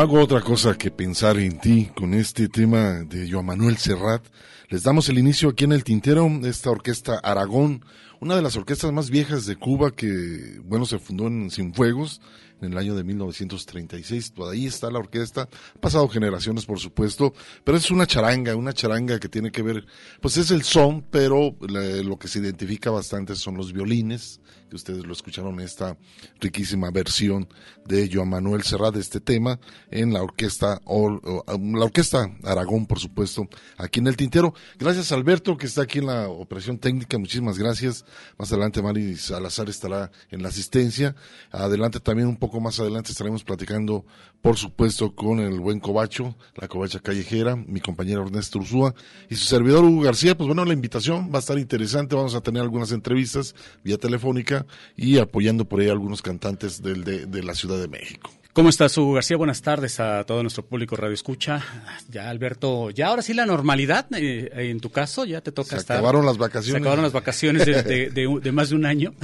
Hago 0.00 0.18
otra 0.18 0.40
cosa 0.40 0.78
que 0.78 0.90
pensar 0.90 1.36
en 1.36 1.60
ti 1.60 1.90
con 1.94 2.14
este 2.14 2.48
tema 2.48 3.02
de 3.04 3.30
Joan 3.30 3.44
Manuel 3.44 3.76
Serrat. 3.76 4.24
Les 4.70 4.82
damos 4.82 5.10
el 5.10 5.18
inicio 5.18 5.50
aquí 5.50 5.64
en 5.64 5.72
el 5.72 5.84
Tintero, 5.84 6.26
esta 6.44 6.70
orquesta 6.70 7.18
Aragón, 7.18 7.84
una 8.18 8.34
de 8.34 8.40
las 8.40 8.56
orquestas 8.56 8.92
más 8.92 9.10
viejas 9.10 9.44
de 9.44 9.56
Cuba 9.56 9.90
que, 9.90 10.58
bueno, 10.64 10.86
se 10.86 10.98
fundó 10.98 11.26
en 11.26 11.50
Cienfuegos 11.50 12.22
en 12.62 12.72
el 12.72 12.78
año 12.78 12.94
de 12.94 13.04
1936. 13.04 14.32
Todavía 14.32 14.68
está 14.68 14.90
la 14.90 15.00
orquesta, 15.00 15.42
ha 15.42 15.80
pasado 15.80 16.08
generaciones, 16.08 16.64
por 16.64 16.78
supuesto, 16.78 17.34
pero 17.62 17.76
es 17.76 17.90
una 17.90 18.06
charanga, 18.06 18.56
una 18.56 18.72
charanga 18.72 19.20
que 19.20 19.28
tiene 19.28 19.52
que 19.52 19.60
ver, 19.60 19.84
pues 20.22 20.38
es 20.38 20.50
el 20.50 20.62
son, 20.62 21.02
pero 21.10 21.54
lo 21.60 22.18
que 22.18 22.28
se 22.28 22.38
identifica 22.38 22.90
bastante 22.90 23.36
son 23.36 23.58
los 23.58 23.74
violines, 23.74 24.40
que 24.70 24.76
ustedes 24.76 25.04
lo 25.04 25.12
escucharon 25.12 25.54
en 25.54 25.66
esta 25.66 25.98
riquísima 26.40 26.90
versión 26.90 27.48
de 27.84 28.08
Joan 28.10 28.30
Manuel 28.30 28.62
Serrat 28.62 28.94
de 28.94 29.00
este 29.00 29.20
tema 29.20 29.58
en 29.90 30.12
la 30.12 30.22
orquesta, 30.22 30.80
la 30.86 31.84
orquesta 31.84 32.30
Aragón, 32.44 32.86
por 32.86 33.00
supuesto, 33.00 33.48
aquí 33.76 33.98
en 33.98 34.06
el 34.06 34.16
Tintero. 34.16 34.54
Gracias 34.78 35.10
Alberto, 35.10 35.56
que 35.56 35.66
está 35.66 35.82
aquí 35.82 35.98
en 35.98 36.06
la 36.06 36.28
operación 36.28 36.78
técnica, 36.78 37.18
muchísimas 37.18 37.58
gracias. 37.58 38.04
Más 38.38 38.52
adelante 38.52 38.80
Mari 38.80 39.16
Salazar 39.16 39.68
estará 39.68 40.12
en 40.30 40.42
la 40.42 40.48
asistencia. 40.48 41.16
Adelante 41.50 41.98
también, 41.98 42.28
un 42.28 42.36
poco 42.36 42.60
más 42.60 42.78
adelante 42.78 43.10
estaremos 43.10 43.42
platicando, 43.42 44.06
por 44.42 44.56
supuesto, 44.56 45.14
con 45.14 45.38
el 45.38 45.60
buen 45.60 45.80
Cobacho, 45.80 46.34
la 46.54 46.66
Covacha 46.66 47.00
Callejera, 47.00 47.56
mi 47.56 47.80
compañero 47.80 48.22
Ernesto 48.22 48.58
Ursúa 48.58 48.94
y 49.28 49.36
su 49.36 49.44
servidor 49.44 49.84
Hugo 49.84 50.02
García. 50.02 50.36
Pues 50.36 50.46
bueno, 50.46 50.64
la 50.64 50.72
invitación 50.72 51.30
va 51.32 51.36
a 51.36 51.40
estar 51.40 51.58
interesante, 51.58 52.16
vamos 52.16 52.34
a 52.34 52.40
tener 52.40 52.62
algunas 52.62 52.92
entrevistas 52.92 53.54
vía 53.84 53.98
telefónica 53.98 54.66
y 54.96 55.18
apoyando 55.18 55.66
por 55.66 55.80
ahí 55.80 55.88
a 55.88 55.92
algunos 55.92 56.22
cantantes 56.22 56.82
del, 56.82 57.04
de, 57.04 57.42
la 57.42 57.54
Ciudad 57.54 57.78
de 57.78 57.88
México. 57.88 58.30
¿Cómo 58.52 58.68
estás, 58.68 58.98
Hugo 58.98 59.12
García? 59.12 59.36
Buenas 59.36 59.62
tardes 59.62 60.00
a 60.00 60.24
todo 60.24 60.42
nuestro 60.42 60.64
público 60.64 60.96
Radio 60.96 61.14
Escucha. 61.14 61.62
Ya, 62.08 62.28
Alberto, 62.28 62.90
ya 62.90 63.06
ahora 63.06 63.22
sí 63.22 63.32
la 63.32 63.46
normalidad, 63.46 64.06
eh, 64.16 64.50
en 64.52 64.80
tu 64.80 64.90
caso, 64.90 65.24
ya 65.24 65.40
te 65.40 65.52
toca 65.52 65.70
se 65.70 65.76
estar. 65.76 65.98
acabaron 65.98 66.26
las 66.26 66.36
vacaciones. 66.36 66.72
Se 66.72 66.78
acabaron 66.78 67.04
las 67.04 67.12
vacaciones 67.12 67.64
de, 67.64 68.52
más 68.52 68.70
de 68.70 68.74
un 68.74 68.86
año. 68.86 69.14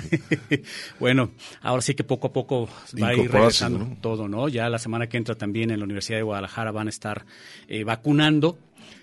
bueno, 1.00 1.32
ahora 1.60 1.82
sí 1.82 1.96
que 1.96 2.04
poco 2.04 2.28
a 2.28 2.32
poco 2.32 2.68
va 3.02 3.08
a 3.08 3.14
ir 3.14 3.28
regresando 3.28 3.96
todo, 4.00 4.28
¿no? 4.28 4.48
Ya 4.48 4.68
la 4.68 4.78
semana 4.78 5.08
que 5.08 5.16
entra 5.16 5.34
también 5.34 5.72
en 5.72 5.80
la 5.80 5.84
Universidad 5.86 6.18
de 6.18 6.22
Guadalajara 6.22 6.70
van 6.70 6.86
a 6.86 6.90
estar 6.90 7.26
eh, 7.66 7.82
vacunando 7.82 8.56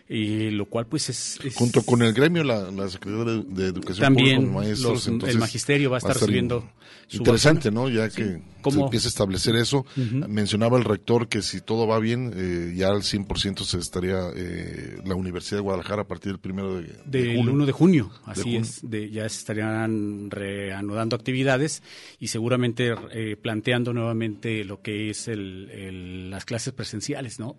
y 0.07 0.49
lo 0.49 0.65
cual 0.65 0.85
pues 0.87 1.09
es, 1.09 1.39
junto 1.55 1.81
con 1.83 2.01
el 2.01 2.13
gremio 2.13 2.43
la, 2.43 2.89
Secretaría 2.89 3.43
de, 3.47 3.67
Educación 3.67 4.03
también 4.03 4.53
maestros, 4.53 5.07
el 5.07 5.37
magisterio 5.37 5.89
va 5.89 5.97
a 5.97 5.99
estar, 5.99 6.13
recibiendo 6.13 6.69
interesante 7.09 7.71
no 7.71 7.89
ya 7.89 8.09
que 8.09 8.41
se 8.71 8.79
empieza 8.79 9.07
a 9.07 9.09
establecer 9.09 9.55
eso. 9.55 9.85
Mencionaba 10.27 10.77
el 10.77 10.85
rector 10.85 11.27
que 11.27 11.41
si 11.41 11.61
todo 11.61 11.85
va 11.87 11.99
bien 11.99 12.31
eh, 12.35 12.73
ya 12.75 12.87
al 12.89 13.01
100% 13.01 13.63
se 13.63 13.77
estaría 13.77 14.29
eh, 14.35 14.99
la 15.05 15.15
Universidad 15.15 15.57
de 15.57 15.63
Guadalajara 15.63 16.03
a 16.03 16.07
partir 16.07 16.31
del 16.31 16.39
primero 16.39 16.81
de, 16.81 16.95
del 17.05 17.37
1 17.37 17.65
de 17.65 17.71
junio 17.71 18.11
así 18.25 18.55
es 18.55 18.79
de, 18.89 19.09
ya 19.09 19.27
se 19.27 19.39
estarían 19.39 20.31
reanudando 20.31 21.15
actividades 21.15 21.83
y 22.19 22.27
seguramente 22.27 22.93
eh, 23.11 23.35
planteando 23.35 23.93
nuevamente 23.93 24.63
lo 24.63 24.81
que 24.81 25.09
es 25.09 25.27
el, 25.27 26.29
las 26.29 26.45
clases 26.45 26.73
presenciales 26.73 27.39
no 27.39 27.57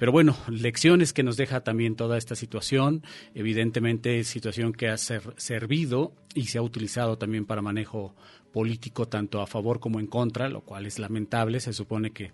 pero 0.00 0.12
bueno, 0.12 0.34
lecciones 0.48 1.12
que 1.12 1.22
nos 1.22 1.36
deja 1.36 1.60
también 1.60 1.94
toda 1.94 2.16
esta 2.16 2.34
situación, 2.34 3.02
evidentemente 3.34 4.24
situación 4.24 4.72
que 4.72 4.88
ha 4.88 4.96
servido 4.96 6.14
y 6.34 6.46
se 6.46 6.56
ha 6.56 6.62
utilizado 6.62 7.18
también 7.18 7.44
para 7.44 7.60
manejo 7.60 8.14
político 8.50 9.06
tanto 9.08 9.42
a 9.42 9.46
favor 9.46 9.78
como 9.78 10.00
en 10.00 10.06
contra, 10.06 10.48
lo 10.48 10.62
cual 10.62 10.86
es 10.86 10.98
lamentable, 10.98 11.60
se 11.60 11.74
supone 11.74 12.12
que 12.12 12.32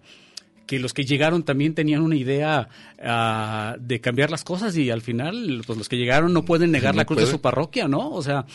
que 0.66 0.78
los 0.80 0.92
que 0.92 1.04
llegaron 1.04 1.44
también 1.44 1.74
tenían 1.74 2.02
una 2.02 2.16
idea 2.16 2.68
ah, 3.00 3.76
de 3.80 4.00
cambiar 4.00 4.30
las 4.30 4.44
cosas 4.44 4.76
y 4.76 4.90
al 4.90 5.00
final 5.00 5.62
pues 5.66 5.78
los 5.78 5.88
que 5.88 5.96
llegaron 5.96 6.32
no 6.32 6.44
pueden 6.44 6.72
negar 6.72 6.94
la 6.94 7.04
cruz 7.04 7.20
de 7.20 7.26
su 7.26 7.40
parroquia, 7.40 7.86
¿no? 7.88 8.10
O 8.10 8.22
sea, 8.22 8.46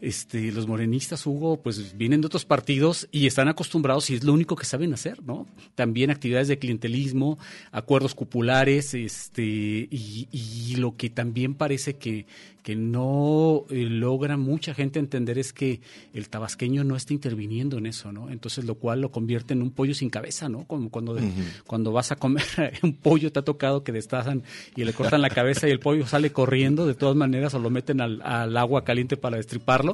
este, 0.00 0.52
los 0.52 0.66
morenistas, 0.66 1.26
Hugo, 1.26 1.60
pues 1.62 1.96
vienen 1.96 2.20
de 2.20 2.26
otros 2.26 2.44
partidos 2.44 3.08
y 3.10 3.26
están 3.26 3.48
acostumbrados 3.48 4.10
y 4.10 4.14
es 4.14 4.24
lo 4.24 4.32
único 4.32 4.56
que 4.56 4.64
saben 4.64 4.92
hacer, 4.92 5.22
¿no? 5.22 5.46
También 5.74 6.10
actividades 6.10 6.48
de 6.48 6.58
clientelismo, 6.58 7.38
acuerdos 7.72 8.14
cupulares, 8.14 8.94
este, 8.94 9.42
y, 9.42 10.28
y 10.32 10.76
lo 10.76 10.96
que 10.96 11.10
también 11.10 11.54
parece 11.54 11.96
que, 11.96 12.26
que 12.66 12.74
no 12.74 13.64
eh, 13.70 13.84
logra 13.84 14.36
mucha 14.36 14.74
gente 14.74 14.98
entender 14.98 15.38
es 15.38 15.52
que 15.52 15.80
el 16.12 16.28
tabasqueño 16.28 16.82
no 16.82 16.96
está 16.96 17.12
interviniendo 17.12 17.78
en 17.78 17.86
eso, 17.86 18.10
¿no? 18.10 18.28
Entonces, 18.28 18.64
lo 18.64 18.74
cual 18.74 19.00
lo 19.02 19.12
convierte 19.12 19.54
en 19.54 19.62
un 19.62 19.70
pollo 19.70 19.94
sin 19.94 20.10
cabeza, 20.10 20.48
¿no? 20.48 20.64
Como 20.64 20.90
cuando, 20.90 21.16
cuando 21.64 21.92
vas 21.92 22.10
a 22.10 22.16
comer 22.16 22.42
un 22.82 22.94
pollo, 22.94 23.30
te 23.30 23.38
ha 23.38 23.42
tocado 23.42 23.84
que 23.84 23.92
destazan 23.92 24.42
y 24.74 24.82
le 24.82 24.92
cortan 24.92 25.22
la 25.22 25.30
cabeza 25.30 25.68
y 25.68 25.70
el 25.70 25.78
pollo 25.78 26.08
sale 26.08 26.32
corriendo, 26.32 26.88
de 26.88 26.94
todas 26.94 27.14
maneras, 27.14 27.54
o 27.54 27.60
lo 27.60 27.70
meten 27.70 28.00
al, 28.00 28.20
al 28.22 28.56
agua 28.56 28.82
caliente 28.82 29.16
para 29.16 29.36
destriparlo. 29.36 29.85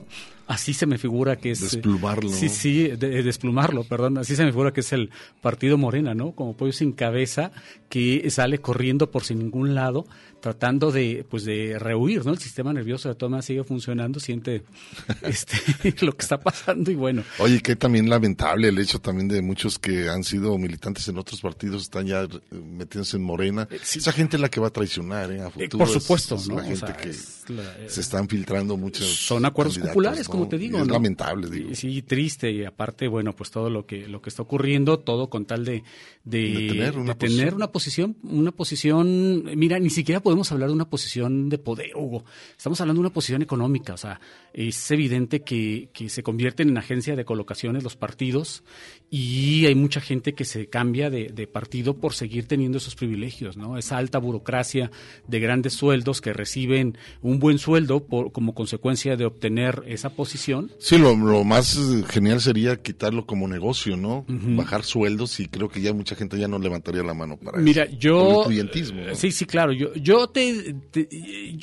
Así 0.47 0.75
se 0.75 0.87
me 0.87 0.99
figura 0.99 1.37
que 1.37 1.53
es... 1.53 1.61
Eh, 1.61 1.65
desplumarlo. 1.65 2.29
sí, 2.31 2.49
sí, 2.49 2.89
desplumarlo, 2.89 3.85
perdón. 3.85 4.19
Así 4.19 4.37
se 4.37 4.45
me 4.45 4.51
figura 4.51 4.73
que 4.73 4.81
es 4.81 4.93
el 4.93 5.11
partido 5.41 5.79
Morena, 5.79 6.15
¿no? 6.15 6.33
Como 6.33 6.57
pollo 6.57 6.73
sin 6.73 6.93
cabeza 6.93 7.53
que 7.89 8.29
sale 8.31 8.59
corriendo 8.59 9.11
por 9.11 9.25
sin 9.25 9.39
ningún 9.39 9.75
lado 9.75 10.05
tratando 10.43 10.91
de 10.91 11.25
pues 11.31 11.45
de 11.45 11.79
rehuir, 11.79 12.27
¿no? 12.27 12.33
El 12.33 12.39
sistema 12.39 12.73
nervioso 12.73 13.09
de 13.09 13.15
todas 13.15 13.45
sigue 13.45 13.63
funcionando, 13.63 14.19
siente 14.19 14.65
este 15.23 15.95
lo 16.05 16.13
que 16.13 16.23
está 16.23 16.39
pasando 16.39 16.91
y 16.91 16.97
bueno. 16.97 17.23
Oye, 17.39 17.61
que 17.63 17.77
también 17.77 18.11
lamentable 18.11 18.69
el 18.69 18.79
hecho 18.79 18.99
también 18.99 19.29
de 19.29 19.41
muchos 19.41 19.79
que 19.79 20.09
han 20.11 20.25
sido 20.25 20.59
militantes 20.59 21.07
en 21.07 21.17
otros 21.17 21.41
partidos 21.41 21.83
están 21.83 22.07
ya 22.07 22.27
metiéndose 22.51 23.17
en 23.19 23.23
Morena. 23.23 23.69
Eh, 23.71 23.79
Esa 23.83 24.11
gente 24.13 24.37
es 24.37 24.41
la 24.41 24.51
que 24.51 24.61
va 24.61 24.67
a 24.67 24.71
traicionar 24.71 25.31
¿eh? 25.31 25.41
a 25.41 25.47
eh, 25.47 25.51
futuro. 25.51 25.79
por 25.79 25.89
supuesto, 25.89 26.37
¿no? 26.49 26.57
La 26.57 26.65
gente 26.65 26.93
que 27.01 27.13
se 27.13 28.01
están 28.01 28.29
filtrando 28.29 28.77
muchos 28.77 29.07
Son 29.07 29.45
acuerdos 29.45 29.79
populares, 29.79 30.29
como 30.29 30.49
te 30.49 30.59
digo, 30.59 30.79
es 30.79 30.89
lamentable, 30.89 31.49
digo. 31.49 31.75
Sí, 31.75 32.03
triste 32.03 32.51
y 32.51 32.65
aparte, 32.65 33.07
bueno, 33.07 33.33
pues 33.35 33.53
todo 33.53 33.71
lo 33.71 33.87
que 33.87 34.09
lo 34.09 34.21
que 34.21 34.29
está 34.29 34.43
ocurriendo, 34.43 34.99
todo 34.99 35.31
con 35.31 35.45
tal 35.47 35.65
de 35.65 35.85
de, 36.25 36.69
tener, 36.69 36.99
una, 36.99 37.15
tener 37.17 37.55
una 37.55 37.73
posición, 37.73 38.17
una 38.23 38.53
posición, 38.53 39.45
mira, 39.57 39.79
ni 39.79 39.91
siquiera 39.91 40.21
podemos 40.21 40.32
hablar 40.51 40.69
de 40.69 40.75
una 40.75 40.89
posición 40.89 41.49
de 41.49 41.59
poder, 41.59 41.95
Hugo. 41.95 42.25
Estamos 42.57 42.81
hablando 42.81 43.01
de 43.01 43.07
una 43.07 43.15
posición 43.15 43.43
económica. 43.43 43.93
O 43.95 43.97
sea, 43.97 44.21
es 44.53 44.91
evidente 44.91 45.43
que, 45.43 45.91
que 45.93 46.09
se 46.09 46.23
convierten 46.23 46.69
en 46.69 46.79
agencia 46.79 47.17
de 47.17 47.25
colocaciones 47.25 47.83
los 47.83 47.97
partidos 47.97 48.65
y 49.11 49.67
hay 49.67 49.75
mucha 49.75 50.01
gente 50.01 50.35
que 50.35 50.45
se 50.45 50.69
cambia 50.69 51.11
de, 51.11 51.29
de, 51.29 51.47
partido 51.47 51.99
por 51.99 52.15
seguir 52.15 52.47
teniendo 52.47 52.79
esos 52.79 52.95
privilegios, 52.95 53.59
¿no? 53.59 53.77
Esa 53.77 53.99
alta 53.99 54.19
burocracia 54.19 54.91
de 55.29 55.41
grandes 55.41 55.75
sueldos 55.75 56.23
que 56.23 56.33
reciben 56.33 56.97
un 57.21 57.39
buen 57.39 57.59
sueldo 57.59 58.07
por, 58.07 58.33
como 58.33 58.55
consecuencia 58.55 59.17
de 59.17 59.27
obtener 59.27 59.83
esa 59.87 60.11
posición. 60.11 60.73
Sí, 60.79 60.97
lo, 60.97 61.15
lo 61.15 61.45
más 61.45 61.79
genial 62.09 62.41
sería 62.41 62.81
quitarlo 62.81 63.27
como 63.27 63.49
negocio, 63.49 63.97
¿no? 63.97 64.25
Bajar 64.29 64.85
sueldos 64.85 65.41
y 65.41 65.49
creo 65.49 65.69
que 65.69 65.83
ya 65.83 65.93
mucha 65.93 66.15
gente 66.15 66.39
ya 66.39 66.49
no 66.49 66.59
levantaría 66.59 67.03
la 67.03 67.15
mano 67.15 67.37
para 67.37 67.59
Mira, 67.59 67.87
yo... 67.91 68.43
el 68.43 68.49
clientismo. 68.49 69.03
Sí, 69.15 69.31
sí, 69.31 69.45
claro. 69.45 69.73
Yo, 69.73 69.93
yo 69.95 70.22
te, 70.29 70.77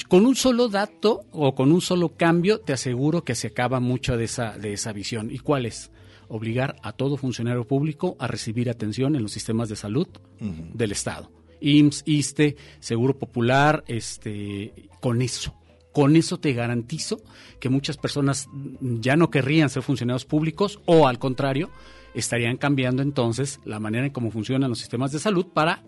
Con 0.07 0.25
un 0.25 0.35
solo 0.35 0.69
dato 0.69 1.25
o 1.31 1.55
con 1.55 1.71
un 1.71 1.81
solo 1.81 2.15
cambio 2.15 2.59
te 2.59 2.73
aseguro 2.73 3.23
que 3.23 3.35
se 3.35 3.47
acaba 3.47 3.79
mucho 3.79 4.17
de 4.17 4.25
esa, 4.25 4.57
de 4.57 4.73
esa 4.73 4.93
visión. 4.93 5.31
¿Y 5.31 5.39
cuál 5.39 5.65
es? 5.65 5.91
obligar 6.29 6.75
a 6.83 6.93
todo 6.93 7.17
funcionario 7.17 7.65
público 7.65 8.15
a 8.19 8.27
recibir 8.27 8.69
atención 8.69 9.15
en 9.15 9.23
los 9.23 9.31
sistemas 9.31 9.67
de 9.67 9.75
salud 9.75 10.07
del 10.39 10.91
Estado. 10.91 11.31
IMSS, 11.59 12.03
ISTE, 12.05 12.55
Seguro 12.79 13.17
Popular, 13.17 13.83
este, 13.87 14.89
con 15.01 15.21
eso. 15.21 15.55
Con 15.91 16.15
eso 16.15 16.39
te 16.39 16.53
garantizo 16.53 17.19
que 17.59 17.67
muchas 17.67 17.97
personas 17.97 18.47
ya 18.79 19.17
no 19.17 19.29
querrían 19.29 19.69
ser 19.69 19.83
funcionarios 19.83 20.25
públicos 20.25 20.79
o 20.85 21.07
al 21.07 21.19
contrario, 21.19 21.69
estarían 22.13 22.57
cambiando 22.57 23.01
entonces 23.01 23.59
la 23.65 23.79
manera 23.79 24.05
en 24.05 24.13
cómo 24.13 24.31
funcionan 24.31 24.69
los 24.69 24.79
sistemas 24.79 25.11
de 25.11 25.19
salud 25.19 25.47
para 25.47 25.83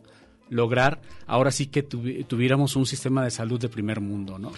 lograr 0.51 1.01
ahora 1.25 1.49
sí 1.49 1.67
que 1.67 1.81
tuviéramos 1.81 2.75
un 2.75 2.85
sistema 2.85 3.23
de 3.23 3.31
salud 3.31 3.59
de 3.59 3.69
primer 3.69 4.01
mundo, 4.01 4.37
¿no? 4.37 4.51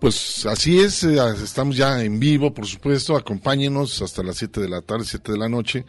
Pues 0.00 0.46
así 0.46 0.78
es, 0.78 1.02
eh, 1.02 1.18
estamos 1.42 1.76
ya 1.76 2.04
en 2.04 2.20
vivo, 2.20 2.54
por 2.54 2.66
supuesto, 2.66 3.16
acompáñenos 3.16 4.00
hasta 4.00 4.22
las 4.22 4.36
7 4.36 4.60
de 4.60 4.68
la 4.68 4.80
tarde, 4.80 5.04
7 5.04 5.32
de 5.32 5.38
la 5.38 5.48
noche, 5.48 5.84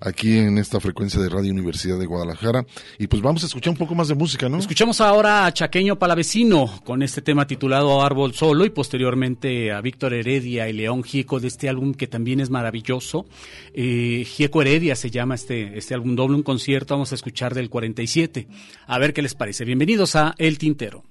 aquí 0.00 0.36
en 0.36 0.58
esta 0.58 0.80
frecuencia 0.80 1.20
de 1.20 1.28
Radio 1.28 1.52
Universidad 1.52 1.96
de 1.96 2.06
Guadalajara. 2.06 2.66
Y 2.98 3.06
pues 3.06 3.22
vamos 3.22 3.44
a 3.44 3.46
escuchar 3.46 3.70
un 3.70 3.76
poco 3.76 3.94
más 3.94 4.08
de 4.08 4.16
música, 4.16 4.48
¿no? 4.48 4.58
Escuchamos 4.58 5.00
ahora 5.00 5.46
a 5.46 5.52
Chaqueño 5.52 5.96
Palavecino 5.96 6.80
con 6.84 7.04
este 7.04 7.22
tema 7.22 7.46
titulado 7.46 8.02
Árbol 8.02 8.34
Solo 8.34 8.64
y 8.64 8.70
posteriormente 8.70 9.70
a 9.70 9.80
Víctor 9.80 10.12
Heredia 10.12 10.68
y 10.68 10.72
León 10.72 11.04
Gieco 11.04 11.38
de 11.38 11.46
este 11.46 11.68
álbum 11.68 11.94
que 11.94 12.08
también 12.08 12.40
es 12.40 12.50
maravilloso. 12.50 13.26
Eh, 13.74 14.24
Gieco 14.26 14.60
Heredia 14.60 14.96
se 14.96 15.12
llama 15.12 15.36
este, 15.36 15.78
este 15.78 15.94
álbum 15.94 16.16
doble, 16.16 16.34
un 16.34 16.42
concierto, 16.42 16.94
vamos 16.94 17.12
a 17.12 17.14
escuchar 17.14 17.54
del 17.54 17.70
47. 17.70 18.48
A 18.88 18.98
ver 18.98 19.12
qué 19.12 19.22
les 19.22 19.36
parece. 19.36 19.64
Bienvenidos 19.64 20.16
a 20.16 20.34
El 20.36 20.58
Tintero. 20.58 21.04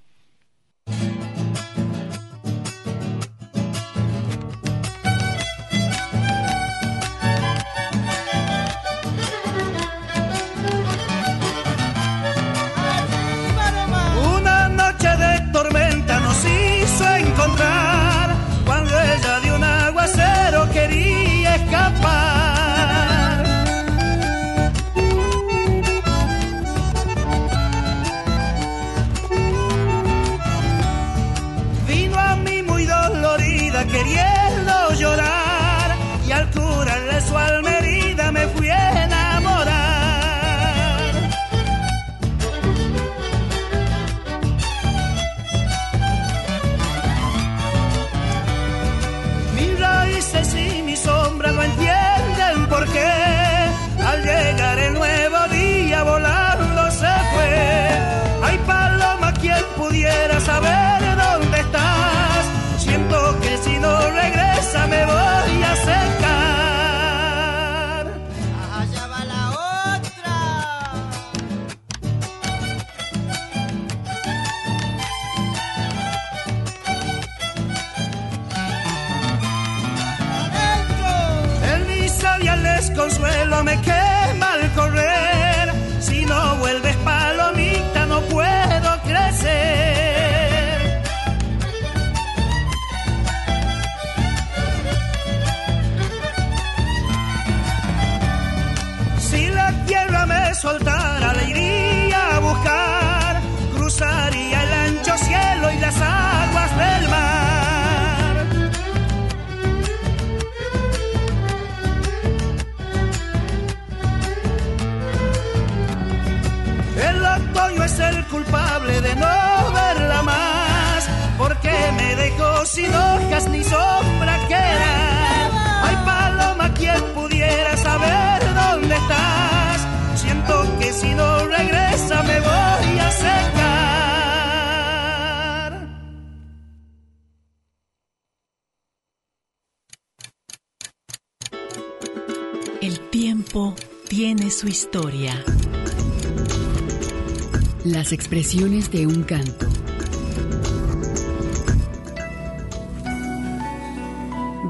Las 148.01 148.13
expresiones 148.13 148.89
de 148.89 149.05
un 149.05 149.21
canto. 149.21 149.67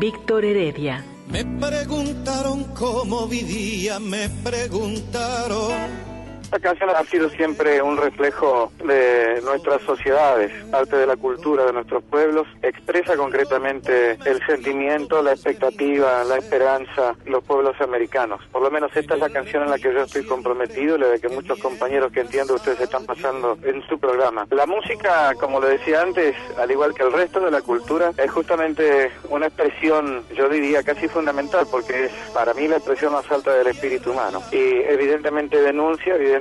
Víctor 0.01 0.43
Heredia. 0.43 1.05
Me 1.29 1.45
preguntaron 1.45 2.65
cómo 2.73 3.27
vivía, 3.27 4.01
me 4.01 4.27
preguntaron 4.27 5.71
esta 6.53 6.67
canción 6.67 6.89
ha 6.89 7.03
sido 7.05 7.29
siempre 7.29 7.81
un 7.81 7.95
reflejo 7.95 8.73
de 8.83 9.39
nuestras 9.41 9.81
sociedades, 9.83 10.51
parte 10.65 10.97
de 10.97 11.07
la 11.07 11.15
cultura 11.15 11.63
de 11.63 11.71
nuestros 11.71 12.03
pueblos, 12.03 12.45
expresa 12.61 13.15
concretamente 13.15 14.17
el 14.25 14.45
sentimiento, 14.45 15.21
la 15.21 15.31
expectativa, 15.31 16.25
la 16.25 16.39
esperanza 16.39 17.15
de 17.23 17.31
los 17.31 17.41
pueblos 17.45 17.79
americanos. 17.79 18.41
Por 18.51 18.63
lo 18.63 18.69
menos 18.69 18.93
esta 18.93 19.13
es 19.13 19.21
la 19.21 19.29
canción 19.29 19.63
en 19.63 19.69
la 19.69 19.77
que 19.77 19.93
yo 19.93 20.01
estoy 20.01 20.25
comprometido 20.25 20.97
la 20.97 21.07
de 21.07 21.21
que 21.21 21.29
muchos 21.29 21.57
compañeros 21.59 22.11
que 22.11 22.19
entiendo 22.19 22.55
ustedes 22.55 22.81
están 22.81 23.05
pasando 23.05 23.57
en 23.63 23.81
su 23.87 23.97
programa. 23.97 24.45
La 24.49 24.65
música, 24.65 25.33
como 25.39 25.61
lo 25.61 25.67
decía 25.67 26.01
antes, 26.01 26.35
al 26.57 26.69
igual 26.69 26.93
que 26.93 27.03
el 27.03 27.13
resto 27.13 27.39
de 27.39 27.51
la 27.51 27.61
cultura, 27.61 28.11
es 28.17 28.29
justamente 28.29 29.09
una 29.29 29.47
expresión, 29.47 30.25
yo 30.35 30.49
diría, 30.49 30.83
casi 30.83 31.07
fundamental, 31.07 31.65
porque 31.71 32.07
es 32.07 32.11
para 32.33 32.53
mí 32.53 32.67
la 32.67 32.75
expresión 32.75 33.13
más 33.13 33.31
alta 33.31 33.53
del 33.53 33.67
espíritu 33.67 34.11
humano. 34.11 34.43
Y 34.51 34.57
evidentemente 34.57 35.61
denuncia, 35.61 36.15
evidentemente 36.15 36.40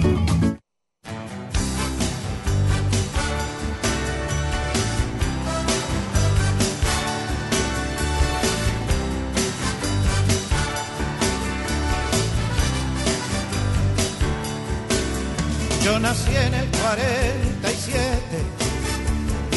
Nací 15.89 16.35
en 16.35 16.53
el 16.53 16.67
47 16.67 18.13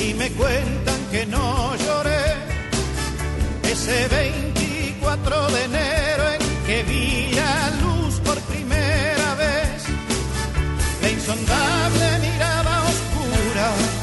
y 0.03 0.15
me 0.15 0.31
cuentan 0.31 1.01
que 1.13 1.27
no 1.27 1.77
lloré. 1.77 2.25
Ese 3.63 4.09
24 4.09 5.49
de 5.49 5.65
enero 5.65 6.25
en 6.33 6.41
que 6.67 6.83
vi 6.85 7.31
la 7.35 7.71
luz 7.83 8.21
por 8.21 8.39
primera 8.41 9.35
vez, 9.35 9.85
la 11.03 11.11
insondable 11.11 12.19
mirada 12.21 12.83
oscura 12.83 13.94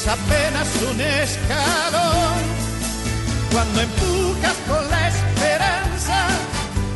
es 0.00 0.08
apenas 0.08 0.68
un 0.90 1.00
escalón. 1.00 2.40
Cuando 3.52 3.80
empujas 3.80 4.56
con 4.68 4.90
la 4.90 5.08
esperanza 5.08 6.28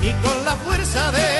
y 0.02 0.12
con 0.26 0.44
la 0.44 0.56
fuerza 0.64 1.12
de 1.12 1.33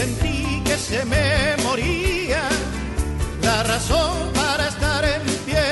sentí 0.00 0.62
que 0.64 0.76
se 0.78 1.04
me 1.04 1.56
moría 1.62 2.42
la 3.42 3.62
razón 3.64 4.32
para 4.34 4.68
estar 4.68 5.04
en 5.04 5.22
pie, 5.46 5.70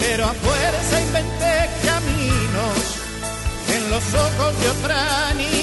pero 0.00 0.24
a 0.24 0.32
fuerza 0.44 0.94
inventé 1.06 1.56
caminos 1.88 2.78
en 3.74 3.82
los 3.92 4.04
ojos 4.26 4.50
de 4.60 4.66
otra 4.76 5.34
niñez 5.34 5.57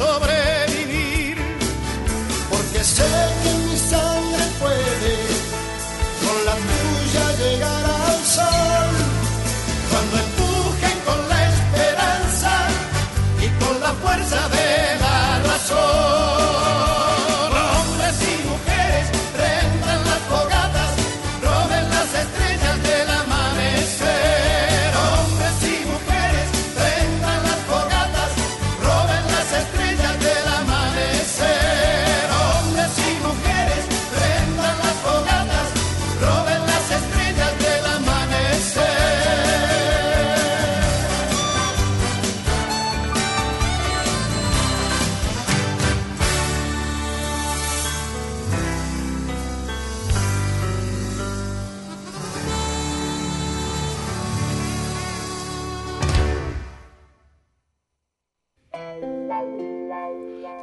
sobre 0.00 0.29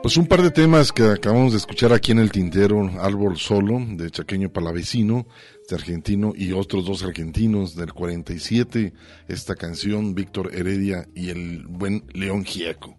Pues 0.07 0.15
un 0.15 0.27
par 0.27 0.41
de 0.41 0.51
temas 0.51 0.93
que 0.93 1.03
acabamos 1.03 1.51
de 1.51 1.57
escuchar 1.57 1.91
aquí 1.91 2.13
en 2.13 2.19
el 2.19 2.31
tintero, 2.31 2.89
Árbol 3.01 3.37
Solo, 3.37 3.85
de 3.85 4.09
Chaqueño 4.09 4.47
Palavecino, 4.47 5.27
de 5.69 5.75
argentino, 5.75 6.31
y 6.33 6.53
otros 6.53 6.85
dos 6.85 7.03
argentinos 7.03 7.75
del 7.75 7.91
47, 7.91 8.93
esta 9.27 9.55
canción, 9.55 10.15
Víctor 10.15 10.55
Heredia 10.55 11.09
y 11.13 11.29
el 11.29 11.65
buen 11.67 12.05
León 12.13 12.45
Gieco. 12.45 12.95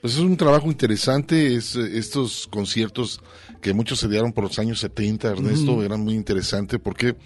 Pues 0.00 0.14
es 0.14 0.18
un 0.18 0.36
trabajo 0.36 0.66
interesante, 0.72 1.54
es, 1.54 1.76
estos 1.76 2.48
conciertos 2.48 3.20
que 3.64 3.72
muchos 3.72 3.98
se 3.98 4.08
dieron 4.08 4.34
por 4.34 4.44
los 4.44 4.58
años 4.58 4.78
70, 4.80 5.30
Ernesto, 5.30 5.82
eran 5.82 6.00
muy 6.00 6.12
interesantes 6.12 6.78
porque 6.78 7.16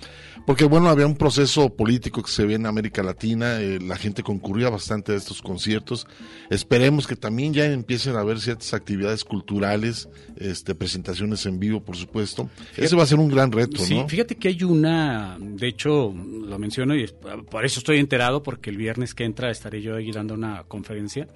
porque 0.46 0.64
bueno, 0.64 0.88
había 0.88 1.06
un 1.06 1.16
proceso 1.16 1.68
político 1.68 2.22
que 2.22 2.30
se 2.30 2.46
ve 2.46 2.54
en 2.54 2.64
América 2.64 3.02
Latina, 3.02 3.60
eh, 3.60 3.78
la 3.80 3.96
gente 3.96 4.22
concurría 4.22 4.70
bastante 4.70 5.12
a 5.12 5.14
estos 5.14 5.42
conciertos. 5.42 6.06
Esperemos 6.48 7.06
que 7.06 7.16
también 7.16 7.52
ya 7.52 7.66
empiecen 7.66 8.16
a 8.16 8.20
haber 8.20 8.40
ciertas 8.40 8.72
actividades 8.72 9.24
culturales, 9.24 10.08
este, 10.36 10.74
presentaciones 10.74 11.44
en 11.44 11.58
vivo, 11.58 11.82
por 11.82 11.96
supuesto. 11.96 12.48
Ese 12.78 12.96
va 12.96 13.02
a 13.02 13.06
ser 13.06 13.18
un 13.18 13.28
gran 13.28 13.52
reto, 13.52 13.84
sí, 13.84 14.02
fíjate 14.08 14.36
que 14.36 14.48
hay 14.48 14.62
una, 14.62 15.36
de 15.38 15.68
hecho, 15.68 16.14
lo 16.14 16.58
menciono 16.58 16.96
y 16.96 17.06
por 17.50 17.66
eso 17.66 17.80
estoy 17.80 17.98
enterado, 17.98 18.42
porque 18.42 18.70
el 18.70 18.78
viernes 18.78 19.14
que 19.14 19.24
entra 19.24 19.50
estaré 19.50 19.82
yo 19.82 19.96
ahí 19.96 20.12
dando 20.12 20.32
una 20.32 20.62
conferencia, 20.62 21.28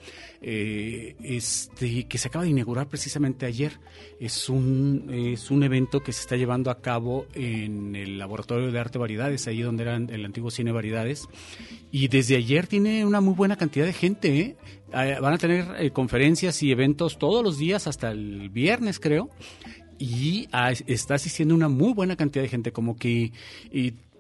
eh, 0.44 1.14
este, 1.22 2.08
que 2.08 2.18
se 2.18 2.26
acaba 2.26 2.44
de 2.44 2.50
inaugurar 2.50 2.88
precisamente 2.88 3.46
ayer. 3.46 3.78
Es 4.18 4.48
un, 4.48 5.08
es 5.12 5.50
un 5.52 5.62
evento 5.62 6.00
que 6.00 6.12
se 6.12 6.22
está 6.22 6.36
llevando 6.36 6.70
a 6.70 6.80
cabo 6.80 7.26
en 7.34 7.94
el 7.94 8.18
Laboratorio 8.18 8.72
de 8.72 8.78
Arte 8.78 8.98
Variedades, 8.98 9.46
ahí 9.46 9.62
donde 9.62 9.84
era 9.84 9.96
el 9.96 10.24
antiguo 10.24 10.50
Cine 10.50 10.72
Variedades. 10.72 11.28
Y 11.92 12.08
desde 12.08 12.36
ayer 12.36 12.66
tiene 12.66 13.06
una 13.06 13.20
muy 13.20 13.34
buena 13.34 13.56
cantidad 13.56 13.86
de 13.86 13.92
gente. 13.92 14.38
¿eh? 14.38 14.56
Ah, 14.92 15.20
van 15.20 15.34
a 15.34 15.38
tener 15.38 15.66
eh, 15.78 15.90
conferencias 15.92 16.62
y 16.62 16.72
eventos 16.72 17.18
todos 17.18 17.44
los 17.44 17.58
días 17.58 17.86
hasta 17.86 18.10
el 18.10 18.50
viernes, 18.50 18.98
creo. 18.98 19.30
Y 19.98 20.48
ah, 20.50 20.72
está 20.88 21.14
asistiendo 21.14 21.54
una 21.54 21.68
muy 21.68 21.92
buena 21.92 22.16
cantidad 22.16 22.42
de 22.42 22.48
gente, 22.48 22.72
como 22.72 22.96
que 22.96 23.30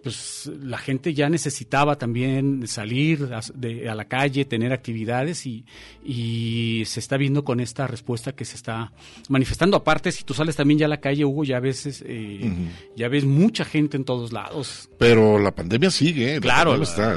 pues 0.02 0.50
la 0.60 0.78
gente 0.78 1.14
ya 1.14 1.28
necesitaba 1.28 1.96
también 1.96 2.66
salir 2.66 3.30
a, 3.32 3.94
la 3.94 4.04
calle, 4.06 4.44
tener 4.44 4.72
actividades 4.72 5.46
y, 5.46 5.64
y, 6.04 6.82
se 6.86 6.98
está 6.98 7.16
viendo 7.16 7.44
con 7.44 7.60
esta 7.60 7.86
respuesta 7.86 8.32
que 8.32 8.44
se 8.44 8.56
está 8.56 8.92
manifestando. 9.28 9.76
Aparte, 9.76 10.10
si 10.10 10.24
tú 10.24 10.34
sales 10.34 10.56
también 10.56 10.80
ya 10.80 10.86
a 10.86 10.88
la 10.88 11.00
calle, 11.00 11.24
Hugo, 11.24 11.44
ya 11.44 11.60
ves, 11.60 12.02
eh, 12.04 12.50
ya 12.96 13.08
ves 13.08 13.24
mucha 13.24 13.64
gente 13.64 13.96
en 13.96 14.04
todos 14.04 14.32
lados. 14.32 14.90
Pero 14.98 15.38
la 15.38 15.52
pandemia 15.52 15.90
sigue, 15.90 16.40
claro, 16.40 16.76
la, 16.76 16.82
está, 16.82 17.14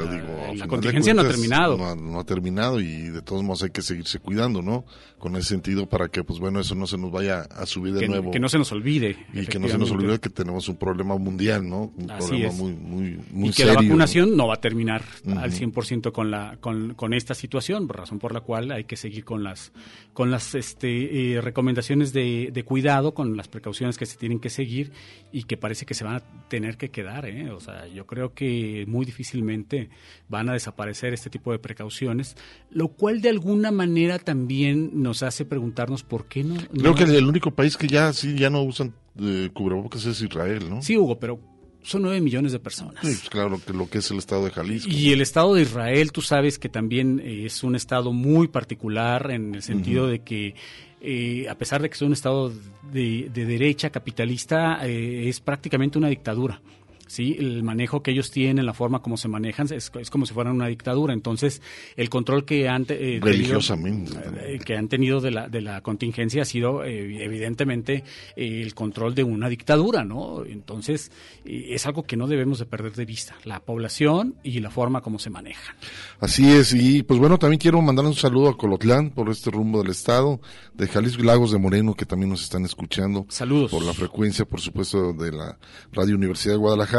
la 0.54 0.68
contingencia 0.68 1.12
no 1.12 1.22
ha 1.22 1.28
terminado. 1.28 1.96
No, 1.96 2.20
ha 2.20 2.24
terminado 2.24 2.80
y 2.80 3.08
de 3.08 3.22
todos 3.22 3.42
modos 3.42 3.64
hay 3.64 3.70
que 3.70 3.82
seguirse 3.82 4.20
cuidando, 4.20 4.62
¿no? 4.62 4.84
Con 5.18 5.34
ese 5.36 5.48
sentido 5.48 5.88
para 5.88 6.08
que, 6.08 6.22
pues 6.22 6.38
bueno, 6.38 6.60
eso 6.60 6.74
no 6.74 6.86
se 6.86 6.98
nos 6.98 7.10
vaya 7.10 7.42
a 7.42 7.66
subir 7.66 7.94
de 7.94 8.06
nuevo. 8.06 8.30
Que 8.30 8.38
no 8.38 8.48
se 8.48 8.58
nos 8.58 8.70
olvide. 8.70 9.16
Y 9.32 9.46
que 9.46 9.58
no 9.58 9.68
se 9.68 9.78
nos 9.78 9.90
olvide 9.90 10.20
que 10.20 10.30
tenemos 10.30 10.68
un 10.68 10.76
problema 10.76 11.16
mundial, 11.16 11.68
¿no? 11.68 11.92
Un 11.96 12.06
problema 12.06 12.52
muy 12.52 12.75
muy, 12.80 13.18
muy 13.32 13.50
y 13.50 13.52
que 13.52 13.64
la 13.64 13.74
vacunación 13.74 14.36
¿no? 14.36 14.48
va 14.48 14.54
a 14.54 14.60
terminar 14.60 15.02
al 15.36 15.52
100% 15.52 16.12
con 16.12 16.30
la 16.30 16.56
con, 16.60 16.94
con, 16.94 17.14
esta 17.14 17.34
situación, 17.34 17.88
razón 17.88 18.18
por 18.18 18.32
la 18.32 18.40
cual 18.40 18.70
hay 18.70 18.84
que 18.84 18.96
seguir 18.96 19.24
con 19.24 19.42
las 19.42 19.72
con 20.12 20.30
las 20.30 20.54
este, 20.54 21.34
eh, 21.34 21.40
recomendaciones 21.40 22.12
de, 22.12 22.50
de, 22.52 22.62
cuidado, 22.64 23.14
con 23.14 23.36
las 23.36 23.48
precauciones 23.48 23.98
que 23.98 24.06
se 24.06 24.16
tienen 24.16 24.40
que 24.40 24.50
seguir 24.50 24.92
y 25.32 25.44
que 25.44 25.56
parece 25.56 25.86
que 25.86 25.94
se 25.94 26.04
van 26.04 26.16
a 26.16 26.48
tener 26.48 26.76
que 26.76 26.90
quedar, 26.90 27.26
¿eh? 27.26 27.50
o 27.50 27.60
sea, 27.60 27.86
yo 27.88 28.06
creo 28.06 28.32
que 28.34 28.84
muy 28.88 29.04
difícilmente 29.04 29.90
van 30.28 30.48
a 30.48 30.52
desaparecer 30.52 31.12
este 31.12 31.30
tipo 31.30 31.52
de 31.52 31.58
precauciones, 31.58 32.36
lo 32.70 32.88
cual 32.88 33.20
de 33.20 33.30
alguna 33.30 33.70
manera 33.70 34.18
también 34.18 35.02
nos 35.02 35.22
hace 35.22 35.44
preguntarnos 35.44 36.02
por 36.02 36.26
qué 36.26 36.44
no. 36.44 36.56
Creo 36.56 36.94
que 36.94 37.04
el 37.04 37.26
único 37.26 37.50
país 37.50 37.76
que 37.76 37.88
ya 37.88 38.12
sí 38.12 38.36
ya 38.36 38.50
no 38.50 38.62
usan 38.62 38.94
eh, 39.20 39.50
cubrebocas 39.52 40.04
es 40.06 40.20
Israel, 40.20 40.68
¿no? 40.68 40.82
Sí, 40.82 40.96
Hugo, 40.96 41.18
pero 41.18 41.40
son 41.86 42.02
nueve 42.02 42.20
millones 42.20 42.52
de 42.52 42.58
personas. 42.58 42.96
Sí, 43.02 43.16
pues 43.20 43.30
claro, 43.30 43.60
que 43.64 43.72
lo 43.72 43.88
que 43.88 43.98
es 43.98 44.10
el 44.10 44.18
Estado 44.18 44.44
de 44.44 44.50
Jalisco. 44.50 44.90
Y 44.90 45.12
el 45.12 45.20
Estado 45.20 45.54
de 45.54 45.62
Israel, 45.62 46.10
tú 46.10 46.20
sabes 46.20 46.58
que 46.58 46.68
también 46.68 47.20
eh, 47.20 47.46
es 47.46 47.62
un 47.62 47.76
Estado 47.76 48.12
muy 48.12 48.48
particular 48.48 49.30
en 49.30 49.54
el 49.54 49.62
sentido 49.62 50.08
de 50.08 50.18
que 50.18 50.54
eh, 51.00 51.46
a 51.48 51.54
pesar 51.54 51.80
de 51.82 51.88
que 51.88 51.94
es 51.94 52.02
un 52.02 52.12
Estado 52.12 52.52
de, 52.92 53.30
derecha 53.32 53.90
capitalista, 53.90 54.80
eh, 54.84 55.28
es 55.28 55.40
prácticamente 55.40 55.98
una 55.98 56.08
dictadura. 56.08 56.60
¿Sí? 57.06 57.36
El 57.38 57.62
manejo 57.62 58.02
que 58.02 58.10
ellos 58.10 58.30
tienen, 58.30 58.66
la 58.66 58.74
forma 58.74 59.00
como 59.00 59.16
se 59.16 59.28
manejan, 59.28 59.68
es, 59.72 59.90
como 60.10 60.26
si 60.26 60.34
fueran 60.34 60.54
una 60.54 60.66
dictadura. 60.66 61.12
Entonces, 61.12 61.62
el 61.96 62.08
control 62.08 62.44
que 62.44 62.68
han, 62.68 62.86
eh, 62.88 63.18
Religiosamente. 63.22 64.12
Tenido, 64.12 64.40
eh, 64.42 64.58
que 64.64 64.76
han 64.76 64.88
tenido 64.88 65.20
de 65.20 65.30
la, 65.30 65.48
de 65.48 65.60
la 65.60 65.80
contingencia 65.80 66.42
ha 66.42 66.44
sido, 66.44 66.84
eh, 66.84 67.24
evidentemente, 67.24 68.04
el 68.36 68.74
control 68.74 69.14
de 69.14 69.24
una 69.24 69.48
dictadura, 69.48 70.04
¿no? 70.04 70.44
Entonces, 70.44 71.10
es 71.44 71.86
algo 71.86 72.04
que 72.04 72.16
no 72.16 72.26
debemos 72.26 72.58
de 72.58 72.66
perder 72.66 72.94
de 72.94 73.04
vista, 73.04 73.36
la 73.44 73.60
población 73.60 74.36
y 74.42 74.60
la 74.60 74.70
forma 74.70 75.00
como 75.00 75.18
se 75.18 75.30
manejan. 75.30 75.76
Así 76.20 76.50
es, 76.50 76.72
y 76.72 77.02
pues 77.02 77.20
bueno, 77.20 77.38
también 77.38 77.58
quiero 77.58 77.80
mandar 77.82 78.04
un 78.04 78.14
saludo 78.14 78.48
a 78.48 78.56
Colotlán 78.56 79.10
por 79.10 79.28
este 79.30 79.50
rumbo 79.50 79.82
del 79.82 79.90
Estado, 79.90 80.40
de 80.74 80.86
Jalisco 80.88 81.22
y 81.22 81.26
Lagos 81.26 81.52
de 81.52 81.58
Moreno, 81.58 81.94
que 81.94 82.06
también 82.06 82.30
nos 82.30 82.42
están 82.42 82.64
escuchando. 82.64 83.26
Saludos. 83.28 83.70
Por 83.70 83.84
la 83.84 83.92
frecuencia, 83.92 84.44
por 84.44 84.60
supuesto, 84.60 85.12
de 85.12 85.32
la 85.32 85.58
Radio 85.92 86.14
Universidad 86.16 86.54
de 86.54 86.58
Guadalajara 86.58 86.95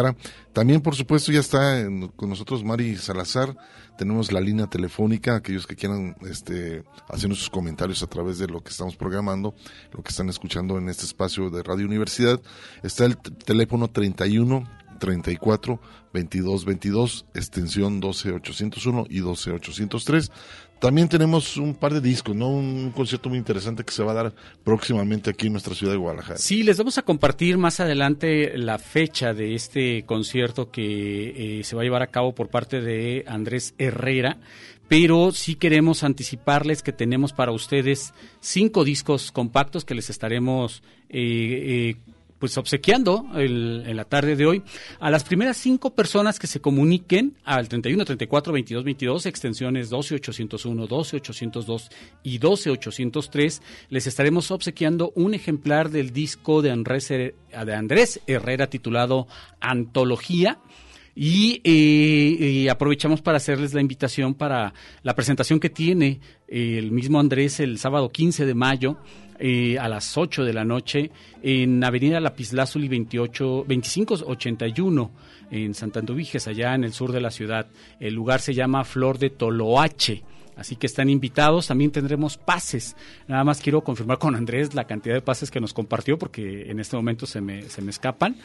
también, 0.53 0.81
por 0.81 0.95
supuesto, 0.95 1.31
ya 1.31 1.39
está 1.39 1.85
con 2.15 2.29
nosotros 2.29 2.63
Mari 2.63 2.95
Salazar. 2.97 3.55
Tenemos 3.97 4.31
la 4.31 4.39
línea 4.39 4.67
telefónica, 4.67 5.35
aquellos 5.35 5.65
que 5.65 5.75
quieran 5.75 6.15
este, 6.29 6.83
hacer 7.09 7.29
sus 7.35 7.49
comentarios 7.49 8.03
a 8.03 8.07
través 8.07 8.37
de 8.37 8.47
lo 8.47 8.61
que 8.61 8.69
estamos 8.69 8.95
programando, 8.95 9.55
lo 9.91 10.03
que 10.03 10.09
están 10.09 10.29
escuchando 10.29 10.77
en 10.77 10.89
este 10.89 11.05
espacio 11.05 11.49
de 11.49 11.63
Radio 11.63 11.85
Universidad. 11.87 12.39
Está 12.83 13.05
el 13.05 13.17
teléfono 13.17 13.89
31 13.89 14.67
34 14.99 15.79
22 16.13 16.65
22, 16.65 17.25
extensión 17.33 17.99
12801 17.99 19.05
y 19.09 19.19
12803. 19.19 20.31
También 20.79 21.09
tenemos 21.09 21.57
un 21.57 21.73
par 21.73 21.93
de 21.93 22.01
discos, 22.01 22.35
¿no? 22.35 22.49
Un 22.49 22.91
concierto 22.91 23.29
muy 23.29 23.37
interesante 23.37 23.83
que 23.83 23.91
se 23.91 24.03
va 24.03 24.11
a 24.11 24.15
dar 24.15 24.33
próximamente 24.63 25.31
aquí 25.31 25.47
en 25.47 25.53
nuestra 25.53 25.73
ciudad 25.73 25.93
de 25.93 25.97
Guadalajara. 25.97 26.37
Sí, 26.37 26.61
les 26.61 26.77
vamos 26.77 26.97
a 26.97 27.01
compartir 27.01 27.57
más 27.57 27.79
adelante 27.79 28.57
la 28.57 28.77
fecha 28.77 29.33
de 29.33 29.55
este 29.55 30.03
concierto 30.05 30.69
que 30.69 31.59
eh, 31.59 31.63
se 31.63 31.75
va 31.75 31.81
a 31.81 31.85
llevar 31.85 32.03
a 32.03 32.07
cabo 32.07 32.35
por 32.35 32.49
parte 32.49 32.81
de 32.81 33.23
Andrés 33.27 33.73
Herrera, 33.79 34.37
pero 34.87 35.31
sí 35.31 35.55
queremos 35.55 36.03
anticiparles 36.03 36.83
que 36.83 36.93
tenemos 36.93 37.33
para 37.33 37.51
ustedes 37.51 38.13
cinco 38.39 38.83
discos 38.83 39.31
compactos 39.31 39.83
que 39.83 39.95
les 39.95 40.09
estaremos 40.11 40.83
eh, 41.09 41.95
eh 41.97 42.13
pues 42.39 42.57
obsequiando 42.57 43.25
en 43.35 43.95
la 43.95 44.05
tarde 44.05 44.35
de 44.35 44.45
hoy 44.45 44.63
a 44.99 45.09
las 45.09 45.23
primeras 45.23 45.57
cinco 45.57 45.95
personas 45.95 46.39
que 46.39 46.47
se 46.47 46.59
comuniquen 46.59 47.37
al 47.43 47.67
31 47.67 48.05
34 48.05 48.53
22 48.53 48.83
22 48.83 49.25
extensiones 49.25 49.89
12 49.89 50.15
801 50.15 50.87
12 50.87 51.17
802 51.17 51.89
y 52.23 52.37
12 52.37 52.69
803 52.71 53.61
les 53.89 54.07
estaremos 54.07 54.51
obsequiando 54.51 55.11
un 55.15 55.33
ejemplar 55.33 55.89
del 55.89 56.11
disco 56.11 56.61
de 56.61 56.71
Andrés, 56.71 57.09
de 57.09 57.33
Andrés 57.75 58.21
Herrera 58.27 58.67
titulado 58.67 59.27
Antología 59.59 60.59
y, 61.19 61.61
eh, 61.63 62.69
aprovechamos 62.69 63.23
para 63.23 63.37
hacerles 63.37 63.73
la 63.73 63.81
invitación 63.81 64.35
para 64.35 64.75
la 65.01 65.15
presentación 65.15 65.59
que 65.59 65.71
tiene 65.71 66.19
el 66.47 66.91
mismo 66.91 67.19
Andrés 67.19 67.59
el 67.59 67.79
sábado 67.79 68.09
15 68.09 68.45
de 68.45 68.53
mayo 68.53 68.97
eh, 69.39 69.79
a 69.79 69.89
las 69.89 70.15
8 70.15 70.45
de 70.45 70.53
la 70.53 70.63
noche 70.63 71.09
en 71.41 71.83
Avenida 71.83 72.19
Lapislázuli 72.19 72.87
28, 72.87 73.65
2581 73.67 75.11
en 75.49 75.73
Santanduviges, 75.73 76.47
allá 76.47 76.75
en 76.75 76.83
el 76.83 76.93
sur 76.93 77.11
de 77.11 77.21
la 77.21 77.31
ciudad. 77.31 77.65
El 77.99 78.13
lugar 78.13 78.39
se 78.39 78.53
llama 78.53 78.83
Flor 78.83 79.17
de 79.17 79.31
Toloache. 79.31 80.23
Así 80.57 80.75
que 80.75 80.87
están 80.87 81.09
invitados, 81.09 81.67
también 81.67 81.91
tendremos 81.91 82.37
pases. 82.37 82.95
Nada 83.27 83.43
más 83.43 83.61
quiero 83.61 83.83
confirmar 83.83 84.17
con 84.17 84.35
Andrés 84.35 84.73
la 84.73 84.85
cantidad 84.85 85.13
de 85.13 85.21
pases 85.21 85.51
que 85.51 85.59
nos 85.59 85.73
compartió 85.73 86.17
porque 86.17 86.71
en 86.71 86.79
este 86.79 86.95
momento 86.95 87.25
se 87.25 87.41
me, 87.41 87.69
se 87.69 87.81
me 87.81 87.91
escapan. 87.91 88.35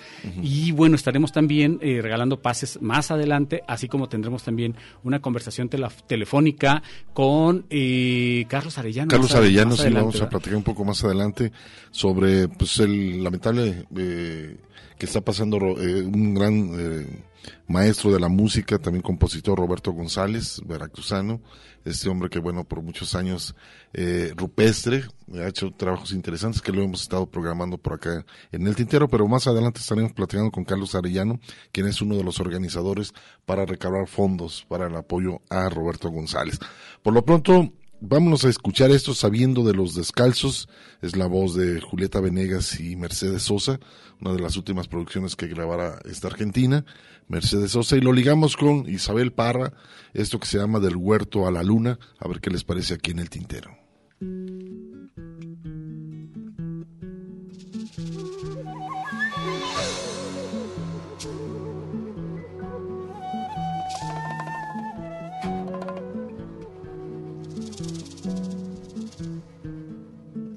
Y 0.42 0.72
bueno, 0.72 0.96
estaremos 0.96 1.32
también 1.32 1.78
eh, 1.80 2.00
regalando 2.02 2.40
pases 2.40 2.80
más 2.82 3.10
adelante, 3.10 3.62
así 3.66 3.88
como 3.88 4.08
tendremos 4.08 4.42
también 4.42 4.76
una 5.02 5.20
conversación 5.20 5.68
telefónica 5.68 6.82
con 7.14 7.64
eh, 7.70 8.44
Carlos 8.48 8.78
Arellano. 8.78 9.08
Carlos 9.08 9.34
Arellano, 9.34 9.76
sí, 9.76 9.88
vamos 9.90 10.20
a 10.20 10.28
platicar 10.28 10.56
un 10.56 10.64
poco 10.64 10.84
más 10.84 11.02
adelante 11.04 11.52
sobre 11.90 12.48
pues 12.48 12.78
el 12.80 13.24
lamentable 13.24 13.86
eh, 13.96 14.56
que 14.98 15.06
está 15.06 15.22
pasando 15.22 15.56
un 15.56 16.34
gran 16.34 17.32
maestro 17.66 18.12
de 18.12 18.20
la 18.20 18.28
música, 18.28 18.78
también 18.78 19.02
compositor 19.02 19.58
Roberto 19.58 19.92
González, 19.92 20.60
veracruzano, 20.64 21.40
este 21.84 22.08
hombre 22.08 22.30
que 22.30 22.38
bueno, 22.38 22.64
por 22.64 22.82
muchos 22.82 23.14
años 23.14 23.54
eh, 23.92 24.32
rupestre, 24.36 25.04
ha 25.34 25.48
hecho 25.48 25.70
trabajos 25.70 26.12
interesantes 26.12 26.60
que 26.60 26.72
lo 26.72 26.82
hemos 26.82 27.02
estado 27.02 27.26
programando 27.26 27.78
por 27.78 27.94
acá 27.94 28.24
en 28.50 28.66
el 28.66 28.76
tintero, 28.76 29.08
pero 29.08 29.26
más 29.28 29.46
adelante 29.46 29.80
estaremos 29.80 30.12
platicando 30.12 30.50
con 30.50 30.64
Carlos 30.64 30.94
Arellano, 30.94 31.40
quien 31.72 31.86
es 31.86 32.02
uno 32.02 32.16
de 32.16 32.24
los 32.24 32.40
organizadores 32.40 33.12
para 33.44 33.64
recabar 33.64 34.06
fondos 34.08 34.64
para 34.68 34.86
el 34.86 34.96
apoyo 34.96 35.40
a 35.50 35.68
Roberto 35.68 36.10
González. 36.10 36.58
Por 37.02 37.14
lo 37.14 37.24
pronto, 37.24 37.72
vámonos 38.02 38.44
a 38.44 38.48
escuchar 38.48 38.90
esto 38.90 39.14
sabiendo 39.14 39.62
de 39.64 39.74
los 39.74 39.94
descalzos. 39.94 40.68
Es 41.00 41.16
la 41.16 41.26
voz 41.26 41.54
de 41.54 41.80
Julieta 41.80 42.20
Venegas 42.20 42.78
y 42.80 42.96
Mercedes 42.96 43.42
Sosa, 43.42 43.78
una 44.20 44.32
de 44.32 44.40
las 44.40 44.56
últimas 44.56 44.88
producciones 44.88 45.36
que 45.36 45.46
grabará 45.46 46.00
esta 46.04 46.28
argentina, 46.28 46.84
Mercedes 47.32 47.70
Sosa, 47.70 47.96
y 47.96 48.02
lo 48.02 48.12
ligamos 48.12 48.58
con 48.58 48.86
Isabel 48.86 49.32
Parra, 49.32 49.72
esto 50.12 50.38
que 50.38 50.46
se 50.46 50.58
llama 50.58 50.80
Del 50.80 50.96
Huerto 50.96 51.46
a 51.46 51.50
la 51.50 51.62
Luna, 51.62 51.98
a 52.18 52.28
ver 52.28 52.42
qué 52.42 52.50
les 52.50 52.62
parece 52.62 52.92
aquí 52.92 53.12
en 53.12 53.20
el 53.20 53.30
tintero. 53.30 53.70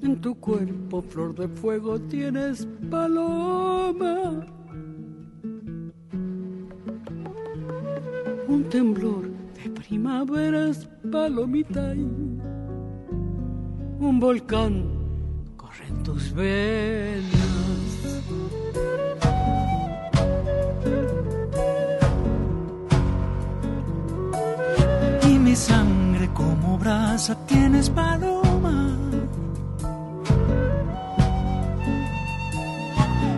En 0.02 0.20
tu 0.20 0.34
cuerpo, 0.38 1.00
flor 1.00 1.34
de 1.36 1.48
fuego, 1.48 1.98
tienes 1.98 2.68
paloma. 2.90 4.55
Un 8.48 8.62
temblor 8.70 9.24
de 9.56 9.70
primaveras, 9.70 10.88
palomita. 11.10 11.92
Un 13.98 14.20
volcán 14.20 14.84
corre 15.56 15.86
en 15.88 16.02
tus 16.04 16.32
venas. 16.32 17.24
Y 25.28 25.38
mi 25.40 25.56
sangre 25.56 26.30
como 26.32 26.78
brasa 26.78 27.34
tienes 27.46 27.90
paloma. 27.90 28.96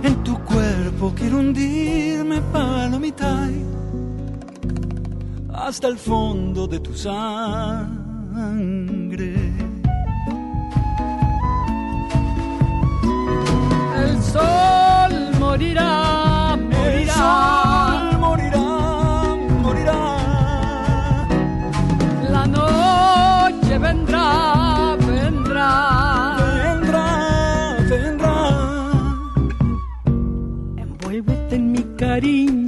En 0.02 0.22
tu 0.22 0.38
cuerpo 0.44 1.14
quiero 1.16 1.38
hundirme 1.38 2.42
palomita 2.52 3.48
hasta 5.66 5.88
el 5.88 5.98
fondo 5.98 6.66
de 6.66 6.78
tu 6.80 6.94
sangre. 6.94 7.88
El 13.96 14.22
sol 14.22 15.12
morirá, 15.40 16.56
morirá. 16.56 16.92
El 16.92 17.08
sol 17.10 18.18
morirá, 18.20 18.66
morirá. 19.62 20.02
La 22.30 22.46
noche 22.46 23.78
vendrá, 23.78 24.96
vendrá. 25.06 25.70
Vendrá, 26.62 27.06
vendrá. 27.90 28.36
Envuélvete 30.76 31.54
en 31.56 31.72
mi 31.72 31.82
cariño, 31.96 32.67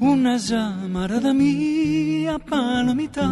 Una 0.00 0.36
llamarada 0.36 1.32
mía, 1.32 2.38
palomita, 2.38 3.26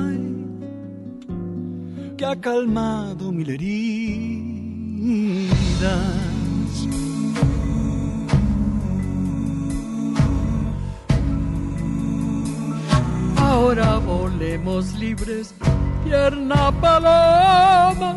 ha 2.24 2.40
calmado 2.40 3.32
mil 3.32 3.50
heridas. 3.50 4.72
ahora 13.52 13.98
volemos 13.98 14.92
libres, 14.94 15.54
tierna 16.04 16.72
paloma. 16.80 18.16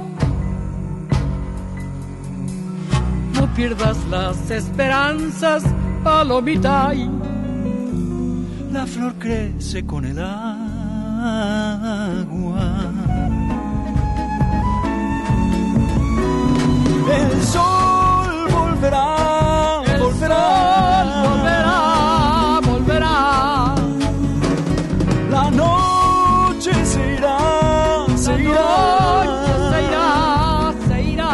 No 3.34 3.54
pierdas 3.54 3.98
las 4.10 4.50
esperanzas, 4.50 5.64
palomita. 6.04 6.94
La 8.72 8.88
flor 8.88 9.14
crece 9.20 9.86
con 9.86 10.06
el 10.06 10.20
agua. 10.20 10.96
El 17.08 17.42
sol 17.44 18.48
volverá, 18.52 19.82
El 19.86 20.02
volverá, 20.02 21.04
sol 21.04 21.30
volverá, 21.30 22.60
volverá. 22.66 23.76
La 25.30 25.52
noche 25.52 26.74
se 26.86 27.14
irá, 27.18 27.38
se 28.16 28.32
La 28.34 28.42
irá. 28.42 28.70
noche 29.22 29.54
se 29.70 29.80
irá, 29.88 30.74
se 30.88 31.04
irá. 31.14 31.34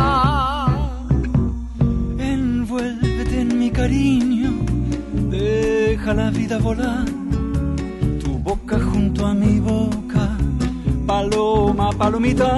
Envuélvete 2.19 3.41
en 3.41 3.59
mi 3.59 3.69
cariño, 3.71 4.51
deja 5.29 6.13
la 6.13 6.29
vida 6.31 6.57
volar. 6.57 7.05
Tu 8.23 8.37
boca 8.39 8.77
junto 8.79 9.25
a 9.25 9.33
mi 9.33 9.59
boca, 9.59 10.37
paloma, 11.07 11.91
palomita. 11.97 12.57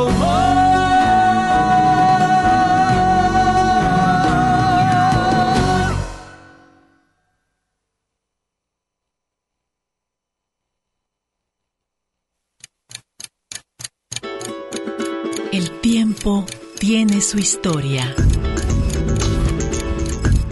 Tiene 16.93 17.21
su 17.21 17.37
historia. 17.37 18.13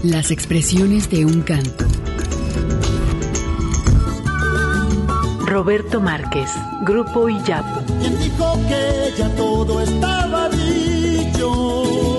Las 0.04 0.32
expresiones 0.32 1.10
de 1.10 1.26
un 1.26 1.42
canto. 1.42 1.86
Roberto 5.46 6.00
Márquez, 6.00 6.50
Grupo 6.86 7.28
Iyapu. 7.28 7.86
Quien 8.00 8.18
dijo 8.20 8.58
que 8.70 9.14
ya 9.18 9.36
todo 9.36 9.82
estaba 9.82 10.48
dicho. 10.48 12.19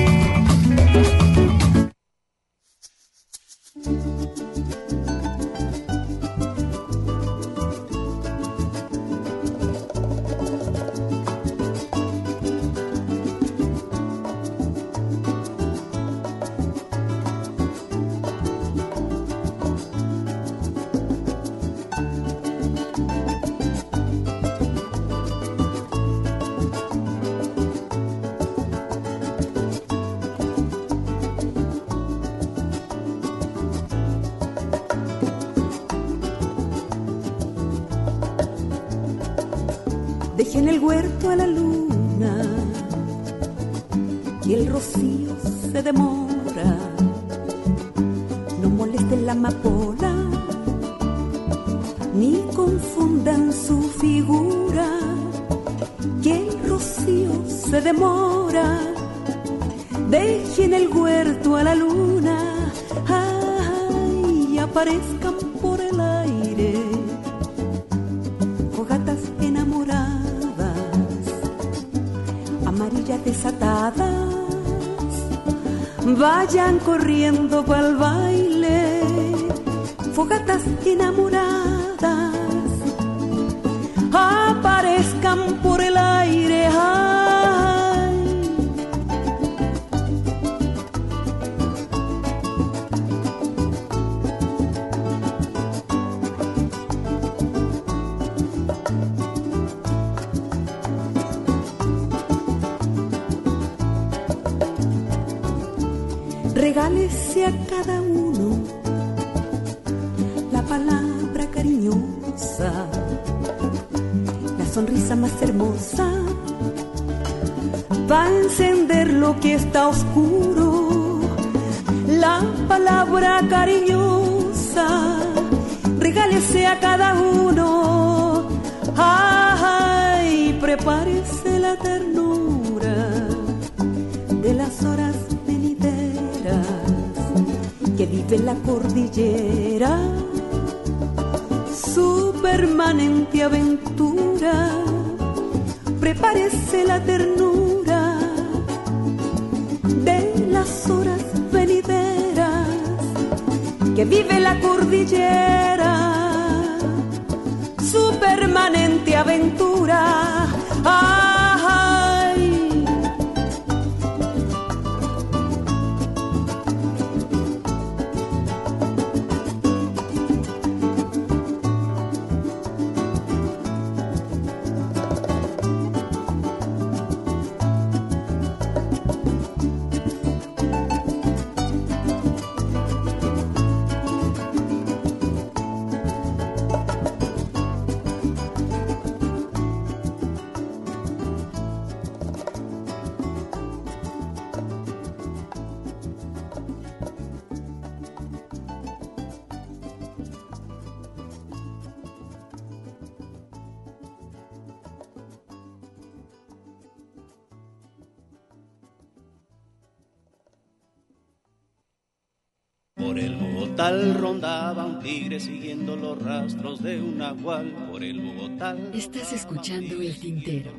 Rondaba 214.13 214.85
un 214.85 214.99
tigre 214.99 215.39
siguiendo 215.39 215.95
los 215.95 216.21
rastros 216.21 216.81
de 216.81 217.01
un 217.01 217.17
nahual 217.17 217.71
por 217.91 218.03
el 218.03 218.21
Bogotá. 218.21 218.75
Estás 218.93 219.33
escuchando 219.33 220.01
El 220.01 220.17
Tintero. 220.19 220.71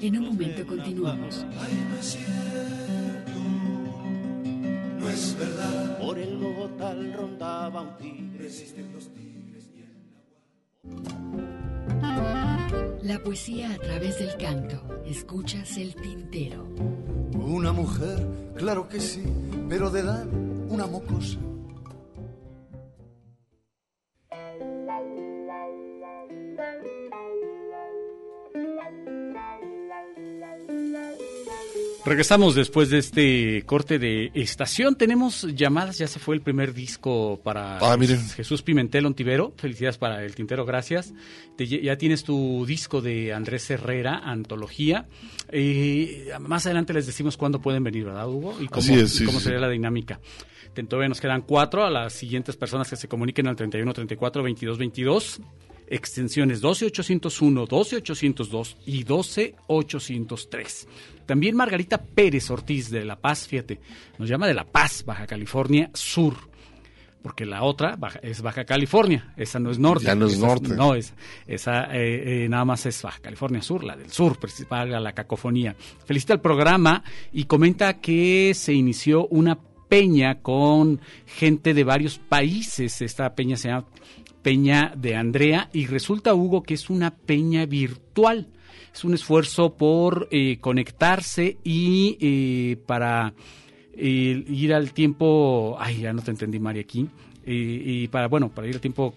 En 0.00 0.18
un 0.18 0.26
momento 0.26 0.66
continuamos. 0.66 1.44
No 4.98 5.08
es 5.08 5.36
verdad. 5.38 5.98
Por 5.98 6.18
el 6.18 6.36
Bogotá 6.36 6.94
rondaba 7.16 7.82
un 7.82 7.96
tigre. 7.96 8.48
La 13.02 13.18
poesía 13.18 13.72
a 13.72 13.78
través 13.78 14.18
del 14.18 14.36
canto. 14.36 15.02
Escuchas 15.04 15.76
el 15.78 15.94
tintero. 15.94 16.68
Una 17.34 17.72
mujer, 17.72 18.24
claro 18.56 18.88
que 18.88 19.00
sí, 19.00 19.24
pero 19.68 19.90
de 19.90 20.00
edad 20.00 20.26
una 20.68 20.86
mocosa. 20.86 21.38
Regresamos 32.10 32.56
después 32.56 32.90
de 32.90 32.98
este 32.98 33.62
corte 33.66 34.00
de 34.00 34.32
estación. 34.34 34.96
Tenemos 34.96 35.46
llamadas, 35.54 35.96
ya 35.98 36.08
se 36.08 36.18
fue 36.18 36.34
el 36.34 36.40
primer 36.40 36.74
disco 36.74 37.40
para 37.44 37.78
ah, 37.78 37.96
Jesús 38.34 38.62
Pimentel 38.62 39.06
Ontivero. 39.06 39.54
Felicidades 39.56 39.96
para 39.96 40.24
el 40.24 40.34
Tintero, 40.34 40.66
gracias. 40.66 41.14
ya 41.56 41.96
tienes 41.98 42.24
tu 42.24 42.66
disco 42.66 43.00
de 43.00 43.32
Andrés 43.32 43.70
Herrera, 43.70 44.22
Antología. 44.24 45.06
Eh, 45.50 46.32
más 46.40 46.66
adelante 46.66 46.92
les 46.92 47.06
decimos 47.06 47.36
cuándo 47.36 47.60
pueden 47.60 47.84
venir, 47.84 48.06
¿verdad, 48.06 48.28
Hugo? 48.28 48.56
Y 48.60 48.66
cómo, 48.66 48.88
cómo 49.26 49.38
sería 49.38 49.60
la 49.60 49.68
dinámica. 49.68 50.18
Todavía 50.88 51.10
nos 51.10 51.20
quedan 51.20 51.42
cuatro 51.42 51.84
a 51.84 51.90
las 51.90 52.12
siguientes 52.12 52.56
personas 52.56 52.90
que 52.90 52.96
se 52.96 53.06
comuniquen 53.06 53.46
al 53.46 53.54
31 53.54 53.92
34 53.92 54.42
22 54.42 54.78
22 54.78 55.40
extensiones 55.90 56.60
12801, 56.60 57.66
12802 57.66 58.76
y 58.86 59.04
12803. 59.04 60.88
También 61.26 61.56
Margarita 61.56 61.98
Pérez 61.98 62.50
Ortiz 62.50 62.90
de 62.90 63.04
La 63.04 63.16
Paz, 63.16 63.46
fíjate, 63.46 63.80
nos 64.18 64.28
llama 64.28 64.46
de 64.46 64.54
La 64.54 64.64
Paz, 64.64 65.04
Baja 65.04 65.26
California 65.26 65.90
Sur. 65.92 66.48
Porque 67.22 67.44
la 67.44 67.64
otra 67.64 67.98
es 68.22 68.40
Baja 68.40 68.64
California, 68.64 69.34
esa 69.36 69.58
no 69.58 69.70
es 69.70 69.78
norte. 69.78 70.06
Ya 70.06 70.14
no 70.14 70.26
es 70.26 70.38
norte. 70.38 70.74
no, 70.74 70.94
es, 70.94 71.12
esa 71.46 71.84
eh, 71.94 72.44
eh, 72.44 72.48
nada 72.48 72.64
más 72.64 72.86
es 72.86 73.02
Baja 73.02 73.20
California 73.20 73.60
Sur, 73.60 73.84
la 73.84 73.94
del 73.94 74.10
sur, 74.10 74.38
principal 74.38 74.94
a 74.94 75.00
la 75.00 75.12
cacofonía. 75.12 75.76
Felicita 76.06 76.32
el 76.32 76.40
programa 76.40 77.04
y 77.30 77.44
comenta 77.44 78.00
que 78.00 78.52
se 78.54 78.72
inició 78.72 79.26
una 79.26 79.58
peña 79.90 80.40
con 80.40 81.00
gente 81.26 81.74
de 81.74 81.84
varios 81.84 82.18
países. 82.18 83.02
Esta 83.02 83.34
peña 83.34 83.58
se 83.58 83.68
llama 83.68 83.86
Peña 84.42 84.94
de 84.96 85.16
Andrea 85.16 85.68
y 85.72 85.86
resulta, 85.86 86.34
Hugo, 86.34 86.62
que 86.62 86.74
es 86.74 86.90
una 86.90 87.10
peña 87.10 87.66
virtual. 87.66 88.48
Es 88.92 89.04
un 89.04 89.14
esfuerzo 89.14 89.74
por 89.76 90.28
eh, 90.30 90.58
conectarse 90.60 91.58
y 91.62 92.16
eh, 92.20 92.76
para 92.86 93.32
eh, 93.94 94.44
ir 94.48 94.74
al 94.74 94.92
tiempo, 94.92 95.76
ay, 95.78 96.00
ya 96.00 96.12
no 96.12 96.22
te 96.22 96.32
entendí, 96.32 96.58
María, 96.58 96.82
aquí, 96.82 97.08
y 97.52 98.06
para, 98.08 98.28
bueno, 98.28 98.50
para 98.50 98.68
ir 98.68 98.74
al 98.74 98.80
tiempo 98.80 99.14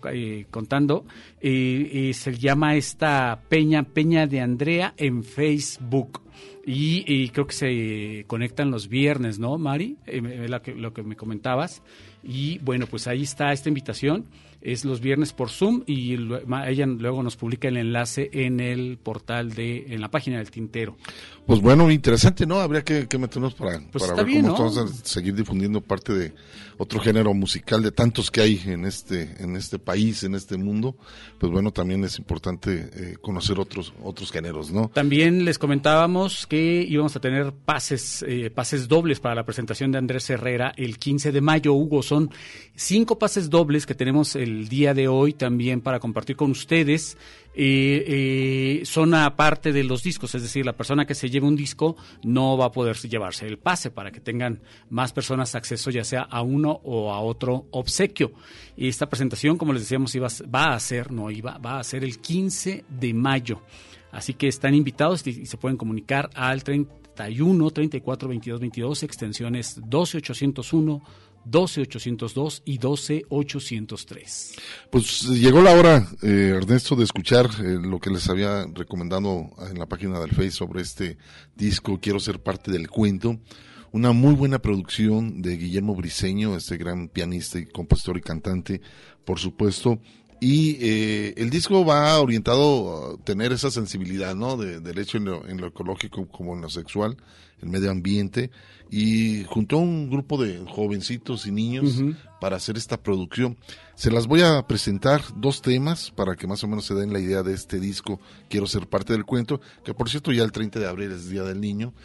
contando, 0.49 1.05
se 1.39 2.37
llama 2.39 2.75
esta 2.75 3.39
peña, 3.47 3.83
Peña 3.83 4.25
de 4.25 4.39
Andrea 4.41 4.93
en 4.97 5.23
Facebook. 5.23 6.21
Y, 6.65 7.29
creo 7.29 7.45
que 7.45 7.53
se 7.53 8.25
conectan 8.25 8.71
los 8.71 8.87
viernes, 8.87 9.37
¿no, 9.37 9.57
Mari? 9.59 9.97
lo 10.07 10.93
que 10.93 11.03
me 11.03 11.15
comentabas. 11.15 11.83
Y 12.23 12.57
bueno, 12.59 12.87
pues 12.87 13.05
ahí 13.07 13.21
está 13.23 13.51
esta 13.51 13.69
invitación 13.69 14.25
es 14.63 14.85
los 14.85 15.01
viernes 15.01 15.33
por 15.33 15.49
Zoom 15.49 15.83
y 15.85 16.13
ella 16.15 16.85
luego 16.85 17.21
nos 17.21 17.35
publica 17.35 17.67
el 17.67 17.77
enlace 17.77 18.29
en 18.33 18.59
el 18.59 18.97
portal 18.97 19.53
de, 19.53 19.85
en 19.89 20.01
la 20.01 20.09
página 20.09 20.37
del 20.37 20.49
Tintero. 20.51 20.95
Pues 21.45 21.59
bueno, 21.59 21.91
interesante, 21.91 22.45
¿no? 22.45 22.61
Habría 22.61 22.83
que, 22.83 23.05
meternos 23.17 23.53
para, 23.53 23.81
pues 23.91 24.05
para 24.05 24.23
ver 24.23 24.41
cómo 24.41 24.53
vamos 24.53 24.77
a 24.77 24.87
seguir 25.03 25.35
difundiendo 25.35 25.81
parte 25.81 26.13
de 26.13 26.33
otro 26.77 26.99
género 26.99 27.33
musical 27.33 27.83
de 27.83 27.91
tantos 27.91 28.31
que 28.31 28.41
hay 28.41 28.61
en 28.65 28.85
este, 28.85 29.35
en 29.39 29.57
este 29.57 29.77
país, 29.77 30.23
en 30.23 30.35
este 30.35 30.57
mundo. 30.57 30.95
Pues 31.37 31.51
bueno, 31.51 31.71
también 31.71 32.03
es 32.05 32.17
importante 32.17 32.89
eh, 32.93 33.17
conocer 33.21 33.59
otros, 33.59 33.93
otros 34.03 34.31
géneros, 34.31 34.71
¿no? 34.71 34.89
También 34.93 35.43
les 35.43 35.59
comentábamos 35.59 36.47
que 36.47 36.85
íbamos 36.87 37.15
a 37.17 37.19
tener 37.19 37.51
pases, 37.51 38.23
eh, 38.27 38.49
pases 38.49 38.87
dobles 38.87 39.19
para 39.19 39.35
la 39.35 39.45
presentación 39.45 39.91
de 39.91 39.97
Andrés 39.97 40.29
Herrera 40.29 40.73
el 40.77 40.97
15 40.97 41.33
de 41.33 41.41
mayo, 41.41 41.73
Hugo. 41.73 42.03
Son 42.03 42.29
cinco 42.75 43.19
pases 43.19 43.49
dobles 43.49 43.85
que 43.85 43.95
tenemos 43.95 44.37
el 44.37 44.69
día 44.69 44.93
de 44.93 45.09
hoy 45.09 45.33
también 45.33 45.81
para 45.81 45.99
compartir 45.99 46.37
con 46.37 46.51
ustedes. 46.51 47.17
Eh, 47.55 48.79
eh, 48.81 48.85
son 48.85 49.13
aparte 49.13 49.71
de 49.71 49.83
los 49.83 50.01
discos, 50.01 50.33
es 50.33 50.41
decir, 50.41 50.65
la 50.65 50.73
persona 50.73 51.05
que 51.05 51.13
se 51.13 51.29
lleve 51.29 51.45
un 51.45 51.55
disco 51.55 51.95
no 52.23 52.57
va 52.57 52.65
a 52.65 52.71
poder 52.71 52.97
llevarse 52.97 53.45
el 53.45 53.59
pase 53.59 53.91
para 53.91 54.11
que 54.11 54.19
tengan 54.19 54.61
más 54.89 55.13
personas 55.13 55.53
acceso 55.53 55.91
ya 55.91 56.03
sea 56.03 56.21
a 56.23 56.41
uno 56.41 56.81
o 56.83 57.13
a 57.13 57.19
otro 57.19 57.67
obsequio. 57.71 58.31
Y 58.75 58.87
esta 58.87 59.07
presentación, 59.07 59.57
como 59.57 59.73
les 59.73 59.83
decíamos, 59.83 60.15
iba, 60.15 60.27
va 60.53 60.73
a 60.73 60.79
ser, 60.79 61.11
no 61.11 61.29
iba, 61.29 61.59
va 61.59 61.79
a 61.79 61.83
ser 61.83 62.03
el 62.03 62.19
15 62.19 62.85
de 62.89 63.13
mayo. 63.13 63.61
Así 64.11 64.33
que 64.33 64.47
están 64.47 64.73
invitados 64.73 65.25
y, 65.27 65.45
se 65.45 65.57
pueden 65.57 65.77
comunicar 65.77 66.29
al 66.33 66.63
31 66.63 67.71
34 67.71 68.29
22 68.29 68.59
22 68.59 69.03
extensiones 69.03 69.79
12801 69.85 71.01
12802 71.45 72.61
y 72.65 72.77
12803. 72.77 74.55
Pues 74.89 75.23
llegó 75.23 75.61
la 75.61 75.71
hora, 75.71 76.07
eh, 76.21 76.53
Ernesto, 76.55 76.95
de 76.95 77.03
escuchar 77.03 77.49
eh, 77.59 77.77
lo 77.81 77.99
que 77.99 78.09
les 78.09 78.29
había 78.29 78.65
recomendado 78.73 79.49
en 79.69 79.79
la 79.79 79.85
página 79.85 80.19
del 80.19 80.31
Face 80.31 80.51
sobre 80.51 80.81
este 80.81 81.17
disco, 81.55 81.99
Quiero 82.01 82.19
ser 82.19 82.41
parte 82.41 82.71
del 82.71 82.89
cuento. 82.89 83.39
Una 83.91 84.11
muy 84.11 84.33
buena 84.33 84.59
producción 84.59 85.41
de 85.41 85.55
Guillermo 85.55 85.95
Briseño, 85.95 86.55
este 86.55 86.77
gran 86.77 87.09
pianista 87.09 87.59
y 87.59 87.65
compositor 87.67 88.17
y 88.17 88.21
cantante, 88.21 88.81
por 89.23 89.39
supuesto. 89.39 89.99
Y 90.45 90.77
eh, 90.81 91.33
el 91.37 91.49
disco 91.49 91.85
va 91.85 92.19
orientado 92.19 93.13
a 93.13 93.17
tener 93.23 93.53
esa 93.53 93.71
sensibilidad, 93.71 94.35
¿no? 94.35 94.57
De, 94.57 94.81
del 94.81 94.97
hecho 94.97 95.17
en 95.17 95.23
lo, 95.23 95.47
en 95.47 95.61
lo 95.61 95.67
ecológico 95.67 96.27
como 96.27 96.53
en 96.53 96.59
lo 96.59 96.69
sexual, 96.69 97.15
el 97.61 97.69
medio 97.69 97.89
ambiente 97.89 98.51
y 98.95 99.43
juntó 99.45 99.77
un 99.77 100.07
grupo 100.07 100.37
de 100.37 100.63
jovencitos 100.69 101.47
y 101.47 101.51
niños 101.51 101.99
para 102.39 102.57
hacer 102.57 102.77
esta 102.77 103.01
producción. 103.01 103.57
Se 103.95 104.11
las 104.11 104.27
voy 104.27 104.43
a 104.43 104.67
presentar 104.67 105.23
dos 105.35 105.63
temas 105.63 106.11
para 106.11 106.35
que 106.35 106.45
más 106.45 106.63
o 106.63 106.67
menos 106.67 106.85
se 106.85 106.93
den 106.93 107.11
la 107.11 107.19
idea 107.19 107.41
de 107.41 107.55
este 107.55 107.79
disco. 107.79 108.19
Quiero 108.51 108.67
ser 108.67 108.87
parte 108.87 109.13
del 109.13 109.25
cuento, 109.25 109.61
que 109.83 109.95
por 109.95 110.11
cierto 110.11 110.31
ya 110.31 110.43
el 110.43 110.51
30 110.51 110.79
de 110.79 110.87
abril 110.87 111.11
es 111.11 111.27
Día 111.27 111.41
del 111.41 111.59
Niño. 111.59 111.95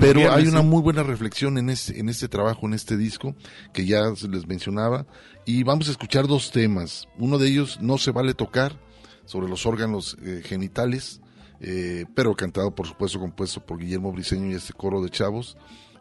pero 0.00 0.32
hay 0.32 0.46
una 0.46 0.62
muy 0.62 0.82
buena 0.82 1.02
reflexión 1.02 1.58
en 1.58 1.68
este, 1.68 1.98
en 1.98 2.08
este 2.08 2.28
trabajo, 2.28 2.64
en 2.66 2.74
este 2.74 2.96
disco, 2.96 3.34
que 3.72 3.84
ya 3.84 4.02
les 4.30 4.46
mencionaba. 4.46 5.04
Y 5.46 5.62
vamos 5.62 5.88
a 5.88 5.92
escuchar 5.92 6.26
dos 6.26 6.50
temas. 6.50 7.08
Uno 7.16 7.38
de 7.38 7.48
ellos, 7.48 7.78
No 7.80 7.96
se 7.96 8.10
vale 8.10 8.34
tocar, 8.34 8.78
sobre 9.24 9.48
los 9.48 9.64
órganos 9.64 10.16
eh, 10.22 10.42
genitales. 10.44 11.20
Eh, 11.58 12.04
pero 12.14 12.34
cantado 12.34 12.74
por 12.74 12.86
supuesto 12.86 13.18
compuesto 13.18 13.64
por 13.64 13.78
Guillermo 13.78 14.12
Briseño 14.12 14.50
y 14.50 14.54
este 14.54 14.74
coro 14.74 15.00
de 15.00 15.08
chavos 15.08 15.56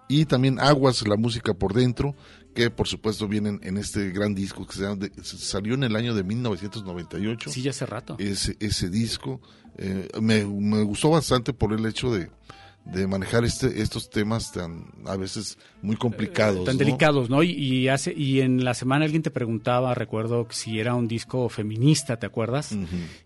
y 0.07 0.25
también 0.25 0.59
Aguas, 0.59 1.07
la 1.07 1.17
música 1.17 1.53
por 1.53 1.73
dentro, 1.73 2.15
que 2.53 2.69
por 2.69 2.87
supuesto 2.87 3.27
vienen 3.27 3.59
en 3.63 3.77
este 3.77 4.11
gran 4.11 4.35
disco 4.35 4.65
que 4.65 4.73
se 4.75 5.37
salió 5.37 5.73
en 5.73 5.83
el 5.83 5.95
año 5.95 6.13
de 6.13 6.23
1998. 6.23 7.49
Sí, 7.49 7.61
ya 7.61 7.71
hace 7.71 7.85
rato. 7.85 8.15
Ese, 8.19 8.55
ese 8.59 8.89
disco 8.89 9.41
eh, 9.77 10.07
me, 10.21 10.45
me, 10.45 10.83
gustó 10.83 11.09
bastante 11.09 11.53
por 11.53 11.73
el 11.73 11.85
hecho 11.85 12.13
de, 12.13 12.29
de 12.85 13.07
manejar 13.07 13.43
este, 13.43 13.81
estos 13.81 14.09
temas 14.09 14.51
tan 14.51 14.85
a 15.05 15.17
veces 15.17 15.57
muy 15.81 15.95
complicados. 15.95 16.65
tan 16.65 16.77
delicados, 16.77 17.29
¿no? 17.29 17.41
Y, 17.41 17.87
hace, 17.87 18.13
y 18.13 18.41
en 18.41 18.63
la 18.63 18.73
semana 18.73 19.05
alguien 19.05 19.23
te 19.23 19.31
preguntaba, 19.31 19.93
recuerdo 19.95 20.47
si 20.51 20.79
era 20.79 20.93
un 20.93 21.07
disco 21.07 21.49
feminista, 21.49 22.17
¿te 22.17 22.27
acuerdas? 22.27 22.75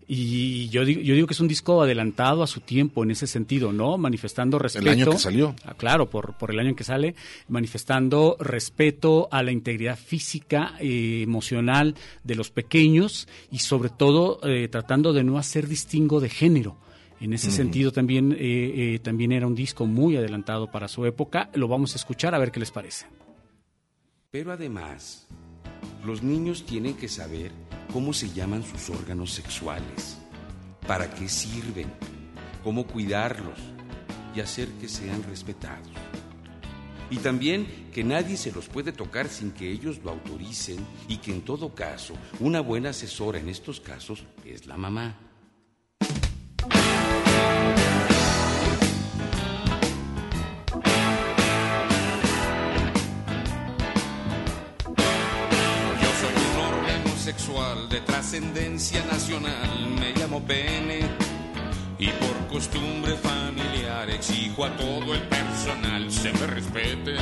Y 0.08 0.68
yo 0.70 0.84
digo, 0.84 1.02
yo 1.02 1.14
digo 1.14 1.26
que 1.26 1.34
es 1.34 1.40
un 1.40 1.48
disco 1.48 1.82
adelantado 1.82 2.42
a 2.42 2.46
su 2.46 2.60
tiempo 2.60 3.02
en 3.04 3.10
ese 3.10 3.26
sentido, 3.26 3.72
¿no? 3.72 3.98
Manifestando 3.98 4.58
respeto. 4.58 4.86
El 4.86 4.92
año 4.92 5.10
que 5.10 5.18
salió. 5.18 5.54
Ah, 5.64 5.74
claro, 5.74 6.08
por, 6.08 6.36
por 6.38 6.50
el 6.50 6.58
año 6.58 6.70
en 6.70 6.74
que 6.74 6.84
sale, 6.84 7.14
manifestando 7.48 8.36
respeto 8.40 9.28
a 9.30 9.42
la 9.42 9.52
integridad 9.52 9.98
física, 9.98 10.74
eh, 10.80 11.20
emocional 11.22 11.94
de 12.24 12.34
los 12.34 12.50
pequeños 12.50 13.28
y 13.50 13.58
sobre 13.58 13.90
todo 13.90 14.40
eh, 14.42 14.68
tratando 14.68 15.12
de 15.12 15.22
no 15.22 15.38
hacer 15.38 15.68
distingo 15.68 16.20
de 16.20 16.30
género 16.30 16.76
en 17.20 17.34
ese 17.34 17.50
sentido 17.50 17.92
también, 17.92 18.32
eh, 18.32 18.38
eh, 18.40 18.98
también 18.98 19.32
era 19.32 19.46
un 19.46 19.54
disco 19.54 19.86
muy 19.86 20.16
adelantado 20.16 20.70
para 20.70 20.88
su 20.88 21.04
época. 21.04 21.50
Lo 21.54 21.68
vamos 21.68 21.92
a 21.94 21.96
escuchar 21.96 22.34
a 22.34 22.38
ver 22.38 22.50
qué 22.50 22.60
les 22.60 22.70
parece. 22.70 23.06
Pero 24.30 24.52
además, 24.52 25.26
los 26.04 26.22
niños 26.22 26.64
tienen 26.64 26.94
que 26.94 27.08
saber 27.08 27.52
cómo 27.92 28.12
se 28.12 28.30
llaman 28.30 28.62
sus 28.62 28.88
órganos 28.88 29.32
sexuales, 29.32 30.18
para 30.86 31.10
qué 31.10 31.28
sirven, 31.28 31.88
cómo 32.64 32.86
cuidarlos 32.86 33.58
y 34.34 34.40
hacer 34.40 34.68
que 34.80 34.88
sean 34.88 35.22
respetados. 35.24 35.92
Y 37.10 37.16
también 37.16 37.66
que 37.92 38.04
nadie 38.04 38.36
se 38.36 38.52
los 38.52 38.68
puede 38.68 38.92
tocar 38.92 39.28
sin 39.28 39.50
que 39.50 39.70
ellos 39.70 40.00
lo 40.04 40.12
autoricen 40.12 40.78
y 41.08 41.16
que 41.16 41.32
en 41.32 41.42
todo 41.42 41.74
caso 41.74 42.14
una 42.38 42.60
buena 42.60 42.90
asesora 42.90 43.40
en 43.40 43.48
estos 43.48 43.80
casos 43.80 44.24
es 44.44 44.66
la 44.66 44.76
mamá. 44.76 45.29
Yo 56.00 56.10
soy 56.20 56.34
un 56.50 56.56
órgano 56.60 57.16
sexual 57.16 57.88
de 57.88 58.00
trascendencia 58.02 59.04
nacional, 59.06 59.70
me 59.98 60.12
llamo 60.12 60.42
Pene 60.42 61.00
y 61.98 62.08
por 62.08 62.46
costumbre 62.48 63.14
familiar 63.16 64.08
exijo 64.10 64.64
a 64.64 64.76
todo 64.76 65.14
el 65.14 65.22
personal 65.22 66.10
se 66.10 66.32
me 66.32 66.46
respete. 66.46 67.16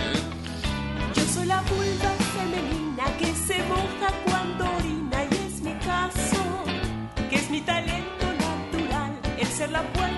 Yo 1.15 1.23
soy 1.35 1.47
la 1.47 1.61
vulva 1.63 2.13
femenina 2.37 3.05
que 3.19 3.35
se 3.35 3.59
moja 3.65 4.13
cuando 4.25 4.65
orina 4.77 5.25
y 5.25 5.35
es 5.47 5.61
mi 5.63 5.75
caso, 5.75 6.65
que 7.29 7.37
es 7.37 7.51
mi 7.51 7.61
talento 7.63 7.98
ser 9.59 9.73
la 9.73 9.83
puerta. 9.93 10.18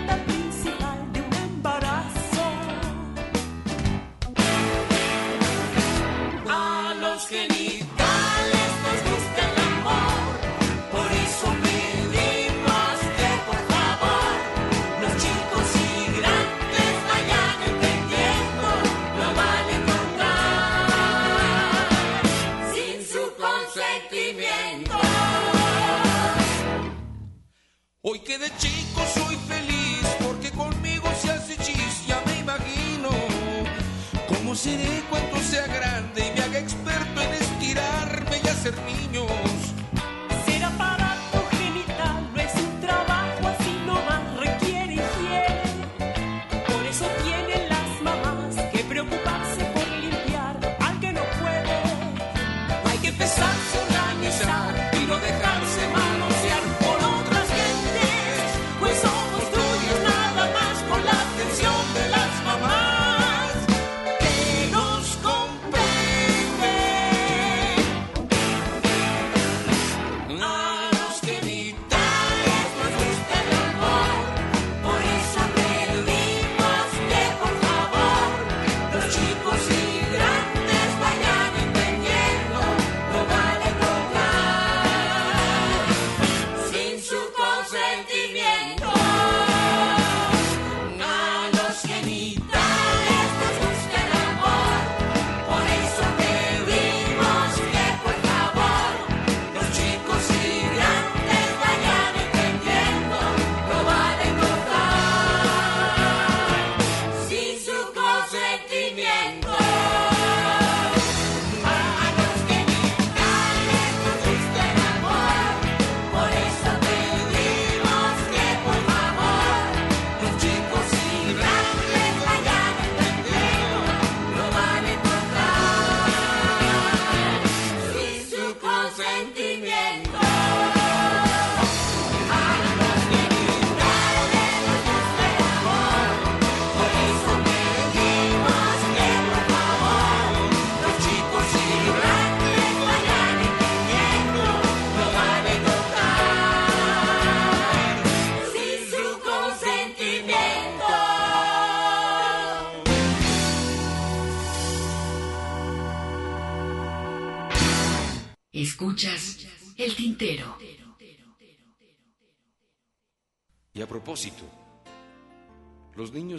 it 34.71 34.81
is. 34.81 35.00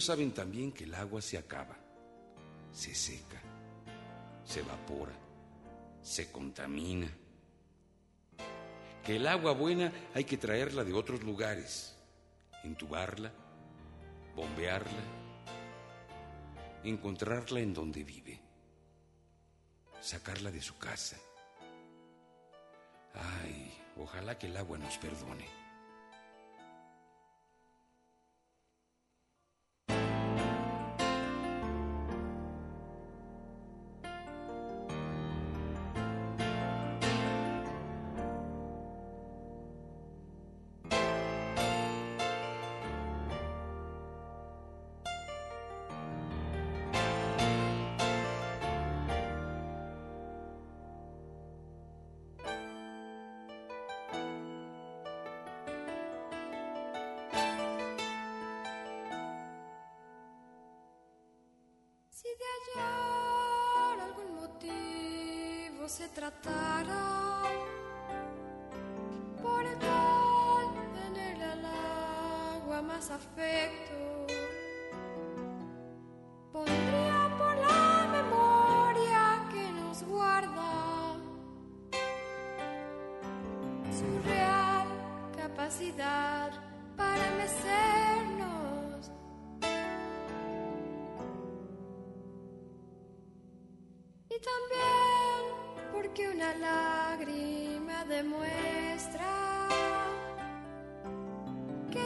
saben 0.01 0.31
también 0.31 0.71
que 0.71 0.83
el 0.83 0.93
agua 0.95 1.21
se 1.21 1.37
acaba, 1.37 1.77
se 2.71 2.93
seca, 2.93 3.41
se 4.43 4.59
evapora, 4.59 5.13
se 6.01 6.31
contamina. 6.31 7.09
Que 9.03 9.15
el 9.15 9.27
agua 9.27 9.53
buena 9.53 9.91
hay 10.13 10.25
que 10.25 10.37
traerla 10.37 10.83
de 10.83 10.93
otros 10.93 11.23
lugares, 11.23 11.95
entubarla, 12.63 13.31
bombearla, 14.35 15.03
encontrarla 16.83 17.59
en 17.59 17.73
donde 17.73 18.03
vive, 18.03 18.39
sacarla 19.99 20.51
de 20.51 20.61
su 20.61 20.77
casa. 20.77 21.17
Ay, 23.13 23.73
ojalá 23.97 24.37
que 24.37 24.47
el 24.47 24.57
agua 24.57 24.77
nos 24.77 24.97
perdone. 24.97 25.60
tratara 66.13 67.43
por 69.41 69.63
contener 69.63 71.41
al 71.43 71.65
agua 71.65 72.81
más 72.81 73.09
afecto. 73.11 74.10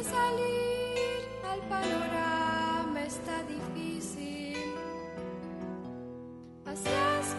salir 0.03 1.27
al 1.51 1.59
panorama 1.69 3.03
está 3.05 3.43
difícil. 3.43 4.57
Así 6.65 6.89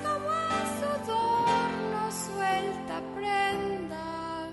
como 0.04 0.30
el 0.58 0.66
sudor 0.80 1.70
nos 1.94 2.14
suelta 2.14 3.02
prenda 3.14 4.48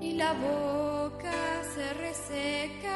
y 0.00 0.12
la 0.12 0.32
boca 0.32 1.32
se 1.74 1.94
reseca. 1.94 2.91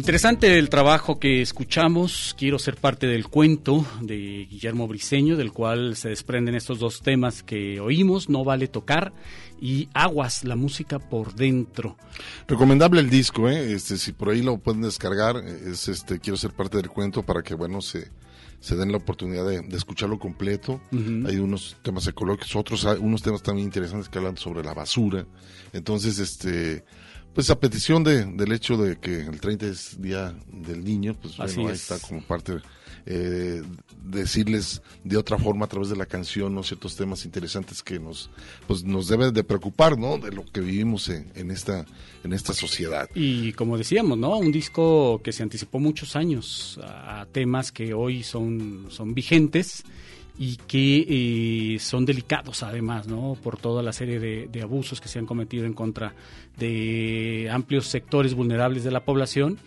Interesante 0.00 0.58
el 0.58 0.70
trabajo 0.70 1.18
que 1.18 1.42
escuchamos. 1.42 2.34
Quiero 2.38 2.58
ser 2.58 2.76
parte 2.76 3.06
del 3.06 3.28
cuento 3.28 3.84
de 4.00 4.46
Guillermo 4.50 4.88
Briseño, 4.88 5.36
del 5.36 5.52
cual 5.52 5.94
se 5.94 6.08
desprenden 6.08 6.54
estos 6.54 6.78
dos 6.78 7.02
temas 7.02 7.42
que 7.42 7.80
oímos, 7.80 8.30
No 8.30 8.42
vale 8.42 8.66
tocar 8.66 9.12
y 9.60 9.90
Aguas, 9.92 10.44
la 10.44 10.56
música 10.56 10.98
por 10.98 11.34
dentro. 11.34 11.98
Recomendable 12.48 13.02
el 13.02 13.10
disco, 13.10 13.50
¿eh? 13.50 13.74
Este, 13.74 13.98
si 13.98 14.12
por 14.12 14.30
ahí 14.30 14.40
lo 14.40 14.56
pueden 14.56 14.80
descargar, 14.80 15.36
es 15.36 15.86
este, 15.86 16.18
quiero 16.18 16.38
ser 16.38 16.52
parte 16.52 16.78
del 16.78 16.88
cuento 16.88 17.22
para 17.22 17.42
que, 17.42 17.52
bueno, 17.54 17.82
se, 17.82 18.08
se 18.58 18.76
den 18.76 18.92
la 18.92 18.96
oportunidad 18.96 19.46
de, 19.46 19.60
de 19.60 19.76
escucharlo 19.76 20.18
completo. 20.18 20.80
Hay 21.26 21.36
unos 21.36 21.76
temas 21.82 22.06
ecológicos, 22.06 22.56
otros, 22.56 22.84
unos 23.00 23.20
temas 23.20 23.42
también 23.42 23.66
interesantes 23.66 24.08
que 24.08 24.16
hablan 24.16 24.38
sobre 24.38 24.64
la 24.64 24.72
basura. 24.72 25.26
Entonces, 25.74 26.18
este, 26.18 26.84
pues 27.34 27.50
a 27.50 27.58
petición 27.58 28.02
de, 28.04 28.24
del 28.24 28.52
hecho 28.52 28.76
de 28.76 28.98
que 28.98 29.20
el 29.20 29.40
30 29.40 29.66
es 29.66 30.00
Día 30.00 30.34
del 30.52 30.84
Niño, 30.84 31.16
pues 31.20 31.38
Así 31.38 31.56
bueno, 31.56 31.70
ahí 31.70 31.74
es. 31.74 31.90
está 31.90 31.98
como 32.06 32.22
parte 32.22 32.58
eh, 33.06 33.62
decirles 34.04 34.82
de 35.04 35.16
otra 35.16 35.38
forma 35.38 35.64
a 35.64 35.68
través 35.68 35.88
de 35.88 35.96
la 35.96 36.06
canción 36.06 36.54
¿no? 36.54 36.62
ciertos 36.62 36.96
temas 36.96 37.24
interesantes 37.24 37.82
que 37.82 37.98
nos 37.98 38.30
pues 38.66 38.84
nos 38.84 39.08
debe 39.08 39.30
de 39.30 39.42
preocupar 39.44 39.98
no 39.98 40.18
de 40.18 40.32
lo 40.32 40.44
que 40.44 40.60
vivimos 40.60 41.08
en, 41.08 41.30
en 41.34 41.50
esta 41.50 41.86
en 42.24 42.32
esta 42.32 42.52
sociedad 42.52 43.08
Y 43.14 43.52
como 43.54 43.78
decíamos, 43.78 44.18
¿no? 44.18 44.36
Un 44.36 44.52
disco 44.52 45.22
que 45.22 45.32
se 45.32 45.42
anticipó 45.42 45.78
muchos 45.78 46.16
años 46.16 46.78
a, 46.82 47.22
a 47.22 47.26
temas 47.26 47.72
que 47.72 47.94
hoy 47.94 48.22
son, 48.22 48.86
son 48.90 49.14
vigentes 49.14 49.84
y 50.42 50.56
que 50.56 51.74
eh, 51.74 51.78
son 51.80 52.06
delicados 52.06 52.62
además, 52.62 53.06
¿no? 53.06 53.36
Por 53.42 53.58
toda 53.58 53.82
la 53.82 53.92
serie 53.92 54.18
de, 54.18 54.48
de 54.50 54.62
abusos 54.62 54.98
que 54.98 55.06
se 55.06 55.18
han 55.18 55.26
cometido 55.26 55.66
en 55.66 55.74
contra 55.74 56.14
de 56.56 57.50
amplios 57.52 57.88
sectores 57.88 58.32
vulnerables 58.32 58.82
de 58.82 58.90
la 58.90 59.04
población 59.04 59.58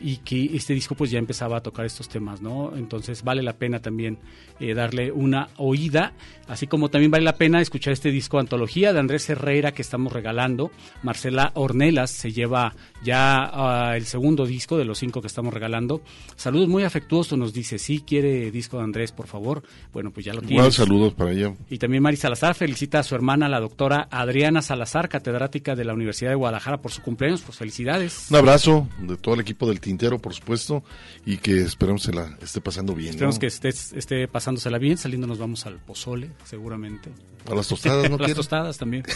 y 0.00 0.16
que 0.18 0.56
este 0.56 0.74
disco 0.74 0.94
pues 0.94 1.10
ya 1.10 1.18
empezaba 1.18 1.58
a 1.58 1.60
tocar 1.62 1.84
estos 1.84 2.08
temas, 2.08 2.40
¿no? 2.40 2.74
Entonces 2.76 3.22
vale 3.22 3.42
la 3.42 3.52
pena 3.52 3.80
también 3.80 4.18
eh, 4.58 4.74
darle 4.74 5.12
una 5.12 5.48
oída, 5.58 6.12
así 6.48 6.66
como 6.66 6.88
también 6.88 7.10
vale 7.10 7.24
la 7.24 7.36
pena 7.36 7.60
escuchar 7.60 7.92
este 7.92 8.10
disco 8.10 8.38
antología 8.38 8.92
de 8.92 9.00
Andrés 9.00 9.28
Herrera 9.28 9.72
que 9.72 9.82
estamos 9.82 10.12
regalando. 10.12 10.70
Marcela 11.02 11.52
Ornelas 11.54 12.10
se 12.10 12.32
lleva 12.32 12.74
ya 13.04 13.50
ah, 13.52 13.96
el 13.96 14.06
segundo 14.06 14.46
disco 14.46 14.78
de 14.78 14.84
los 14.84 14.98
cinco 14.98 15.20
que 15.20 15.26
estamos 15.26 15.52
regalando. 15.52 16.02
Saludos 16.36 16.68
muy 16.68 16.84
afectuosos, 16.84 17.38
nos 17.38 17.52
dice, 17.52 17.78
sí 17.78 18.02
quiere 18.06 18.50
disco 18.50 18.78
de 18.78 18.84
Andrés, 18.84 19.12
por 19.12 19.26
favor. 19.26 19.62
Bueno, 19.92 20.10
pues 20.10 20.26
ya 20.26 20.34
lo 20.34 20.40
tiene. 20.40 20.54
Igual 20.56 20.72
saludos 20.72 21.14
para 21.14 21.32
ella 21.32 21.54
Y 21.68 21.78
también 21.78 22.02
Mari 22.02 22.16
Salazar 22.16 22.54
felicita 22.54 23.00
a 23.00 23.02
su 23.02 23.14
hermana, 23.14 23.48
la 23.48 23.60
doctora 23.60 24.08
Adriana 24.10 24.62
Salazar, 24.62 25.08
catedrática 25.08 25.74
de 25.74 25.84
la 25.84 25.94
Universidad 25.94 26.30
de 26.30 26.36
Guadalajara, 26.36 26.80
por 26.80 26.92
su 26.92 27.02
cumpleaños. 27.02 27.42
Pues 27.42 27.58
felicidades. 27.58 28.26
un 28.30 28.36
abrazo 28.36 28.88
de 28.98 29.16
todo 29.16 29.34
el 29.34 29.40
equipo 29.40 29.66
del 29.66 29.80
Tintero 29.80 30.18
por 30.18 30.34
supuesto 30.34 30.82
y 31.26 31.38
que 31.38 31.60
esperemos 31.62 32.02
se 32.02 32.12
la 32.12 32.36
esté 32.42 32.60
pasando 32.60 32.94
bien 32.94 33.10
Esperemos 33.10 33.36
¿no? 33.36 33.40
que 33.40 33.46
esté, 33.46 33.68
esté 33.68 34.28
pasándosela 34.28 34.78
bien. 34.78 34.96
Saliendo 34.98 35.26
nos 35.26 35.38
vamos 35.38 35.66
al 35.66 35.78
pozole, 35.78 36.30
seguramente. 36.44 37.10
A 37.50 37.54
las 37.54 37.66
tostadas, 37.68 38.04
¿no 38.04 38.10
Las 38.16 38.18
quieres? 38.18 38.36
tostadas 38.36 38.78
también. 38.78 39.04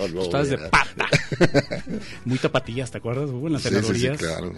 Oh, 0.00 0.06
no, 0.08 0.20
tostadas 0.20 0.50
de 0.50 0.58
pata. 0.58 1.08
Muy 2.24 2.38
tapatillas, 2.86 2.90
¿te 2.90 2.98
acuerdas? 2.98 3.30
Hubo 3.30 3.46
en 3.46 3.52
las 3.54 3.62
Sí, 3.62 3.68
sí, 3.94 4.08
claro. 4.16 4.52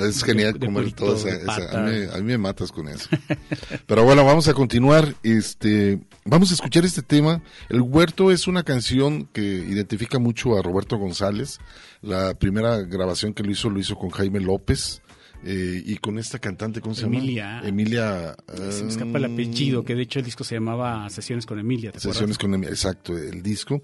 Es 0.00 0.24
genial 0.24 0.54
de 0.54 0.66
comer 0.66 0.82
purito, 0.82 1.04
toda 1.04 1.16
esa, 1.16 1.28
de 1.28 1.36
esa- 1.42 1.46
pata. 1.46 1.84
a, 1.86 1.88
mí, 1.88 1.96
a 2.12 2.16
mí 2.16 2.22
me 2.24 2.38
matas 2.38 2.72
con 2.72 2.88
eso. 2.88 3.08
Pero 3.86 4.02
bueno, 4.04 4.24
vamos 4.24 4.48
a 4.48 4.54
continuar. 4.54 5.14
Este, 5.22 6.00
vamos 6.24 6.50
a 6.50 6.54
escuchar 6.54 6.84
este 6.84 7.02
tema. 7.02 7.40
El 7.68 7.82
Huerto 7.82 8.32
es 8.32 8.48
una 8.48 8.64
canción 8.64 9.26
que 9.32 9.42
identifica 9.42 10.18
mucho 10.18 10.58
a 10.58 10.62
Roberto 10.62 10.96
González. 10.98 11.60
La 12.02 12.34
primera 12.34 12.78
grabación 12.82 13.32
que 13.32 13.44
lo 13.44 13.50
hizo 13.52 13.70
lo 13.70 13.78
hizo 13.78 13.96
con 13.96 14.10
Jaime 14.10 14.40
López. 14.40 15.02
eh, 15.44 15.80
y 15.86 15.96
con 15.98 16.18
esta 16.18 16.40
cantante, 16.40 16.80
¿cómo 16.80 16.94
se 16.96 17.04
Emilia. 17.04 17.56
llama? 17.58 17.68
Emilia. 17.68 18.36
Se 18.70 18.82
me 18.82 18.90
escapa 18.90 19.18
el 19.18 19.26
apellido, 19.26 19.84
que 19.84 19.94
de 19.94 20.02
hecho 20.02 20.18
el 20.18 20.24
disco 20.24 20.42
se 20.42 20.56
llamaba 20.56 21.08
Sesiones 21.10 21.46
con 21.46 21.60
Emilia. 21.60 21.92
¿te 21.92 21.98
acuerdas? 21.98 22.14
Sesiones 22.16 22.38
con 22.38 22.52
Emilia, 22.54 22.70
exacto, 22.70 23.16
el 23.16 23.40
disco. 23.42 23.80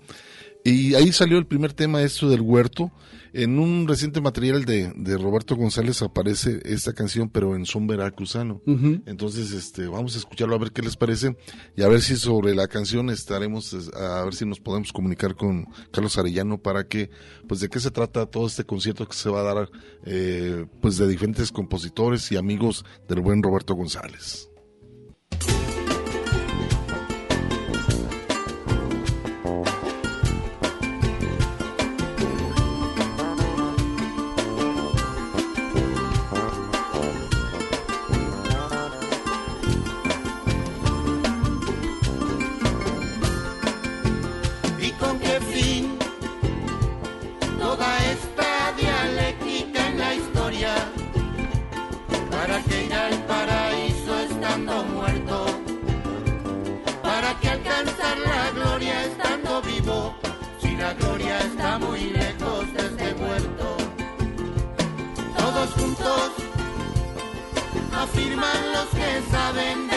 Y 0.64 0.94
ahí 0.94 1.12
salió 1.12 1.38
el 1.38 1.46
primer 1.46 1.72
tema, 1.72 2.02
esto 2.02 2.28
del 2.28 2.40
huerto. 2.40 2.90
En 3.34 3.58
un 3.58 3.88
reciente 3.88 4.20
material 4.20 4.66
de, 4.66 4.92
de 4.94 5.16
Roberto 5.16 5.56
González 5.56 6.02
aparece 6.02 6.60
esta 6.64 6.92
canción, 6.92 7.30
pero 7.30 7.56
en 7.56 7.64
son 7.64 7.86
veracruzano. 7.86 8.60
Entonces, 9.06 9.52
este, 9.52 9.86
vamos 9.86 10.14
a 10.14 10.18
escucharlo 10.18 10.54
a 10.54 10.58
ver 10.58 10.72
qué 10.72 10.82
les 10.82 10.96
parece 10.96 11.36
y 11.74 11.82
a 11.82 11.88
ver 11.88 12.02
si 12.02 12.16
sobre 12.16 12.54
la 12.54 12.68
canción 12.68 13.08
estaremos, 13.08 13.72
es, 13.72 13.92
a 13.94 14.22
ver 14.24 14.34
si 14.34 14.44
nos 14.44 14.60
podemos 14.60 14.92
comunicar 14.92 15.34
con 15.34 15.66
Carlos 15.90 16.18
Arellano 16.18 16.58
para 16.58 16.86
que, 16.86 17.08
pues, 17.48 17.60
de 17.60 17.70
qué 17.70 17.80
se 17.80 17.90
trata 17.90 18.26
todo 18.26 18.46
este 18.46 18.64
concierto 18.64 19.08
que 19.08 19.16
se 19.16 19.30
va 19.30 19.40
a 19.40 19.54
dar, 19.54 19.70
eh, 20.04 20.66
pues, 20.82 20.98
de 20.98 21.08
diferentes 21.08 21.50
compositores 21.50 22.30
y 22.32 22.36
amigos 22.36 22.84
del 23.08 23.20
buen 23.20 23.42
Roberto 23.42 23.74
González. 23.74 24.50
Que 69.54 69.91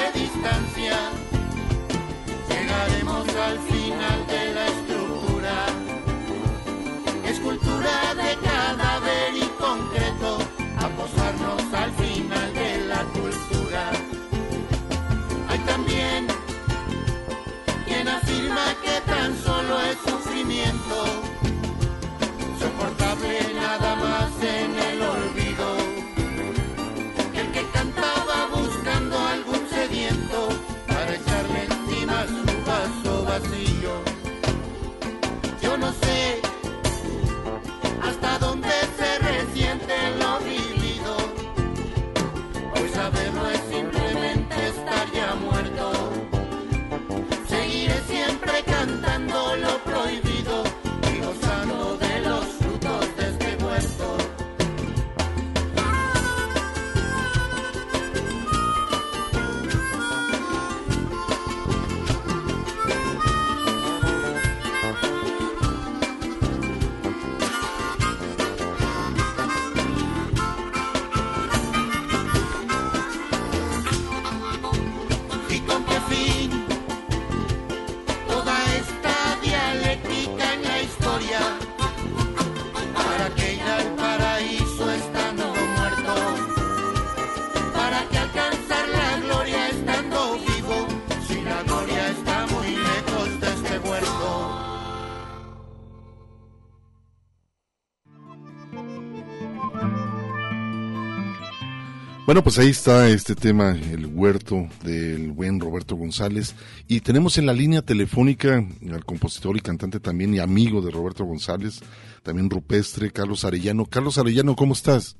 Bueno, 102.26 102.41
pues 102.41 102.57
ahí 102.57 102.69
está 102.69 103.07
este 103.07 103.36
tema, 103.36 103.76
el 103.76 104.07
huerto 104.07 104.55
del 104.84 105.32
buen 105.32 105.59
Roberto 105.59 105.95
González. 105.95 106.55
Y 106.88 107.01
tenemos 107.01 107.38
en 107.38 107.45
la 107.45 107.53
línea 107.53 107.84
telefónica 107.84 108.63
al 108.91 109.05
compositor 109.05 109.55
y 109.55 109.59
cantante 109.59 109.99
también 109.99 110.34
y 110.34 110.39
amigo 110.39 110.82
de 110.82 110.89
Roberto 110.89 111.23
González, 111.23 111.84
también 112.23 112.49
rupestre, 112.49 113.11
Carlos 113.11 113.45
Arellano. 113.45 113.86
Carlos 113.86 114.17
Arellano, 114.17 114.55
¿cómo 114.55 114.73
estás? 114.73 115.19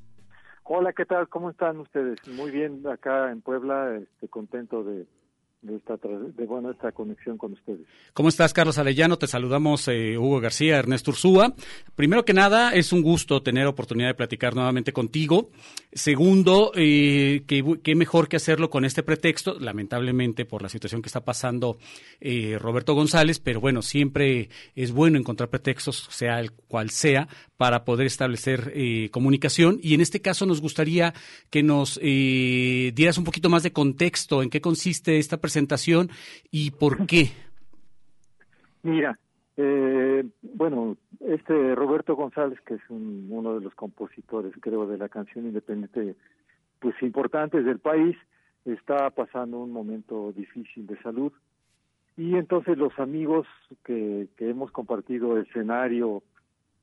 Hola, 0.64 0.92
¿qué 0.92 1.04
tal? 1.04 1.28
¿Cómo 1.28 1.50
están 1.50 1.78
ustedes? 1.78 2.18
Muy 2.26 2.50
bien, 2.50 2.84
acá 2.88 3.30
en 3.30 3.40
Puebla, 3.40 3.96
este, 4.02 4.26
contento 4.26 4.82
de, 4.82 5.06
de 5.62 5.76
esta 5.76 5.96
de 5.96 6.46
bueno 6.46 6.70
esta 6.70 6.92
conexión 6.92 7.38
con 7.38 7.52
ustedes. 7.52 7.86
¿Cómo 8.12 8.28
estás, 8.28 8.52
Carlos 8.52 8.78
Arellano? 8.78 9.18
Te 9.18 9.26
saludamos 9.26 9.88
eh, 9.88 10.16
Hugo 10.16 10.40
García, 10.40 10.78
Ernesto 10.78 11.10
Ursúa. 11.10 11.54
Primero 11.94 12.24
que 12.24 12.34
nada, 12.34 12.72
es 12.74 12.92
un 12.92 13.02
gusto 13.02 13.42
tener 13.42 13.66
oportunidad 13.66 14.08
de 14.08 14.14
platicar 14.14 14.54
nuevamente 14.54 14.92
contigo. 14.92 15.50
Segundo, 15.92 16.72
eh, 16.74 17.44
qué 17.46 17.94
mejor 17.94 18.28
que 18.28 18.36
hacerlo 18.36 18.70
con 18.70 18.84
este 18.84 19.02
pretexto, 19.02 19.58
lamentablemente 19.58 20.44
por 20.44 20.62
la 20.62 20.68
situación 20.68 21.02
que 21.02 21.08
está 21.08 21.24
pasando 21.24 21.78
eh, 22.20 22.58
Roberto 22.60 22.94
González, 22.94 23.40
pero 23.40 23.60
bueno, 23.60 23.82
siempre 23.82 24.50
es 24.74 24.92
bueno 24.92 25.18
encontrar 25.18 25.48
pretextos, 25.48 26.06
sea 26.10 26.38
el 26.38 26.52
cual 26.52 26.90
sea, 26.90 27.28
para 27.56 27.84
poder 27.84 28.06
establecer 28.06 28.72
eh, 28.74 29.08
comunicación. 29.10 29.78
Y 29.82 29.94
en 29.94 30.00
este 30.00 30.20
caso 30.20 30.46
nos 30.46 30.60
gustaría 30.60 31.14
que 31.50 31.62
nos 31.62 31.98
eh, 32.02 32.92
dieras 32.94 33.18
un 33.18 33.24
poquito 33.24 33.48
más 33.48 33.62
de 33.62 33.72
contexto 33.72 34.42
en 34.42 34.50
qué 34.50 34.60
consiste 34.60 35.18
esta 35.18 35.38
presentación 35.38 36.10
y 36.50 36.70
por 36.72 37.06
qué. 37.06 37.30
Mira, 38.82 39.18
eh, 39.56 40.24
bueno, 40.42 40.96
este 41.20 41.74
Roberto 41.74 42.14
González, 42.14 42.58
que 42.66 42.74
es 42.74 42.80
un- 42.88 43.26
uno 43.30 43.54
de 43.54 43.60
los 43.64 43.74
compositores, 43.74 44.52
creo, 44.60 44.86
de 44.86 44.98
la 44.98 45.08
canción 45.08 45.46
independiente, 45.46 46.14
pues 46.78 46.94
importantes 47.02 47.64
del 47.64 47.78
país, 47.78 48.16
está 48.64 49.10
pasando 49.10 49.58
un 49.58 49.72
momento 49.72 50.32
difícil 50.32 50.86
de 50.86 51.00
salud. 51.02 51.32
Y 52.16 52.34
entonces 52.36 52.78
los 52.78 52.98
amigos 52.98 53.46
que, 53.84 54.28
que 54.36 54.50
hemos 54.50 54.70
compartido 54.72 55.38
escenario 55.38 56.22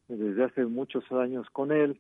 desde 0.08 0.44
hace 0.44 0.66
muchos 0.66 1.10
años 1.12 1.50
con 1.52 1.72
él, 1.72 2.00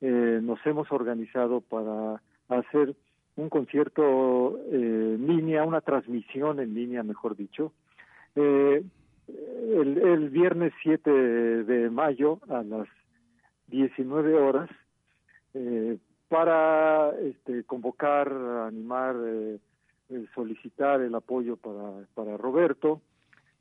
eh, 0.00 0.40
nos 0.42 0.58
hemos 0.66 0.90
organizado 0.92 1.60
para 1.60 2.20
hacer 2.48 2.94
un 3.36 3.48
concierto 3.48 4.58
eh, 4.70 5.16
en 5.16 5.26
línea, 5.26 5.64
una 5.64 5.80
transmisión 5.80 6.60
en 6.60 6.74
línea, 6.74 7.02
mejor 7.02 7.36
dicho, 7.36 7.72
eh, 8.36 8.82
el, 9.26 10.28
viernes 10.30 10.72
7 10.82 11.10
de 11.10 11.90
mayo 11.90 12.40
a 12.48 12.62
las 12.62 12.86
19 13.68 14.34
horas 14.34 14.70
eh, 15.54 15.98
para 16.28 17.10
este, 17.20 17.64
convocar, 17.64 18.30
animar, 18.32 19.16
solicitar 20.34 21.00
el 21.00 21.14
apoyo 21.14 21.56
para, 21.56 22.06
para 22.14 22.36
Roberto. 22.36 23.00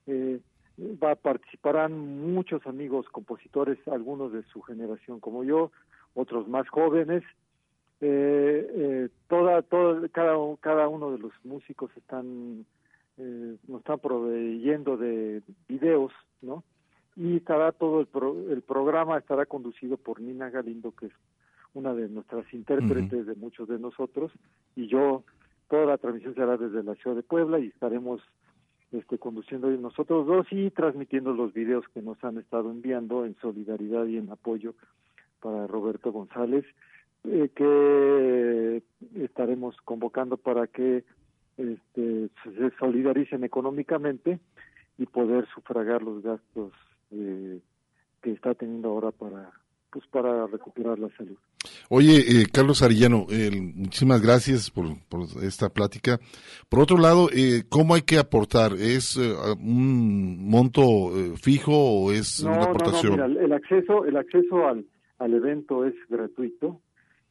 Eh, 0.08 0.40
va, 0.80 1.16
participarán 1.16 1.92
muchos 2.34 2.66
amigos 2.66 3.08
compositores, 3.10 3.78
algunos 3.88 4.32
de 4.34 4.44
su 4.44 4.62
generación 4.62 5.20
como 5.20 5.44
yo, 5.44 5.72
otros 6.16 6.48
más 6.48 6.68
jóvenes. 6.70 7.24
Eh, 8.02 8.68
eh, 8.76 9.10
toda, 9.30 9.62
toda, 9.62 10.08
cada, 10.10 10.36
cada 10.60 10.88
uno 10.90 11.12
de 11.12 11.20
los 11.20 11.32
músicos 11.44 11.90
están 11.96 12.66
eh, 13.18 13.56
nos 13.68 13.80
están 13.80 14.00
proveyendo 14.00 14.98
de 14.98 15.42
videos, 15.70 16.12
¿no? 16.42 16.64
Y 17.16 17.38
estará 17.38 17.72
todo 17.72 18.00
el, 18.02 18.08
pro- 18.08 18.50
el 18.50 18.62
programa 18.62 19.20
estará 19.20 19.46
conducido 19.46 19.98
por 19.98 20.20
Nina 20.20 20.50
Galindo, 20.50 20.92
que 20.92 21.06
es 21.06 21.14
una 21.76 21.94
de 21.94 22.10
nuestras 22.10 22.52
intérpretes 22.54 23.26
de 23.26 23.36
muchos 23.36 23.68
de 23.68 23.80
nosotros, 23.80 24.32
y 24.76 24.88
yo, 24.88 25.24
toda 25.70 25.86
la 25.86 25.98
transmisión 25.98 26.34
será 26.36 26.58
desde 26.58 26.84
la 26.84 26.96
ciudad 26.96 27.16
de 27.16 27.24
Puebla 27.24 27.60
y 27.60 27.68
estaremos 27.68 28.22
este, 28.94 29.18
conduciendo 29.18 29.70
nosotros 29.72 30.28
dos 30.28 30.48
y 30.52 30.70
transmitiendo 30.70 31.34
los 31.34 31.54
videos 31.54 31.86
que 31.94 32.02
nos 32.02 32.24
han 32.24 32.38
estado 32.38 32.72
enviando 32.72 33.26
en 33.26 33.36
solidaridad 33.42 34.06
y 34.06 34.18
en 34.18 34.32
apoyo 34.32 34.76
para 35.42 35.68
Roberto 35.68 36.12
González, 36.12 36.66
eh, 37.26 37.50
que 37.56 38.84
estaremos 39.24 39.76
convocando 39.82 40.38
para 40.38 40.68
que 40.68 41.04
este, 41.58 42.30
se 42.44 42.72
solidaricen 42.80 43.44
económicamente 43.44 44.40
y 44.98 45.06
poder 45.06 45.48
sufragar 45.54 46.02
los 46.02 46.22
gastos 46.22 46.74
eh, 47.12 47.60
que 48.22 48.32
está 48.32 48.54
teniendo 48.54 48.90
ahora 48.90 49.12
para 49.12 49.52
pues 49.92 50.08
para 50.08 50.48
recuperar 50.48 50.98
la 50.98 51.10
salud. 51.16 51.38
Oye, 51.90 52.18
eh, 52.18 52.46
Carlos 52.52 52.82
Arellano, 52.82 53.28
eh, 53.30 53.52
muchísimas 53.52 54.22
gracias 54.22 54.70
por, 54.72 54.86
por 55.10 55.22
esta 55.44 55.70
plática. 55.70 56.20
Por 56.70 56.80
otro 56.80 56.98
lado, 56.98 57.30
eh, 57.34 57.64
¿cómo 57.70 57.94
hay 57.96 58.02
que 58.02 58.18
aportar? 58.18 58.74
¿Es 58.74 59.18
eh, 59.18 59.34
un 59.60 60.50
monto 60.50 60.82
eh, 61.18 61.34
fijo 61.42 61.72
o 61.74 62.12
es 62.12 62.44
No, 62.44 62.50
una 62.50 62.58
no, 62.60 62.64
no, 62.66 62.70
aportación? 62.70 63.12
mira, 63.14 63.26
el 63.26 63.54
acceso, 63.54 64.06
el 64.06 64.18
acceso 64.18 64.68
al, 64.68 64.86
al 65.20 65.34
evento 65.34 65.86
es 65.86 65.94
gratuito 66.10 66.82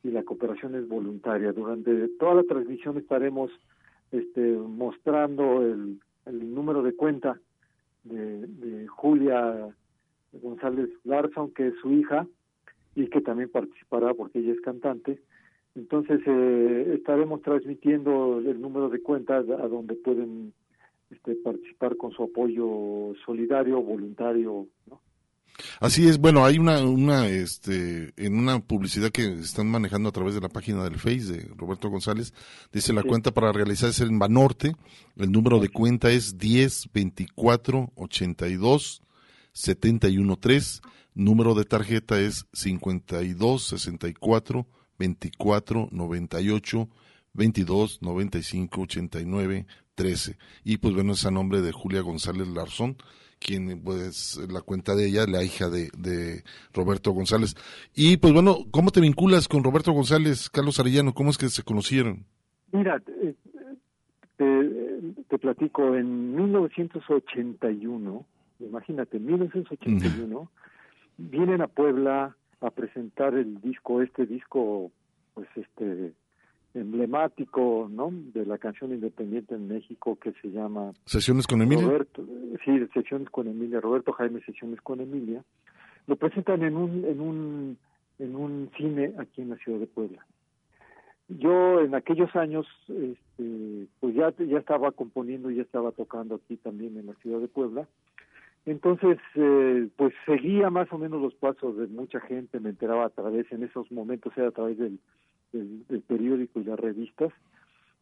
y 0.05 0.11
la 0.11 0.23
cooperación 0.23 0.75
es 0.75 0.89
voluntaria. 0.89 1.53
Durante 1.53 2.09
toda 2.19 2.35
la 2.35 2.43
transmisión 2.45 2.99
estaremos 2.99 3.51
este, 4.11 4.41
mostrando 4.41 5.63
el, 5.63 6.01
el 6.27 6.55
número 6.55 6.83
de 6.83 6.95
cuenta 6.95 7.39
de, 8.05 8.47
de 8.47 8.87
Julia 8.89 9.69
González 10.33 10.89
Larson, 11.05 11.53
que 11.53 11.69
es 11.69 11.75
su 11.81 11.93
hija, 11.93 12.27
y 12.95 13.09
que 13.09 13.21
también 13.21 13.51
participará 13.51 14.15
porque 14.15 14.41
ella 14.41 14.53
es 14.53 14.61
cantante. 14.61 15.19
Entonces 15.75 16.21
eh, 16.27 16.95
estaremos 16.97 17.41
transmitiendo 17.43 18.39
el 18.39 18.61
número 18.61 18.89
de 18.89 19.03
cuentas 19.03 19.49
a 19.49 19.69
donde 19.69 19.95
pueden 19.95 20.53
este, 21.11 21.35
participar 21.37 21.97
con 21.97 22.13
su 22.13 22.25
apoyo 22.25 23.15
solidario, 23.25 23.83
voluntario. 23.83 24.67
¿no? 24.87 25.01
Así 25.81 26.07
es, 26.09 26.19
bueno, 26.19 26.45
hay 26.45 26.59
una, 26.59 26.83
una, 26.85 27.29
este, 27.29 28.13
en 28.17 28.39
una 28.39 28.61
publicidad 28.61 29.11
que 29.11 29.25
están 29.25 29.71
manejando 29.71 30.09
a 30.09 30.13
través 30.13 30.35
de 30.35 30.41
la 30.41 30.49
página 30.49 30.85
del 30.85 30.99
Face 30.99 31.33
de 31.33 31.49
Roberto 31.57 31.91
González, 31.91 32.33
dice 32.73 32.93
la 32.93 33.03
cuenta 33.03 33.33
para 33.33 33.53
realizar 33.53 33.91
es 33.91 34.01
en 34.01 34.19
Banorte, 34.19 34.75
el 35.17 35.31
número 35.31 35.59
de 35.59 35.69
cuenta 35.69 36.11
es 36.11 36.39
10 36.39 36.91
24 36.93 37.93
82 37.95 39.03
71 39.53 40.37
3, 40.37 40.83
número 41.15 41.55
de 41.55 41.65
tarjeta 41.65 42.21
es 42.21 42.47
52 42.53 43.63
64 43.63 44.67
24 44.99 45.89
98 45.91 46.89
22 47.35 48.03
95 48.03 48.81
89 48.81 49.67
13. 49.95 50.37
Y 50.65 50.79
pues 50.79 50.95
bueno, 50.95 51.13
es 51.13 51.27
a 51.27 51.31
nombre 51.31 51.61
de 51.61 51.73
Julia 51.73 52.01
González 52.01 52.49
Larzón, 52.49 52.97
quien 53.39 53.83
pues 53.83 54.41
la 54.51 54.61
cuenta 54.63 54.95
de 54.95 55.09
ella, 55.09 55.27
la 55.27 55.43
hija 55.43 55.69
de, 55.69 55.91
de 55.97 56.43
Roberto 56.73 57.13
González. 57.13 57.55
Y 57.95 58.17
pues 58.17 58.33
bueno, 58.33 58.59
¿cómo 58.71 58.91
te 58.91 59.01
vinculas 59.01 59.49
con 59.49 59.65
Roberto 59.65 59.93
González, 59.93 60.49
Carlos 60.51 60.79
Arellano? 60.79 61.13
¿Cómo 61.13 61.31
es 61.31 61.39
que 61.39 61.49
se 61.49 61.63
conocieron? 61.63 62.25
Mira, 62.73 63.03
eh, 63.23 63.35
te, 64.37 65.25
te 65.29 65.39
platico, 65.39 65.95
en 65.95 66.35
1981, 66.37 68.27
imagínate, 68.61 69.17
en 69.19 69.27
1981, 69.27 70.51
vienen 71.31 71.61
a 71.63 71.69
Puebla 71.69 72.37
a 72.61 72.71
presentar 72.71 73.35
el 73.35 73.61
disco, 73.61 74.03
este 74.03 74.27
disco, 74.27 74.91
pues 75.35 75.49
este 75.57 76.13
emblemático, 76.75 77.89
¿no? 77.91 78.11
De 78.13 78.47
la 78.47 78.57
canción 78.59 78.93
independiente 78.93 79.55
en 79.55 79.69
México 79.69 80.17
que 80.17 80.33
se 80.41 80.51
llama 80.51 80.93
¿Sesiones 81.05 81.47
con 81.47 81.61
Emilia? 81.61 81.87
Roberto, 81.87 82.25
sí, 82.65 82.87
Sesiones 82.95 83.29
con 83.31 83.47
Emilia, 83.47 83.81
Roberto 83.81 84.13
Jaime 84.13 84.41
Sesiones 84.41 84.81
con 84.81 85.01
Emilia. 85.01 85.45
Lo 86.07 86.17
presentan 86.17 86.63
en 86.63 86.77
un 86.77 87.05
en 87.05 87.21
un 87.21 87.79
en 88.19 88.37
un 88.37 88.71
cine 88.77 89.13
aquí 89.19 89.43
en 89.43 89.51
la 89.51 89.57
ciudad 89.57 89.81
de 89.81 89.87
Puebla. 89.87 90.25
Yo 91.29 91.81
en 91.81 91.95
aquellos 91.95 92.35
años, 92.37 92.67
este, 92.89 93.87
pues 94.01 94.15
ya 94.15 94.33
ya 94.39 94.59
estaba 94.59 94.93
componiendo, 94.93 95.51
ya 95.51 95.63
estaba 95.63 95.93
tocando 95.93 96.37
aquí 96.37 96.57
también 96.57 96.97
en 96.97 97.07
la 97.07 97.15
ciudad 97.15 97.41
de 97.41 97.49
Puebla. 97.49 97.87
Entonces, 98.65 99.19
eh, 99.35 99.89
pues 99.97 100.15
seguía 100.25 100.71
más 100.71 100.93
o 100.93 100.99
menos 100.99 101.21
los 101.21 101.35
pasos 101.35 101.77
de 101.77 101.89
mucha 101.89 102.21
gente, 102.21 102.61
me 102.61 102.71
enteraba 102.71 103.07
a 103.07 103.11
través, 103.11 103.51
en 103.51 103.65
esos 103.65 103.91
momentos 103.91 104.33
era 104.37 104.49
a 104.49 104.53
través 104.53 104.79
del, 104.79 105.01
del, 105.53 106.03
periódico 106.03 106.61
y 106.61 106.65
las 106.65 106.79
revistas, 106.79 107.33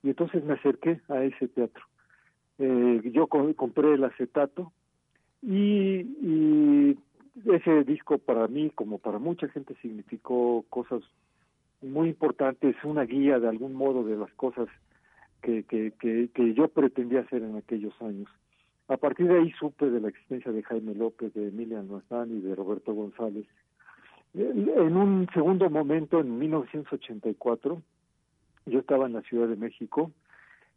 y 0.02 0.10
entonces 0.10 0.44
me 0.44 0.54
acerqué 0.54 1.00
a 1.08 1.24
ese 1.24 1.48
teatro. 1.48 1.82
Eh, 2.58 3.00
yo 3.12 3.26
co- 3.26 3.54
compré 3.54 3.94
el 3.94 4.04
acetato 4.04 4.72
y, 5.40 6.00
y 6.20 6.98
ese 7.46 7.84
disco 7.84 8.18
para 8.18 8.46
mí, 8.46 8.70
como 8.74 8.98
para 8.98 9.18
mucha 9.18 9.48
gente, 9.48 9.74
significó 9.80 10.66
cosas 10.68 11.02
muy 11.80 12.10
importantes, 12.10 12.76
una 12.84 13.04
guía 13.04 13.38
de 13.38 13.48
algún 13.48 13.72
modo 13.72 14.04
de 14.04 14.16
las 14.16 14.32
cosas 14.34 14.68
que, 15.40 15.62
que, 15.64 15.92
que 16.34 16.52
yo 16.52 16.68
pretendía 16.68 17.20
hacer 17.20 17.42
en 17.42 17.56
aquellos 17.56 17.94
años. 18.02 18.28
A 18.90 18.96
partir 18.96 19.28
de 19.28 19.38
ahí 19.38 19.52
supe 19.52 19.88
de 19.88 20.00
la 20.00 20.08
existencia 20.08 20.50
de 20.50 20.64
Jaime 20.64 20.96
López, 20.96 21.32
de 21.32 21.46
Emilia 21.46 21.78
Almazán 21.78 22.36
y 22.36 22.40
de 22.40 22.56
Roberto 22.56 22.92
González. 22.92 23.46
En 24.34 24.96
un 24.96 25.28
segundo 25.32 25.70
momento, 25.70 26.18
en 26.18 26.36
1984, 26.40 27.80
yo 28.66 28.78
estaba 28.80 29.06
en 29.06 29.12
la 29.12 29.22
Ciudad 29.22 29.46
de 29.46 29.54
México 29.54 30.10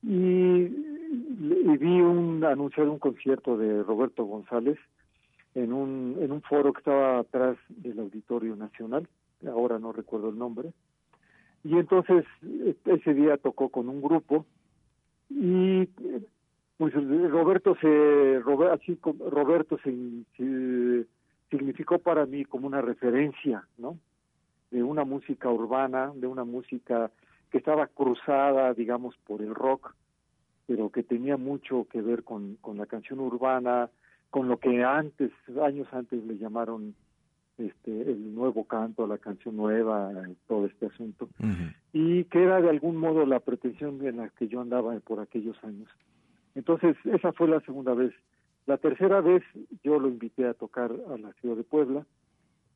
y, 0.03 0.07
y 0.09 1.78
vi 1.80 2.01
un 2.01 2.43
anunciado 2.45 2.91
un 2.91 2.99
concierto 2.99 3.57
de 3.57 3.82
Roberto 3.82 4.26
González 4.26 4.78
en 5.55 5.74
un, 5.74 6.18
en 6.22 6.32
un 6.32 6.43
foro 6.43 6.72
que 6.72 6.82
estaba 6.82 7.18
atrás 7.18 7.57
del 7.70 7.97
Auditorio 7.97 8.55
Nacional, 8.55 9.07
ahora 9.47 9.80
no 9.80 9.91
recuerdo 9.91 10.30
el 10.30 10.38
nombre, 10.38 10.72
y 11.64 11.78
entonces 11.78 12.26
e- 12.43 12.76
ese 12.86 13.14
día 13.16 13.38
tocó 13.38 13.70
con 13.70 13.89
un 13.89 14.03
grupo 14.03 14.45
y 15.32 15.88
pues 16.78 16.93
Roberto 16.93 17.76
se 17.80 18.41
así 18.71 18.99
Roberto 19.30 19.78
se, 19.84 19.93
se 20.38 21.05
significó 21.49 21.99
para 21.99 22.26
mí 22.26 22.45
como 22.45 22.67
una 22.67 22.82
referencia, 22.82 23.67
¿no? 23.78 23.97
De 24.71 24.82
una 24.82 25.03
música 25.03 25.49
urbana, 25.49 26.11
de 26.15 26.28
una 26.28 26.43
música 26.43 27.11
que 27.51 27.59
estaba 27.59 27.88
cruzada, 27.88 28.74
digamos, 28.74 29.15
por 29.26 29.41
el 29.41 29.53
rock, 29.53 29.93
pero 30.65 30.89
que 30.89 31.03
tenía 31.03 31.38
mucho 31.38 31.88
que 31.91 32.01
ver 32.01 32.24
con, 32.24 32.55
con 32.61 32.78
la 32.78 32.88
canción 32.88 33.19
urbana, 33.19 33.89
con 34.32 34.47
lo 34.47 34.57
que 34.57 34.84
antes, 34.84 35.32
años 35.61 35.88
antes 35.91 36.24
le 36.26 36.38
llamaron 36.38 36.95
este 37.59 38.01
el 38.01 38.34
nuevo 38.34 38.65
canto, 38.65 39.05
la 39.05 39.19
canción 39.19 39.55
nueva, 39.55 40.11
todo 40.47 40.65
este 40.65 40.88
asunto, 40.88 41.30
y 41.91 42.24
que 42.24 42.41
era 42.41 42.59
de 42.59 42.69
algún 42.69 42.97
modo 42.97 43.28
la 43.28 43.39
pretensión 43.39 44.03
en 44.05 44.17
la 44.17 44.30
que 44.30 44.47
yo 44.47 44.61
andaba 44.61 44.99
por 45.01 45.19
aquellos 45.19 45.55
años. 45.63 45.88
Entonces, 46.55 46.95
esa 47.05 47.31
fue 47.33 47.47
la 47.47 47.59
segunda 47.61 47.93
vez. 47.93 48.13
La 48.65 48.77
tercera 48.77 49.21
vez 49.21 49.43
yo 49.83 49.99
lo 49.99 50.07
invité 50.07 50.45
a 50.45 50.53
tocar 50.53 50.91
a 51.09 51.17
la 51.17 51.33
ciudad 51.33 51.55
de 51.55 51.63
Puebla 51.63 52.05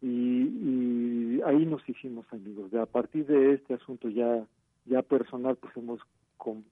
y, 0.01 0.07
y 0.09 1.41
ahí 1.45 1.65
nos 1.65 1.87
hicimos 1.87 2.25
amigos. 2.31 2.71
De, 2.71 2.79
a 2.79 2.85
partir 2.85 3.25
de 3.25 3.53
este 3.53 3.75
asunto 3.75 4.09
ya, 4.09 4.45
ya 4.85 5.01
personal, 5.01 5.55
pues 5.55 5.75
hemos 5.77 6.01
con- 6.37 6.65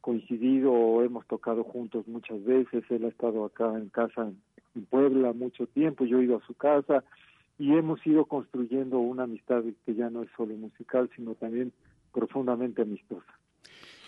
coincidido, 0.00 1.02
hemos 1.02 1.26
tocado 1.26 1.64
juntos 1.64 2.06
muchas 2.08 2.42
veces. 2.44 2.84
Él 2.90 3.04
ha 3.04 3.08
estado 3.08 3.44
acá 3.44 3.76
en 3.76 3.88
casa 3.88 4.22
en, 4.22 4.40
en 4.74 4.84
Puebla 4.86 5.32
mucho 5.32 5.66
tiempo, 5.66 6.04
yo 6.04 6.18
he 6.20 6.24
ido 6.24 6.36
a 6.36 6.46
su 6.46 6.54
casa 6.54 7.04
y 7.58 7.72
hemos 7.72 8.04
ido 8.06 8.24
construyendo 8.24 8.98
una 8.98 9.24
amistad 9.24 9.62
que 9.84 9.94
ya 9.94 10.10
no 10.10 10.22
es 10.22 10.30
solo 10.36 10.54
musical, 10.56 11.08
sino 11.14 11.34
también 11.34 11.72
profundamente 12.12 12.82
amistosa. 12.82 13.32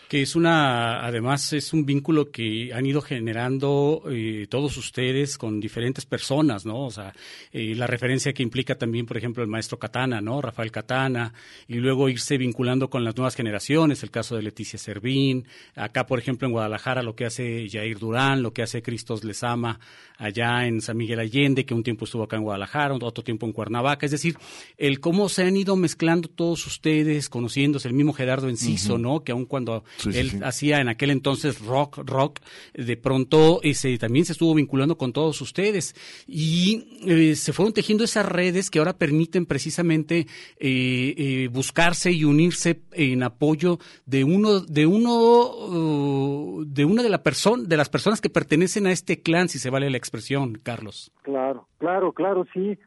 Que 0.08 0.22
es 0.22 0.36
una, 0.36 1.04
además 1.04 1.52
es 1.52 1.72
un 1.72 1.84
vínculo 1.84 2.30
que 2.30 2.72
han 2.72 2.86
ido 2.86 3.00
generando 3.00 4.02
eh, 4.10 4.46
todos 4.48 4.76
ustedes 4.76 5.36
con 5.36 5.60
diferentes 5.60 6.06
personas, 6.06 6.64
¿no? 6.64 6.86
O 6.86 6.90
sea, 6.90 7.12
eh, 7.52 7.74
la 7.74 7.86
referencia 7.86 8.32
que 8.32 8.42
implica 8.42 8.76
también, 8.76 9.06
por 9.06 9.16
ejemplo, 9.16 9.42
el 9.42 9.48
maestro 9.48 9.78
Catana, 9.78 10.20
¿no? 10.20 10.40
Rafael 10.40 10.70
Catana, 10.70 11.34
y 11.68 11.74
luego 11.74 12.08
irse 12.08 12.38
vinculando 12.38 12.88
con 12.88 13.04
las 13.04 13.16
nuevas 13.16 13.34
generaciones, 13.34 14.02
el 14.02 14.10
caso 14.10 14.36
de 14.36 14.42
Leticia 14.42 14.78
Servín, 14.78 15.46
acá, 15.74 16.06
por 16.06 16.18
ejemplo, 16.18 16.46
en 16.46 16.52
Guadalajara, 16.52 17.02
lo 17.02 17.14
que 17.14 17.26
hace 17.26 17.68
Jair 17.68 17.98
Durán, 17.98 18.42
lo 18.42 18.52
que 18.52 18.62
hace 18.62 18.82
Cristos 18.82 19.24
Lezama 19.24 19.80
allá 20.18 20.66
en 20.66 20.80
San 20.80 20.96
Miguel 20.96 21.20
Allende, 21.20 21.66
que 21.66 21.74
un 21.74 21.82
tiempo 21.82 22.04
estuvo 22.06 22.22
acá 22.22 22.36
en 22.36 22.42
Guadalajara, 22.42 22.94
otro 22.94 23.22
tiempo 23.22 23.44
en 23.46 23.52
Cuernavaca, 23.52 24.06
es 24.06 24.12
decir, 24.12 24.36
el 24.78 25.00
cómo 25.00 25.28
se 25.28 25.42
han 25.42 25.56
ido 25.56 25.76
mezclando 25.76 26.28
todos 26.28 26.66
ustedes, 26.66 27.28
conociéndose, 27.28 27.88
el 27.88 27.94
mismo 27.94 28.12
Gerardo 28.12 28.48
Enciso. 28.48 28.96
¿no? 28.98 29.24
Que 29.24 29.32
aun 29.32 29.46
cuando 29.46 29.84
Sí, 29.96 30.10
él 30.14 30.30
sí. 30.30 30.38
hacía 30.42 30.80
en 30.80 30.88
aquel 30.88 31.10
entonces 31.10 31.60
rock, 31.64 31.98
rock, 32.04 32.40
de 32.74 32.96
pronto 32.96 33.60
ese, 33.62 33.96
también 33.98 34.24
se 34.24 34.32
estuvo 34.32 34.54
vinculando 34.54 34.96
con 34.98 35.12
todos 35.12 35.40
ustedes 35.40 35.94
y 36.26 37.00
eh, 37.06 37.34
se 37.34 37.52
fueron 37.52 37.72
tejiendo 37.72 38.04
esas 38.04 38.26
redes 38.26 38.70
que 38.70 38.78
ahora 38.78 38.98
permiten 38.98 39.46
precisamente 39.46 40.26
eh, 40.58 41.14
eh, 41.16 41.48
buscarse 41.52 42.12
y 42.12 42.24
unirse 42.24 42.80
en 42.92 43.22
apoyo 43.22 43.78
de 44.04 44.24
uno, 44.24 44.60
de 44.60 44.86
uno, 44.86 45.50
uh, 45.50 46.64
de 46.66 46.84
una 46.84 47.02
de 47.02 47.08
la 47.08 47.22
persona, 47.22 47.62
de 47.66 47.76
las 47.76 47.88
personas 47.88 48.20
que 48.20 48.30
pertenecen 48.30 48.86
a 48.86 48.92
este 48.92 49.20
clan, 49.22 49.48
si 49.48 49.58
se 49.58 49.70
vale 49.70 49.90
la 49.90 49.96
expresión, 49.96 50.58
Carlos. 50.62 51.12
Claro, 51.22 51.68
claro, 51.78 52.12
claro, 52.12 52.46
sí, 52.52 52.78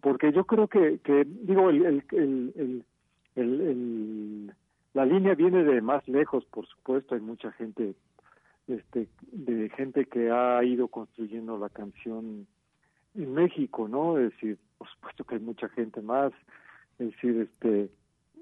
porque 0.00 0.32
yo 0.32 0.44
creo 0.44 0.68
que, 0.68 0.98
que 1.04 1.24
digo, 1.42 1.70
el, 1.70 1.84
el, 1.84 2.04
el, 2.12 2.52
el, 2.56 2.84
el- 3.36 3.60
el- 3.60 4.52
la 4.98 5.06
línea 5.06 5.36
viene 5.36 5.62
de 5.62 5.80
más 5.80 6.08
lejos, 6.08 6.44
por 6.46 6.66
supuesto, 6.66 7.14
hay 7.14 7.20
mucha 7.20 7.52
gente, 7.52 7.94
este, 8.66 9.06
de 9.30 9.68
gente 9.68 10.06
que 10.06 10.28
ha 10.32 10.64
ido 10.64 10.88
construyendo 10.88 11.56
la 11.56 11.68
canción 11.68 12.48
en 13.14 13.32
México, 13.32 13.86
¿no? 13.86 14.18
Es 14.18 14.32
decir, 14.32 14.58
por 14.76 14.88
supuesto 14.88 15.22
que 15.22 15.36
hay 15.36 15.40
mucha 15.40 15.68
gente 15.68 16.02
más, 16.02 16.32
es 16.98 17.12
decir, 17.12 17.48
este, 17.48 17.88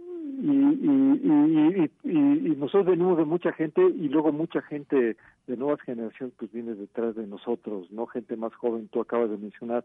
y, 0.00 0.50
y, 0.50 1.90
y, 2.04 2.10
y, 2.10 2.56
nosotros 2.56 2.86
venimos 2.86 3.18
de 3.18 3.26
mucha 3.26 3.52
gente 3.52 3.82
y 3.82 4.08
luego 4.08 4.32
mucha 4.32 4.62
gente 4.62 5.18
de 5.46 5.56
nuevas 5.58 5.82
generaciones 5.82 6.34
pues 6.38 6.50
viene 6.52 6.74
detrás 6.74 7.16
de 7.16 7.26
nosotros, 7.26 7.90
¿no? 7.90 8.06
Gente 8.06 8.34
más 8.34 8.54
joven, 8.54 8.88
tú 8.88 9.02
acabas 9.02 9.28
de 9.28 9.36
mencionar 9.36 9.84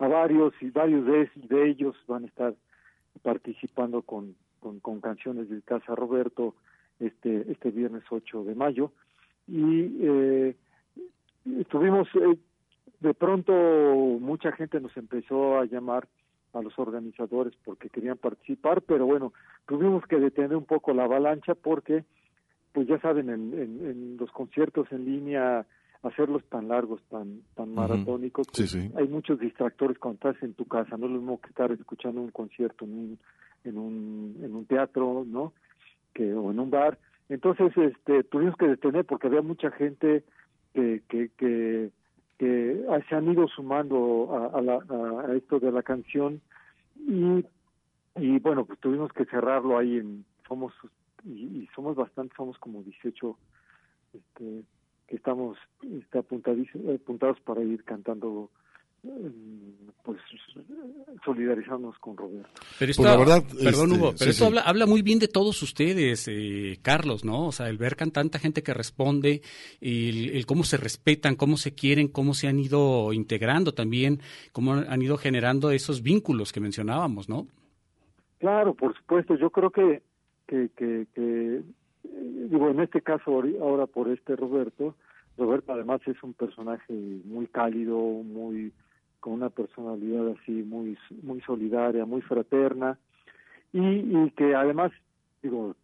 a 0.00 0.08
varios 0.08 0.52
y 0.60 0.70
varios 0.70 1.06
de, 1.06 1.30
de 1.36 1.70
ellos 1.70 1.94
van 2.08 2.24
a 2.24 2.26
estar 2.26 2.54
participando 3.22 4.02
con, 4.02 4.34
con, 4.62 4.80
con 4.80 5.00
canciones 5.00 5.50
de 5.50 5.60
Casa 5.62 5.94
Roberto 5.94 6.54
este 7.00 7.50
este 7.50 7.70
viernes 7.70 8.04
8 8.08 8.44
de 8.44 8.54
mayo. 8.54 8.92
Y 9.48 9.90
eh, 10.00 10.56
estuvimos 11.58 12.08
eh, 12.14 12.38
de 13.00 13.14
pronto 13.14 13.52
mucha 13.52 14.52
gente 14.52 14.80
nos 14.80 14.96
empezó 14.96 15.58
a 15.58 15.64
llamar 15.64 16.06
a 16.52 16.62
los 16.62 16.78
organizadores 16.78 17.52
porque 17.64 17.88
querían 17.88 18.18
participar, 18.18 18.82
pero 18.82 19.06
bueno, 19.06 19.32
tuvimos 19.66 20.06
que 20.06 20.20
detener 20.20 20.56
un 20.56 20.64
poco 20.64 20.92
la 20.92 21.04
avalancha 21.04 21.54
porque, 21.54 22.04
pues 22.72 22.86
ya 22.86 23.00
saben, 23.00 23.30
en, 23.30 23.54
en, 23.54 23.90
en 23.90 24.16
los 24.18 24.30
conciertos 24.30 24.86
en 24.92 25.04
línea, 25.04 25.66
hacerlos 26.02 26.44
tan 26.48 26.68
largos, 26.68 27.00
tan 27.08 27.42
tan 27.54 27.74
maratónicos, 27.74 28.46
pues, 28.54 28.70
sí. 28.70 28.90
hay 28.96 29.08
muchos 29.08 29.38
distractores 29.38 29.98
cuando 29.98 30.16
estás 30.16 30.42
en 30.42 30.54
tu 30.54 30.64
casa, 30.66 30.96
no 30.96 31.06
es 31.06 31.12
lo 31.12 31.18
mismo 31.18 31.40
que 31.40 31.48
estar 31.48 31.70
escuchando 31.70 32.20
un 32.20 32.30
concierto 32.30 32.84
en 32.84 32.92
un, 32.92 33.18
en 33.64 33.78
un, 33.78 34.36
en 34.42 34.54
un 34.54 34.66
teatro, 34.66 35.24
¿no? 35.26 35.52
Que, 36.12 36.34
o 36.34 36.50
en 36.50 36.58
un 36.58 36.70
bar. 36.70 36.98
Entonces, 37.28 37.72
este, 37.76 38.24
tuvimos 38.24 38.56
que 38.56 38.66
detener 38.66 39.04
porque 39.04 39.28
había 39.28 39.42
mucha 39.42 39.70
gente 39.70 40.24
que, 40.74 41.02
que, 41.08 41.30
que, 41.36 41.90
que 42.38 42.84
se 43.08 43.14
han 43.14 43.30
ido 43.30 43.46
sumando 43.48 44.28
a, 44.32 44.58
a, 44.58 44.60
la, 44.60 44.74
a, 44.74 45.30
a 45.30 45.36
esto 45.36 45.60
de 45.60 45.70
la 45.70 45.82
canción 45.82 46.40
y, 46.96 47.44
y 48.16 48.38
bueno, 48.40 48.64
pues 48.64 48.78
tuvimos 48.80 49.12
que 49.12 49.24
cerrarlo 49.24 49.78
ahí 49.78 49.98
en, 49.98 50.24
somos, 50.46 50.72
y, 51.24 51.62
y 51.62 51.68
somos 51.74 51.96
bastante, 51.96 52.34
somos 52.36 52.58
como 52.58 52.82
18, 52.82 53.38
este, 54.14 54.64
estamos 55.12 55.56
este, 55.82 56.18
apuntadiz- 56.18 56.94
apuntados 56.94 57.38
para 57.40 57.62
ir 57.62 57.84
cantando, 57.84 58.50
eh, 59.04 59.30
pues 60.02 60.18
solidarizarnos 61.24 61.98
con 61.98 62.16
Roberto. 62.16 62.48
Pero 62.78 62.90
esto, 62.90 63.02
Pues 63.02 63.12
la 63.12 63.18
verdad, 63.18 63.42
perdón 63.62 63.92
este, 63.92 63.98
Hugo, 64.00 64.10
sí, 64.12 64.16
pero 64.18 64.30
esto 64.30 64.44
sí. 64.44 64.48
Habla, 64.48 64.60
habla 64.62 64.86
muy 64.86 65.02
bien 65.02 65.18
de 65.18 65.28
todos 65.28 65.62
ustedes, 65.62 66.26
eh, 66.28 66.78
Carlos, 66.82 67.24
¿no? 67.24 67.46
O 67.46 67.52
sea, 67.52 67.68
el 67.68 67.78
ver 67.78 67.94
can 67.96 68.10
tanta 68.10 68.38
gente 68.38 68.62
que 68.62 68.74
responde, 68.74 69.42
el, 69.80 70.30
el 70.30 70.46
cómo 70.46 70.64
se 70.64 70.76
respetan, 70.76 71.36
cómo 71.36 71.56
se 71.56 71.74
quieren, 71.74 72.08
cómo 72.08 72.34
se 72.34 72.48
han 72.48 72.58
ido 72.58 73.12
integrando 73.12 73.72
también, 73.72 74.20
cómo 74.52 74.72
han 74.74 75.02
ido 75.02 75.16
generando 75.18 75.70
esos 75.70 76.02
vínculos 76.02 76.52
que 76.52 76.60
mencionábamos, 76.60 77.28
¿no? 77.28 77.46
Claro, 78.38 78.74
por 78.74 78.96
supuesto. 78.96 79.36
Yo 79.36 79.50
creo 79.50 79.70
que, 79.70 80.02
que, 80.48 80.68
que, 80.76 81.06
que, 81.14 81.22
eh, 81.58 81.62
digo, 82.12 82.68
en 82.70 82.80
este 82.80 83.00
caso 83.00 83.42
ahora 83.60 83.86
por 83.86 84.08
este 84.08 84.36
Roberto, 84.36 84.94
Roberto 85.36 85.72
además 85.72 86.00
es 86.06 86.22
un 86.22 86.34
personaje 86.34 86.92
muy 87.24 87.46
cálido, 87.46 87.96
muy 87.98 88.72
con 89.20 89.34
una 89.34 89.50
personalidad 89.50 90.28
así 90.28 90.50
muy 90.50 90.98
muy 91.22 91.40
solidaria, 91.42 92.04
muy 92.04 92.22
fraterna 92.22 92.98
y, 93.72 93.80
y 93.80 94.30
que 94.36 94.54
además 94.54 94.92
digo 95.42 95.74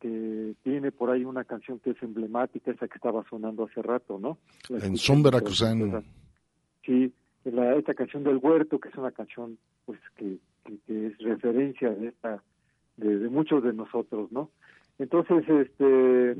que 0.00 0.54
tiene 0.64 0.90
por 0.90 1.10
ahí 1.10 1.24
una 1.24 1.44
canción 1.44 1.78
que 1.78 1.90
es 1.90 2.02
emblemática, 2.02 2.72
esa 2.72 2.88
que 2.88 2.96
estaba 2.96 3.24
sonando 3.30 3.64
hace 3.64 3.80
rato, 3.82 4.18
¿no? 4.18 4.36
La 4.68 4.84
En 4.84 4.96
son 4.96 5.22
veracruzano. 5.22 6.02
Sí, 6.84 7.12
la, 7.44 7.76
esta 7.76 7.94
canción 7.94 8.24
del 8.24 8.38
huerto, 8.38 8.80
que 8.80 8.88
es 8.88 8.96
una 8.96 9.12
canción 9.12 9.58
pues 9.86 10.00
que, 10.16 10.38
que, 10.64 10.78
que 10.86 11.06
es 11.06 11.18
referencia 11.18 11.90
de 11.90 12.08
esta 12.08 12.42
de, 12.96 13.18
de 13.18 13.28
muchos 13.28 13.62
de 13.62 13.72
nosotros, 13.72 14.30
¿no? 14.32 14.50
Entonces, 14.98 15.44
este, 15.48 16.36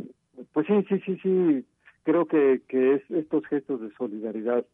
pues 0.53 0.66
sí, 0.66 0.74
sí, 0.88 1.00
sí, 1.05 1.18
sí, 1.22 1.64
creo 2.05 2.26
que, 2.26 2.62
que 2.68 2.94
es, 2.94 3.03
estos 3.11 3.44
gestos 3.46 3.80
de 3.80 3.90
solidaridad 3.96 4.64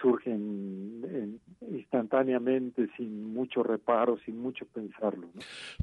surgen 0.00 1.02
en- 1.04 1.40
instantáneamente, 1.74 2.88
sin 2.96 3.32
mucho 3.34 3.62
reparo, 3.62 4.18
sin 4.24 4.38
mucho 4.40 4.64
pensarlo. 4.72 5.28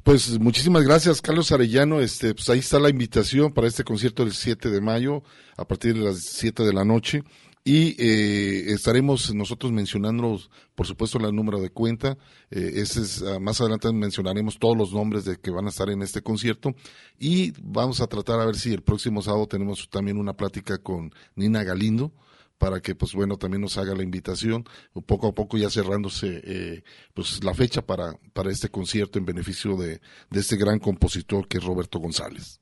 Pues 0.02 0.38
muchísimas 0.40 0.84
gracias, 0.84 1.22
Carlos 1.22 1.52
Arellano. 1.52 2.00
Este, 2.00 2.34
pues 2.34 2.48
ahí 2.50 2.58
está 2.58 2.80
la 2.80 2.90
invitación 2.90 3.52
para 3.52 3.68
este 3.68 3.84
concierto 3.84 4.24
del 4.24 4.32
7 4.32 4.70
de 4.70 4.80
mayo 4.80 5.22
a 5.56 5.64
partir 5.64 5.94
de 5.94 6.00
las 6.00 6.20
7 6.22 6.64
de 6.64 6.72
la 6.72 6.84
noche. 6.84 7.22
Y 7.70 7.94
eh, 7.98 8.72
estaremos 8.72 9.34
nosotros 9.34 9.72
mencionando, 9.72 10.38
por 10.74 10.86
supuesto, 10.86 11.18
el 11.18 11.36
número 11.36 11.60
de 11.60 11.68
cuenta. 11.68 12.16
Eh, 12.50 12.70
ese 12.76 13.02
es, 13.02 13.22
ah, 13.22 13.38
más 13.38 13.60
adelante 13.60 13.92
mencionaremos 13.92 14.58
todos 14.58 14.74
los 14.74 14.94
nombres 14.94 15.26
de 15.26 15.36
que 15.36 15.50
van 15.50 15.66
a 15.66 15.68
estar 15.68 15.90
en 15.90 16.00
este 16.00 16.22
concierto. 16.22 16.70
Y 17.18 17.52
vamos 17.62 18.00
a 18.00 18.06
tratar 18.06 18.40
a 18.40 18.46
ver 18.46 18.54
si 18.54 18.72
el 18.72 18.80
próximo 18.80 19.20
sábado 19.20 19.46
tenemos 19.46 19.90
también 19.90 20.16
una 20.16 20.32
plática 20.32 20.78
con 20.78 21.12
Nina 21.36 21.62
Galindo 21.62 22.10
para 22.56 22.80
que 22.80 22.94
pues 22.94 23.12
bueno 23.12 23.36
también 23.36 23.60
nos 23.60 23.76
haga 23.76 23.94
la 23.94 24.02
invitación 24.02 24.64
poco 25.06 25.28
a 25.28 25.32
poco 25.32 25.58
ya 25.58 25.68
cerrándose 25.68 26.40
eh, 26.42 26.82
pues 27.12 27.44
la 27.44 27.52
fecha 27.52 27.82
para 27.82 28.14
para 28.32 28.50
este 28.50 28.68
concierto 28.68 29.18
en 29.18 29.26
beneficio 29.26 29.76
de, 29.76 30.00
de 30.30 30.40
este 30.40 30.56
gran 30.56 30.80
compositor 30.80 31.46
que 31.46 31.58
es 31.58 31.64
Roberto 31.64 32.00
González 32.00 32.60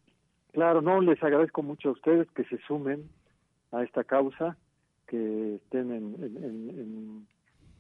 Claro, 0.53 0.83
no, 0.83 1.01
les 1.01 1.23
agradezco 1.23 1.63
mucho 1.63 1.91
a 1.91 1.93
ustedes 1.93 2.29
que 2.33 2.45
se 2.45 2.59
sumen 2.67 3.09
a 3.73 3.83
esta 3.83 4.05
causa, 4.05 4.57
que 5.07 5.57
estén 5.57 5.93
en, 5.93 6.15
en, 6.23 6.37
en, 6.37 6.71
en, 6.71 7.27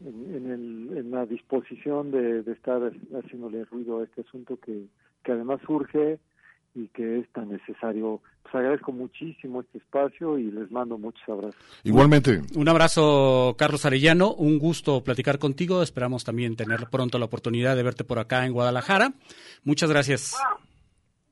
en- 0.07 0.35
en 0.37 0.51
el- 0.51 0.97
en 0.99 1.11
la 1.11 1.25
disposición 1.27 2.11
de, 2.11 2.43
de 2.43 2.53
estar 2.53 2.81
haciéndole 3.23 3.65
ruido 3.65 4.01
a 4.01 4.05
este 4.05 4.21
asunto 4.23 4.59
que, 4.61 4.85
que 5.25 5.33
además 5.33 5.61
surge 5.67 6.19
y 6.75 6.89
que 6.89 7.21
es 7.21 7.33
tan 7.33 7.49
necesario. 7.49 8.21
Pues 8.43 8.55
agradezco 8.55 8.93
muchísimo 8.93 9.63
este 9.63 9.79
espacio 9.79 10.39
y 10.39 10.51
les 10.53 10.71
mando 10.71 10.99
muchos 10.99 11.23
abrazos. 11.27 11.57
igualmente 11.83 12.43
Un 12.55 12.69
abrazo, 12.69 13.55
Carlos 13.59 13.87
Arellano. 13.87 14.33
Un 14.35 14.59
gusto 14.59 15.03
platicar 15.03 15.39
contigo. 15.39 15.83
Esperamos 15.83 16.23
también 16.25 16.55
tener 16.55 16.87
pronto 16.91 17.19
la 17.19 17.25
oportunidad 17.25 17.75
de 17.75 17.83
verte 17.83 18.05
por 18.05 18.19
acá 18.19 18.45
en 18.45 18.53
Guadalajara. 18.53 19.15
Muchas 19.65 19.91
gracias. 19.91 20.37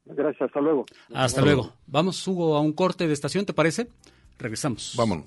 Gracias, 0.07 0.43
hasta 0.43 0.61
luego. 0.61 0.87
Hasta 1.15 1.43
luego. 1.43 1.73
Vamos, 1.87 2.27
Hugo, 2.27 2.57
a 2.57 2.61
un 2.63 2.73
corte 2.73 3.07
de 3.07 3.13
estación, 3.13 3.45
¿te 3.47 3.53
parece? 3.53 3.87
Regresamos. 4.39 4.95
Vámonos. 4.97 5.27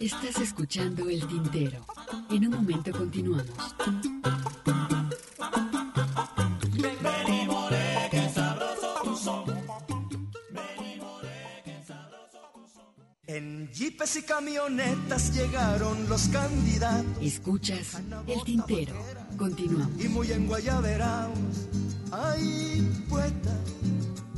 Estás 0.00 0.38
escuchando 0.38 1.08
El 1.08 1.26
Tintero. 1.26 1.84
En 2.30 2.46
un 2.46 2.50
momento 2.56 2.92
continuamos. 2.92 3.74
Jeepes 13.74 14.16
y 14.16 14.22
camionetas 14.22 15.34
llegaron 15.34 16.08
los 16.08 16.28
candidatos. 16.28 17.04
Escuchas 17.20 18.00
El 18.26 18.44
Tintero. 18.44 18.94
Continuamos. 19.36 20.02
Y 20.02 20.08
muy 20.08 20.30
en 20.30 20.46
Guayaberaos. 20.46 21.38
Ay, 22.12 23.04
poeta, 23.08 23.50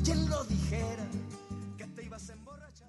¿quién 0.03 0.29
lo 0.31 0.43
dijera? 0.45 1.07
Que 1.77 1.87
te 1.87 2.05
ibas 2.05 2.31
a 2.31 2.33
emborrachar. 2.33 2.89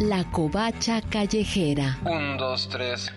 La 0.00 0.30
covacha 0.30 1.00
callejera. 1.00 1.98
Un, 2.04 2.36
dos, 2.36 2.68
tres. 2.68 3.10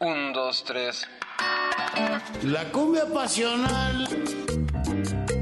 Un, 0.00 0.32
dos, 0.32 0.62
tres. 0.64 1.08
La 2.42 2.70
cumbia 2.72 3.06
pasional 3.06 4.08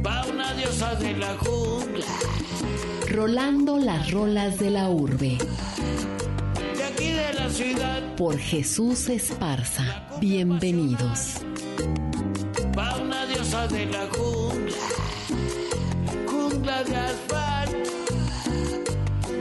va 0.05 0.26
una 0.26 0.53
diosa 0.53 0.94
de 0.96 1.16
la 1.16 1.34
jungla. 1.38 2.05
Rolando 3.09 3.78
las 3.78 4.11
rolas 4.11 4.59
de 4.59 4.70
la 4.70 4.88
urbe. 4.90 5.38
De 6.76 6.84
aquí 6.84 7.12
de 7.12 7.32
la 7.34 7.48
ciudad 7.48 8.14
Por 8.16 8.38
Jesús 8.38 9.09
Esparza. 9.09 10.05
Bienvenidos. 10.20 11.36
va 12.76 12.96
una 12.98 13.24
diosa 13.26 13.66
de 13.68 13.86
la 13.86 14.07
jungla. 14.14 14.76
Jungla 16.26 16.84
de 16.84 16.96
asfalto. 16.96 17.90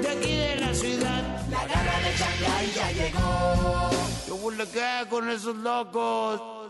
De 0.02 0.10
aquí 0.10 0.36
de 0.36 0.56
la 0.62 0.74
ciudad. 0.74 1.50
La 1.50 1.68
garra 1.68 2.00
de 2.06 2.12
Shanghai 2.18 2.72
ya 2.74 2.92
llegó. 2.92 3.90
Yo 4.28 4.38
voy 4.38 4.56
a 4.62 5.10
con 5.10 5.30
esos 5.30 5.58
locos. 5.58 6.61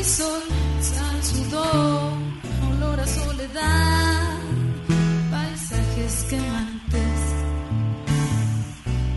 Y 0.00 0.04
sol, 0.04 0.42
sal, 0.80 1.24
sudor, 1.24 2.12
olor 2.70 3.00
a 3.00 3.06
soledad, 3.06 4.38
paisajes 5.30 6.26
quemantes. 6.30 7.20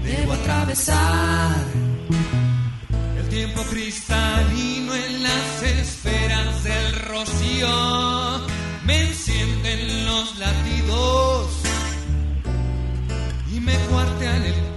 Debo 0.03 0.33
atravesar 0.33 1.55
El 3.19 3.29
tiempo 3.29 3.61
cristalino 3.69 4.95
en 4.95 5.23
las 5.23 5.63
esferas 5.63 6.63
del 6.63 6.99
rocío 7.11 8.09
aumenten 8.89 10.05
los 10.05 10.37
latidos 10.37 11.51
y 13.51 13.59
me 13.59 13.75
cuartean 13.89 14.43
el 14.43 14.68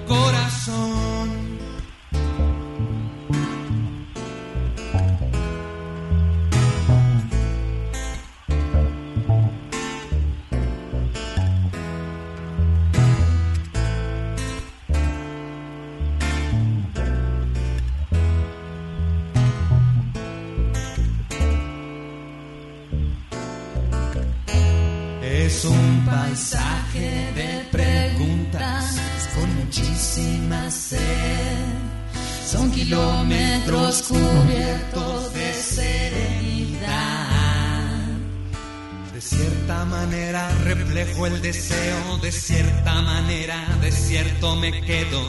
el 41.26 41.40
deseo, 41.40 42.18
de 42.18 42.32
cierta 42.32 43.00
manera 43.02 43.64
desierto 43.80 44.56
me 44.56 44.80
quedo. 44.82 45.22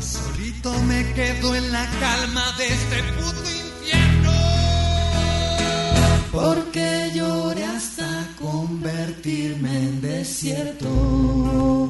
Solito 0.00 0.72
me 0.82 1.12
quedo 1.12 1.54
en 1.54 1.70
la 1.70 1.86
calma 2.00 2.52
de 2.58 2.66
este 2.66 3.02
puto 3.14 3.50
infierno. 3.50 4.32
Porque 6.32 7.12
lloré 7.14 7.64
hasta 7.64 8.28
convertirme 8.38 9.76
en 9.76 10.00
desierto. 10.00 11.85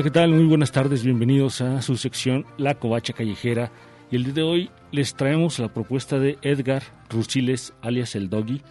Hola, 0.00 0.08
¿qué 0.08 0.18
tal? 0.18 0.30
Muy 0.30 0.46
buenas 0.46 0.72
tardes, 0.72 1.04
bienvenidos 1.04 1.60
a 1.60 1.82
su 1.82 1.94
sección 1.98 2.46
La 2.56 2.76
Covacha 2.76 3.12
Callejera. 3.12 3.70
Y 4.10 4.16
el 4.16 4.24
día 4.24 4.32
de 4.32 4.42
hoy 4.42 4.70
les 4.92 5.14
traemos 5.14 5.58
la 5.58 5.74
propuesta 5.74 6.18
de 6.18 6.38
Edgar 6.40 6.82
Rusiles, 7.10 7.74
alias 7.82 8.14
El 8.14 8.30
Doggy. 8.30 8.62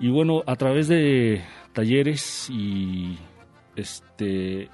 Y 0.00 0.08
bueno, 0.08 0.44
a 0.46 0.56
través 0.56 0.88
de 0.88 1.42
talleres 1.74 2.48
y 2.48 3.18
este 3.76 4.70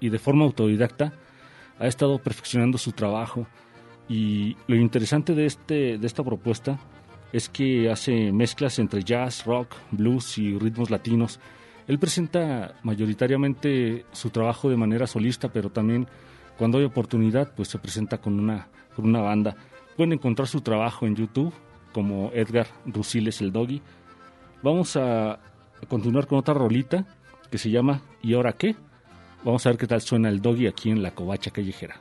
y 0.00 0.08
de 0.08 0.18
forma 0.18 0.46
autodidacta 0.46 1.12
ha 1.78 1.86
estado 1.86 2.18
perfeccionando 2.18 2.78
su 2.78 2.92
trabajo. 2.92 3.46
Y 4.08 4.56
lo 4.66 4.76
interesante 4.76 5.34
de 5.34 5.44
este 5.44 5.98
de 5.98 6.06
esta 6.06 6.24
propuesta 6.24 6.78
es 7.34 7.50
que 7.50 7.90
hace 7.90 8.32
mezclas 8.32 8.78
entre 8.78 9.02
jazz, 9.04 9.44
rock, 9.44 9.74
blues 9.90 10.38
y 10.38 10.58
ritmos 10.58 10.88
latinos. 10.88 11.38
Él 11.86 11.98
presenta 11.98 12.74
mayoritariamente 12.82 14.04
su 14.12 14.30
trabajo 14.30 14.68
de 14.68 14.76
manera 14.76 15.06
solista, 15.06 15.48
pero 15.48 15.70
también 15.70 16.06
cuando 16.58 16.78
hay 16.78 16.84
oportunidad, 16.84 17.52
pues 17.54 17.68
se 17.68 17.78
presenta 17.78 18.18
con 18.18 18.40
una, 18.40 18.68
con 18.94 19.04
una 19.04 19.20
banda. 19.20 19.56
Pueden 19.96 20.14
encontrar 20.14 20.48
su 20.48 20.60
trabajo 20.60 21.06
en 21.06 21.14
YouTube 21.14 21.52
como 21.92 22.30
Edgar 22.34 22.66
Rusiles 22.84 23.40
el 23.40 23.52
Doggy. 23.52 23.80
Vamos 24.62 24.96
a, 24.96 25.38
continuar 25.88 26.26
con 26.26 26.38
otra 26.38 26.54
rolita 26.54 27.06
que 27.50 27.58
se 27.58 27.70
llama 27.70 28.02
¿Y 28.22 28.34
ahora 28.34 28.52
qué? 28.52 28.74
Vamos 29.44 29.64
a 29.64 29.70
ver 29.70 29.78
qué 29.78 29.86
tal 29.86 30.00
suena 30.00 30.28
el 30.28 30.40
Doggy 30.40 30.66
aquí 30.66 30.90
en 30.90 31.02
la 31.02 31.12
Covacha 31.12 31.50
Callejera. 31.50 32.00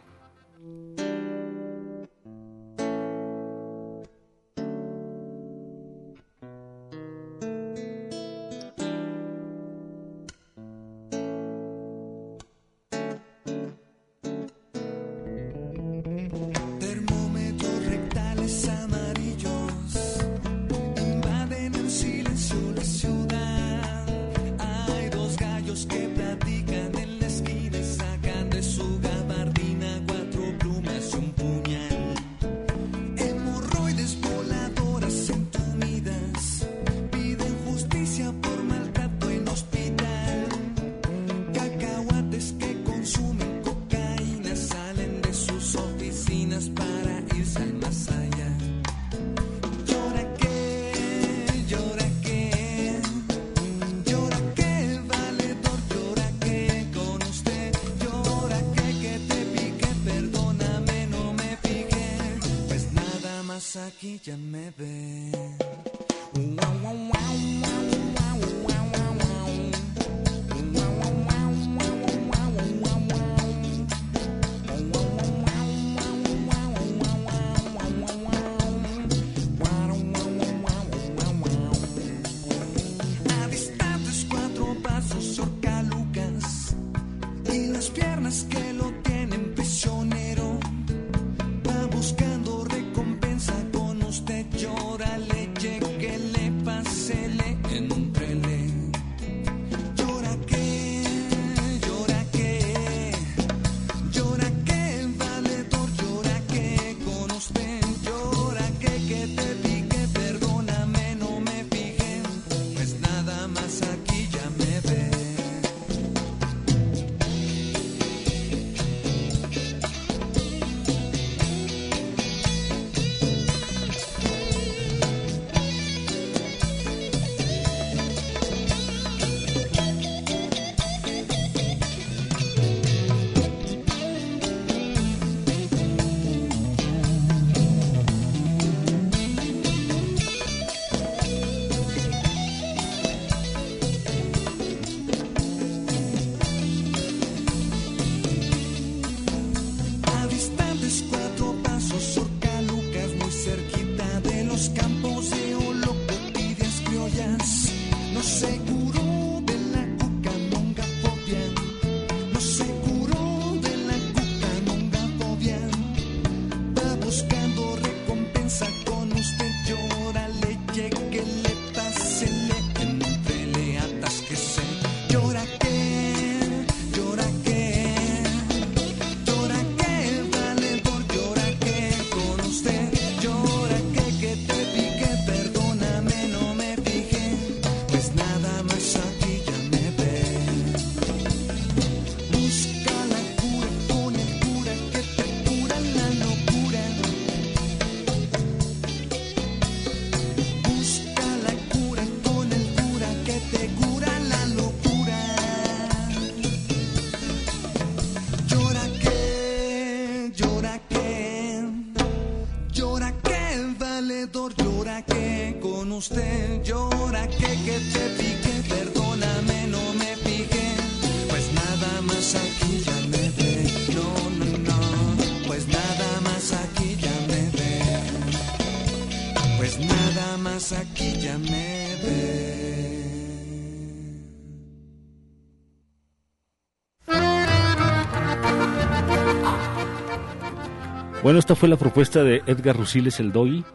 Bueno, 241.26 241.40
esta 241.40 241.56
fue 241.56 241.70
la 241.70 241.76
propuesta 241.76 242.24
de 242.24 242.44
Edgar 242.46 242.78
Rusiles 242.78 243.20
el. 243.20 243.66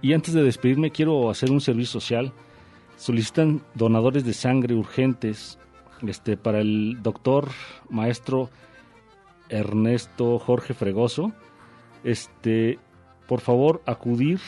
Y 0.00 0.14
antes 0.14 0.32
de 0.32 0.42
despedirme, 0.42 0.90
quiero 0.90 1.28
hacer 1.28 1.50
un 1.50 1.60
servicio 1.60 2.00
social. 2.00 2.32
Solicitan 2.96 3.60
donadores 3.74 4.24
de 4.24 4.32
sangre 4.32 4.74
urgentes 4.74 5.58
este, 6.00 6.38
para 6.38 6.60
el 6.62 7.02
doctor 7.02 7.50
maestro 7.90 8.48
Ernesto 9.50 10.38
Jorge 10.38 10.72
Fregoso. 10.72 11.32
Este, 12.04 12.78
por 13.28 13.42
favor, 13.42 13.82
acudir 13.84 14.40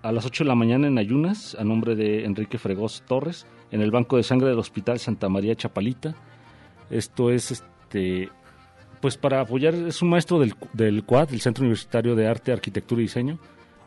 a 0.00 0.12
las 0.12 0.24
8 0.24 0.44
de 0.44 0.48
la 0.48 0.54
mañana 0.54 0.86
en 0.86 0.96
ayunas 0.96 1.54
a 1.56 1.62
nombre 1.62 1.94
de 1.94 2.24
Enrique 2.24 2.56
Fregoso 2.56 3.04
Torres 3.06 3.46
en 3.70 3.82
el 3.82 3.90
Banco 3.90 4.16
de 4.16 4.22
Sangre 4.22 4.48
del 4.48 4.58
Hospital 4.58 4.98
Santa 4.98 5.28
María 5.28 5.56
Chapalita. 5.56 6.14
Esto 6.88 7.30
es 7.30 7.50
este 7.50 8.30
pues 9.02 9.16
para 9.16 9.40
apoyar, 9.40 9.74
es 9.74 10.00
un 10.00 10.10
maestro 10.10 10.38
del, 10.38 10.54
del 10.72 11.04
CUAD, 11.04 11.30
del 11.30 11.40
Centro 11.40 11.62
Universitario 11.62 12.14
de 12.14 12.28
Arte, 12.28 12.52
Arquitectura 12.52 13.00
y 13.00 13.04
Diseño, 13.04 13.38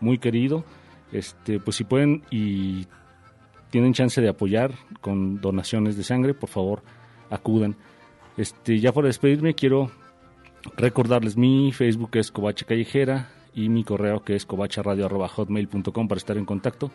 muy 0.01 0.17
querido. 0.17 0.65
Este, 1.13 1.59
pues 1.61 1.77
si 1.77 1.85
pueden 1.85 2.23
y 2.29 2.85
tienen 3.69 3.93
chance 3.93 4.19
de 4.19 4.27
apoyar 4.27 4.73
con 4.99 5.39
donaciones 5.39 5.95
de 5.95 6.03
sangre, 6.03 6.33
por 6.33 6.49
favor, 6.49 6.83
acudan. 7.29 7.77
Este, 8.35 8.79
ya 8.79 8.91
para 8.91 9.07
despedirme 9.07 9.55
quiero 9.55 9.89
recordarles 10.75 11.37
mi 11.37 11.71
Facebook 11.71 12.11
es 12.13 12.29
Covacha 12.29 12.65
Callejera 12.65 13.29
y 13.53 13.69
mi 13.69 13.85
correo 13.85 14.21
que 14.21 14.35
es 14.35 14.45
covacharadio.hotmail.com 14.45 16.07
para 16.09 16.19
estar 16.19 16.37
en 16.37 16.45
contacto. 16.45 16.91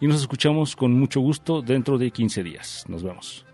Y 0.00 0.06
nos 0.06 0.20
escuchamos 0.20 0.76
con 0.76 0.92
mucho 0.92 1.20
gusto 1.20 1.60
dentro 1.60 1.98
de 1.98 2.12
15 2.12 2.44
días. 2.44 2.84
Nos 2.88 3.02
vemos. 3.02 3.44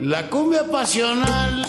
La 0.00 0.28
cumbia 0.28 0.64
pasional 0.64 1.64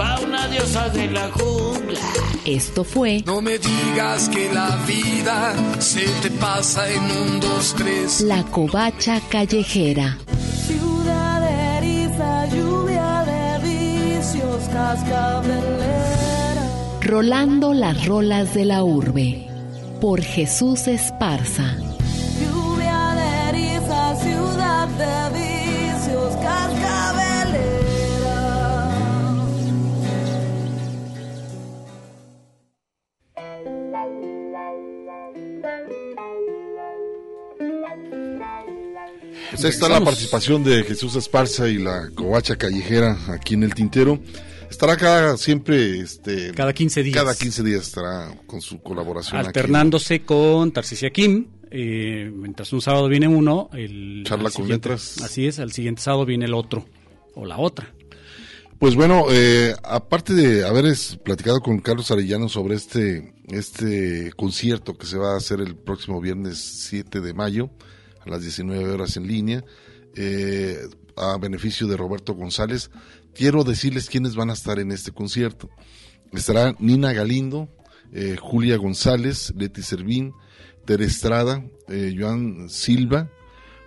va 0.00 0.18
una 0.20 0.48
diosa 0.48 0.88
de 0.88 1.10
la 1.10 1.28
jungla. 1.30 2.00
Esto 2.46 2.82
fue 2.82 3.22
No 3.26 3.42
me 3.42 3.58
digas 3.58 4.30
que 4.30 4.50
la 4.54 4.74
vida 4.86 5.54
se 5.80 6.08
te 6.22 6.30
pasa 6.30 6.88
en 6.88 7.02
un, 7.02 7.40
dos, 7.40 7.74
tres. 7.76 8.22
La 8.22 8.42
Covacha 8.44 9.20
Callejera. 9.28 10.16
Ciudad 10.66 11.42
de 11.42 11.76
eriza, 11.76 12.46
lluvia 12.46 13.22
de 13.26 13.68
vicios, 13.68 14.64
cascabelera. 14.72 16.62
Rolando 17.02 17.74
las 17.74 18.06
rolas 18.06 18.54
de 18.54 18.64
la 18.64 18.82
urbe. 18.82 19.46
Por 20.00 20.22
Jesús 20.22 20.88
Esparza. 20.88 21.76
Lluvia 22.40 23.14
de 23.14 23.48
eriza, 23.50 24.16
ciudad 24.16 24.88
de 24.88 25.38
vicios, 25.38 25.57
Pues 39.58 39.64
ahí 39.64 39.70
está 39.72 39.88
la 39.88 40.04
participación 40.04 40.62
de 40.62 40.84
Jesús 40.84 41.16
Esparza 41.16 41.68
y 41.68 41.78
la 41.78 42.10
covacha 42.14 42.54
callejera 42.54 43.18
aquí 43.26 43.54
en 43.54 43.64
el 43.64 43.74
Tintero. 43.74 44.20
Estará 44.70 44.96
cada 44.96 45.36
siempre, 45.36 45.98
este, 45.98 46.52
Cada 46.52 46.72
15 46.72 47.02
días. 47.02 47.16
Cada 47.16 47.34
15 47.34 47.64
días 47.64 47.82
estará 47.82 48.38
con 48.46 48.60
su 48.60 48.80
colaboración. 48.80 49.36
aquí. 49.36 49.48
Alternándose 49.48 50.20
con 50.22 50.70
Tarcisia 50.70 51.10
Kim. 51.10 51.48
eh, 51.72 52.30
mientras 52.32 52.72
un 52.72 52.80
sábado 52.80 53.08
viene 53.08 53.26
uno, 53.26 53.68
el 53.72 54.22
Charla 54.24 54.52
con 54.52 54.68
letras. 54.68 55.20
Así 55.22 55.48
es, 55.48 55.58
al 55.58 55.72
siguiente 55.72 56.02
sábado 56.02 56.24
viene 56.24 56.44
el 56.44 56.54
otro 56.54 56.86
o 57.34 57.44
la 57.44 57.58
otra. 57.58 57.92
Pues 58.78 58.94
bueno, 58.94 59.24
eh, 59.28 59.74
aparte 59.82 60.34
de 60.34 60.64
haber 60.64 60.84
platicado 61.24 61.58
con 61.62 61.80
Carlos 61.80 62.12
Arellano 62.12 62.48
sobre 62.48 62.76
este, 62.76 63.34
este 63.48 64.30
concierto 64.36 64.96
que 64.96 65.06
se 65.06 65.18
va 65.18 65.32
a 65.32 65.36
hacer 65.36 65.60
el 65.60 65.74
próximo 65.74 66.20
viernes 66.20 66.58
7 66.88 67.20
de 67.20 67.34
mayo 67.34 67.70
a 68.28 68.32
las 68.32 68.42
19 68.42 68.90
horas 68.90 69.16
en 69.16 69.26
línea, 69.26 69.64
eh, 70.14 70.78
a 71.16 71.36
beneficio 71.38 71.86
de 71.86 71.96
Roberto 71.96 72.34
González, 72.34 72.90
quiero 73.34 73.64
decirles 73.64 74.08
quiénes 74.08 74.36
van 74.36 74.50
a 74.50 74.54
estar 74.54 74.78
en 74.78 74.92
este 74.92 75.12
concierto. 75.12 75.68
Estará 76.32 76.74
Nina 76.78 77.12
Galindo, 77.12 77.68
eh, 78.12 78.36
Julia 78.40 78.76
González, 78.76 79.52
Leti 79.56 79.82
Servín, 79.82 80.32
Tere 80.84 81.04
Estrada, 81.04 81.64
eh, 81.88 82.14
Joan 82.16 82.68
Silva, 82.68 83.30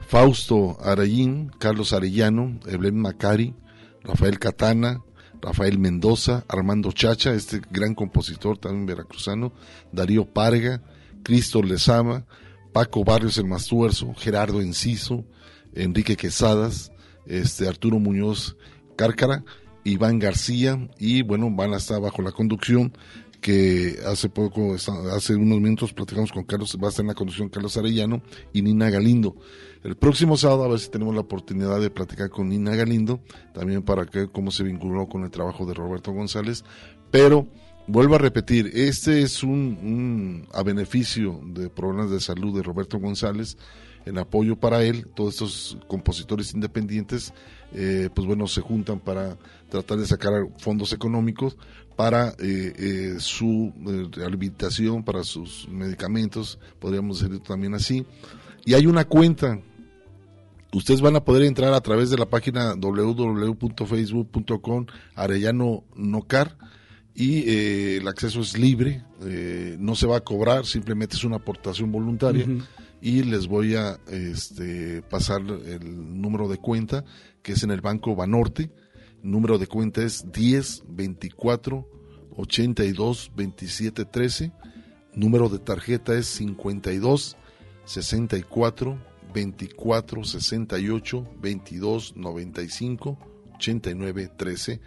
Fausto 0.07 0.77
Arayín, 0.83 1.51
Carlos 1.57 1.93
Arellano, 1.93 2.59
Evelyn 2.67 2.99
Macari, 2.99 3.55
Rafael 4.03 4.39
Catana, 4.39 5.01
Rafael 5.41 5.79
Mendoza, 5.79 6.43
Armando 6.47 6.91
Chacha, 6.91 7.33
este 7.33 7.61
gran 7.71 7.95
compositor 7.95 8.57
también 8.57 8.85
veracruzano, 8.85 9.53
Darío 9.91 10.25
Parga, 10.25 10.83
Cristo 11.23 11.63
Lezama, 11.63 12.25
Paco 12.71 13.03
Barrios 13.03 13.37
el 13.37 13.45
Mastuerzo, 13.45 14.13
Gerardo 14.15 14.61
Enciso, 14.61 15.25
Enrique 15.73 16.15
Quesadas, 16.15 16.91
este 17.25 17.67
Arturo 17.67 17.99
Muñoz 17.99 18.57
Cárcara, 18.95 19.43
Iván 19.83 20.19
García 20.19 20.89
y 20.99 21.23
bueno, 21.23 21.49
van 21.51 21.73
a 21.73 21.77
estar 21.77 21.99
bajo 21.99 22.21
la 22.21 22.31
conducción 22.31 22.93
que 23.41 23.97
hace 24.05 24.29
poco, 24.29 24.75
hace 24.75 25.35
unos 25.35 25.59
minutos 25.59 25.93
platicamos 25.93 26.31
con 26.31 26.43
Carlos, 26.43 26.77
va 26.81 26.87
a 26.87 26.89
estar 26.89 27.03
en 27.03 27.07
la 27.07 27.15
conducción 27.15 27.49
Carlos 27.49 27.75
Arellano 27.75 28.21
y 28.53 28.61
Nina 28.61 28.89
Galindo. 28.91 29.35
El 29.83 29.97
próximo 29.97 30.37
sábado 30.37 30.63
a 30.63 30.67
ver 30.67 30.79
si 30.79 30.89
tenemos 30.89 31.15
la 31.15 31.21
oportunidad 31.21 31.81
de 31.81 31.89
platicar 31.89 32.29
con 32.29 32.49
Nina 32.49 32.75
Galindo, 32.75 33.19
también 33.53 33.81
para 33.81 34.05
que 34.05 34.27
cómo 34.27 34.51
se 34.51 34.63
vinculó 34.63 35.09
con 35.09 35.23
el 35.23 35.31
trabajo 35.31 35.65
de 35.65 35.73
Roberto 35.73 36.11
González, 36.11 36.63
pero 37.09 37.47
vuelvo 37.87 38.15
a 38.15 38.19
repetir, 38.19 38.71
este 38.73 39.21
es 39.21 39.43
un, 39.43 40.47
a 40.53 40.63
beneficio 40.63 41.39
de 41.45 41.69
problemas 41.69 42.11
de 42.11 42.19
salud 42.19 42.55
de 42.55 42.63
Roberto 42.63 42.99
González, 42.99 43.57
en 44.05 44.17
apoyo 44.17 44.55
para 44.55 44.83
él, 44.83 45.07
todos 45.13 45.35
estos 45.35 45.77
compositores 45.87 46.53
independientes, 46.53 47.33
eh, 47.73 48.09
pues 48.13 48.25
bueno, 48.25 48.47
se 48.47 48.61
juntan 48.61 48.99
para 48.99 49.37
tratar 49.69 49.99
de 49.99 50.07
sacar 50.07 50.33
fondos 50.57 50.91
económicos 50.91 51.55
para 51.95 52.29
eh, 52.39 52.73
eh, 52.77 53.15
su 53.19 53.71
eh, 53.87 54.07
rehabilitación, 54.11 55.03
para 55.03 55.23
sus 55.23 55.69
medicamentos, 55.69 56.57
podríamos 56.79 57.19
decirlo 57.19 57.39
también 57.41 57.75
así. 57.75 58.05
Y 58.65 58.73
hay 58.73 58.87
una 58.87 59.05
cuenta, 59.05 59.61
ustedes 60.73 60.99
van 61.01 61.15
a 61.15 61.23
poder 61.23 61.43
entrar 61.43 61.73
a 61.73 61.81
través 61.81 62.09
de 62.09 62.17
la 62.17 62.25
página 62.25 62.73
www.facebook.com 62.75 64.87
Arellano 65.15 65.83
Nocar 65.95 66.57
y 67.13 67.49
eh, 67.49 67.97
el 67.97 68.07
acceso 68.07 68.41
es 68.41 68.57
libre, 68.57 69.03
eh, 69.23 69.75
no 69.79 69.95
se 69.95 70.07
va 70.07 70.17
a 70.17 70.21
cobrar, 70.21 70.65
simplemente 70.65 71.15
es 71.15 71.23
una 71.23 71.37
aportación 71.37 71.91
voluntaria 71.91 72.45
Ujú. 72.45 72.63
y 73.01 73.23
les 73.23 73.47
voy 73.47 73.75
a 73.75 73.99
este, 74.07 75.01
pasar 75.03 75.41
el 75.41 76.21
número 76.21 76.47
de 76.47 76.57
cuenta 76.57 77.03
que 77.41 77.53
es 77.53 77.63
en 77.63 77.71
el 77.71 77.81
Banco 77.81 78.15
Banorte. 78.15 78.71
El 79.23 79.31
número 79.31 79.57
de 79.57 79.67
cuenta 79.67 80.03
es 80.03 80.31
10 80.31 80.83
24 80.87 81.87
82 82.37 83.31
27 83.35 84.05
13. 84.05 84.51
Número 85.13 85.49
de 85.49 85.59
tarjeta 85.59 86.17
es 86.17 86.27
52 86.27 87.37
64 87.85 88.97
24 89.33 90.23
68 90.23 91.27
22 91.41 92.15
95 92.15 93.17
89 93.55 94.31
13. 94.37 94.81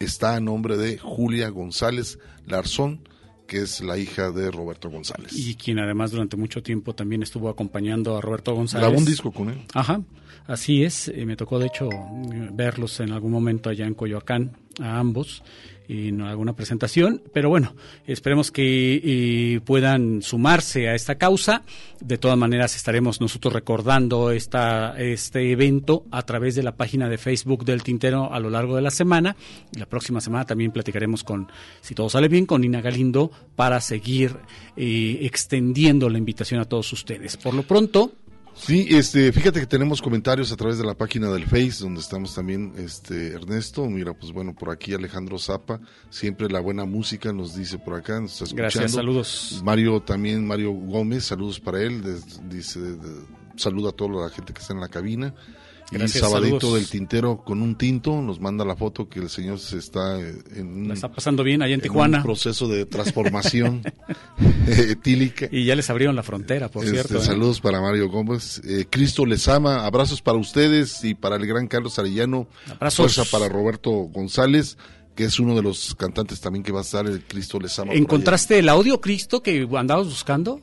Está 0.00 0.36
a 0.36 0.40
nombre 0.40 0.76
de 0.76 0.98
Julia 0.98 1.48
González 1.48 2.18
Larzón, 2.46 3.00
que 3.46 3.58
es 3.58 3.80
la 3.80 3.98
hija 3.98 4.30
de 4.30 4.50
Roberto 4.50 4.90
González. 4.90 5.32
Y 5.36 5.54
quien 5.54 5.78
además 5.78 6.10
durante 6.10 6.36
mucho 6.36 6.62
tiempo 6.62 6.94
también 6.94 7.22
estuvo 7.22 7.48
acompañando 7.48 8.16
a 8.16 8.20
Roberto 8.20 8.54
González. 8.54 8.82
Grabó 8.86 8.98
un 8.98 9.04
disco 9.04 9.32
con 9.32 9.50
él. 9.50 9.62
Ajá, 9.74 10.00
así 10.46 10.82
es. 10.82 11.08
eh, 11.08 11.24
me 11.26 11.36
tocó 11.36 11.58
de 11.58 11.66
hecho 11.66 11.88
verlos 12.52 13.00
en 13.00 13.12
algún 13.12 13.32
momento 13.32 13.70
allá 13.70 13.86
en 13.86 13.94
Coyoacán, 13.94 14.56
a 14.80 14.98
ambos, 14.98 15.42
en 15.88 16.20
alguna 16.20 16.54
presentación. 16.54 17.22
Pero 17.32 17.48
bueno, 17.48 17.74
esperemos 18.06 18.50
que 18.50 19.60
puedan 19.64 20.22
sumarse 20.22 20.88
a 20.88 20.94
esta 20.94 21.16
causa. 21.16 21.62
De 22.00 22.18
todas 22.18 22.36
maneras, 22.36 22.76
estaremos 22.76 23.20
nosotros 23.20 23.52
recordando 23.52 24.30
esta, 24.30 24.94
este 24.98 25.50
evento 25.52 26.04
a 26.10 26.22
través 26.22 26.54
de 26.54 26.62
la 26.62 26.76
página 26.76 27.08
de 27.08 27.18
Facebook 27.18 27.64
del 27.64 27.82
Tintero 27.82 28.32
a 28.32 28.40
lo 28.40 28.50
largo 28.50 28.76
de 28.76 28.82
la 28.82 28.90
semana. 28.90 29.36
La 29.76 29.86
próxima 29.86 30.20
semana 30.20 30.44
también 30.44 30.72
platicaremos 30.72 31.24
con, 31.24 31.48
si 31.80 31.94
todo 31.94 32.08
sale 32.08 32.28
bien, 32.28 32.46
con 32.46 32.60
Nina 32.60 32.80
Galindo 32.80 33.30
para 33.56 33.80
seguir 33.80 34.36
eh, 34.76 35.18
extendiendo 35.22 36.08
la 36.08 36.18
invitación 36.18 36.60
a 36.60 36.64
todos 36.64 36.92
ustedes. 36.92 37.36
Por 37.36 37.54
lo 37.54 37.62
pronto, 37.62 38.12
Sí, 38.56 38.86
este, 38.90 39.32
fíjate 39.32 39.60
que 39.60 39.66
tenemos 39.66 40.00
comentarios 40.00 40.52
a 40.52 40.56
través 40.56 40.78
de 40.78 40.84
la 40.84 40.94
página 40.94 41.28
del 41.30 41.44
Face, 41.44 41.78
donde 41.80 42.00
estamos 42.00 42.34
también, 42.34 42.72
este, 42.78 43.32
Ernesto, 43.32 43.84
mira, 43.86 44.14
pues 44.14 44.32
bueno, 44.32 44.54
por 44.54 44.70
aquí 44.70 44.94
Alejandro 44.94 45.38
Zapa, 45.38 45.80
siempre 46.08 46.48
la 46.48 46.60
buena 46.60 46.84
música 46.84 47.32
nos 47.32 47.54
dice 47.56 47.78
por 47.78 47.94
acá, 47.94 48.20
nos 48.20 48.32
está 48.32 48.44
escuchando. 48.44 48.62
Gracias, 48.62 48.92
saludos. 48.92 49.60
Mario 49.64 50.00
también, 50.00 50.46
Mario 50.46 50.70
Gómez, 50.72 51.24
saludos 51.24 51.58
para 51.60 51.82
él, 51.82 52.02
des- 52.02 52.48
dice, 52.48 52.80
de- 52.80 52.98
saluda 53.56 53.90
a 53.90 53.92
toda 53.92 54.22
la 54.24 54.30
gente 54.30 54.52
que 54.52 54.60
está 54.62 54.72
en 54.72 54.80
la 54.80 54.88
cabina. 54.88 55.34
Gracias, 55.90 56.16
y 56.16 56.18
Sabadito 56.26 56.60
saludos. 56.60 56.80
del 56.80 56.88
Tintero 56.88 57.44
con 57.44 57.60
un 57.62 57.76
tinto 57.76 58.20
nos 58.22 58.40
manda 58.40 58.64
la 58.64 58.74
foto 58.74 59.08
que 59.08 59.20
el 59.20 59.28
señor 59.28 59.58
se 59.60 59.78
está 59.78 60.18
eh, 60.20 60.34
en 60.56 60.88
La 60.88 60.94
está 60.94 61.12
pasando 61.12 61.42
bien 61.44 61.62
allá 61.62 61.74
en 61.74 61.80
en 61.80 61.82
Tijuana. 61.82 62.18
un 62.18 62.24
proceso 62.24 62.66
de 62.68 62.86
transformación 62.86 63.82
etílica. 64.66 65.48
Y 65.50 65.64
ya 65.64 65.76
les 65.76 65.88
abrieron 65.90 66.16
la 66.16 66.22
frontera, 66.22 66.68
por 66.70 66.84
Este, 66.84 66.96
cierto. 66.96 67.18
¿eh? 67.18 67.20
Saludos 67.20 67.60
para 67.60 67.80
Mario 67.80 68.08
Gómez. 68.08 68.60
Eh, 68.64 68.86
Cristo 68.88 69.26
les 69.26 69.46
ama. 69.48 69.84
Abrazos 69.86 70.22
para 70.22 70.38
ustedes 70.38 71.04
y 71.04 71.14
para 71.14 71.36
el 71.36 71.46
gran 71.46 71.66
Carlos 71.68 71.98
Arellano. 71.98 72.48
Abrazos. 72.70 73.14
Fuerza 73.14 73.30
para 73.30 73.48
Roberto 73.52 73.90
González, 73.90 74.78
que 75.14 75.24
es 75.24 75.38
uno 75.38 75.54
de 75.54 75.62
los 75.62 75.94
cantantes 75.96 76.40
también 76.40 76.62
que 76.62 76.72
va 76.72 76.80
a 76.80 76.82
estar 76.82 77.06
el 77.06 77.22
Cristo 77.24 77.58
les 77.60 77.78
ama. 77.78 77.92
¿Encontraste 77.92 78.58
el 78.58 78.68
audio, 78.68 79.00
Cristo, 79.00 79.42
que 79.42 79.68
andabas 79.76 80.06
buscando? 80.06 80.60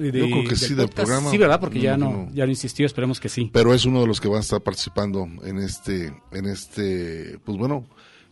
De- 0.00 0.18
Yo 0.18 0.26
creo 0.26 0.44
que 0.48 0.56
sí, 0.56 0.74
del 0.74 0.86
podcast? 0.86 0.94
programa. 1.06 1.30
Sí, 1.30 1.38
¿verdad? 1.38 1.60
Porque 1.60 1.80
ya 1.80 1.96
No, 1.96 2.28
ya 2.32 2.44
no 2.44 2.50
insistió, 2.50 2.86
esperemos 2.86 3.20
que 3.20 3.28
sí. 3.28 3.50
Pero 3.52 3.74
es 3.74 3.84
uno 3.84 4.00
de 4.00 4.06
los 4.06 4.20
que 4.20 4.28
va 4.28 4.38
a 4.38 4.40
estar 4.40 4.60
participando 4.62 5.28
en 5.44 5.58
este, 5.58 6.12
en 6.32 6.46
este, 6.46 7.38
pues 7.44 7.58
bueno, 7.58 7.86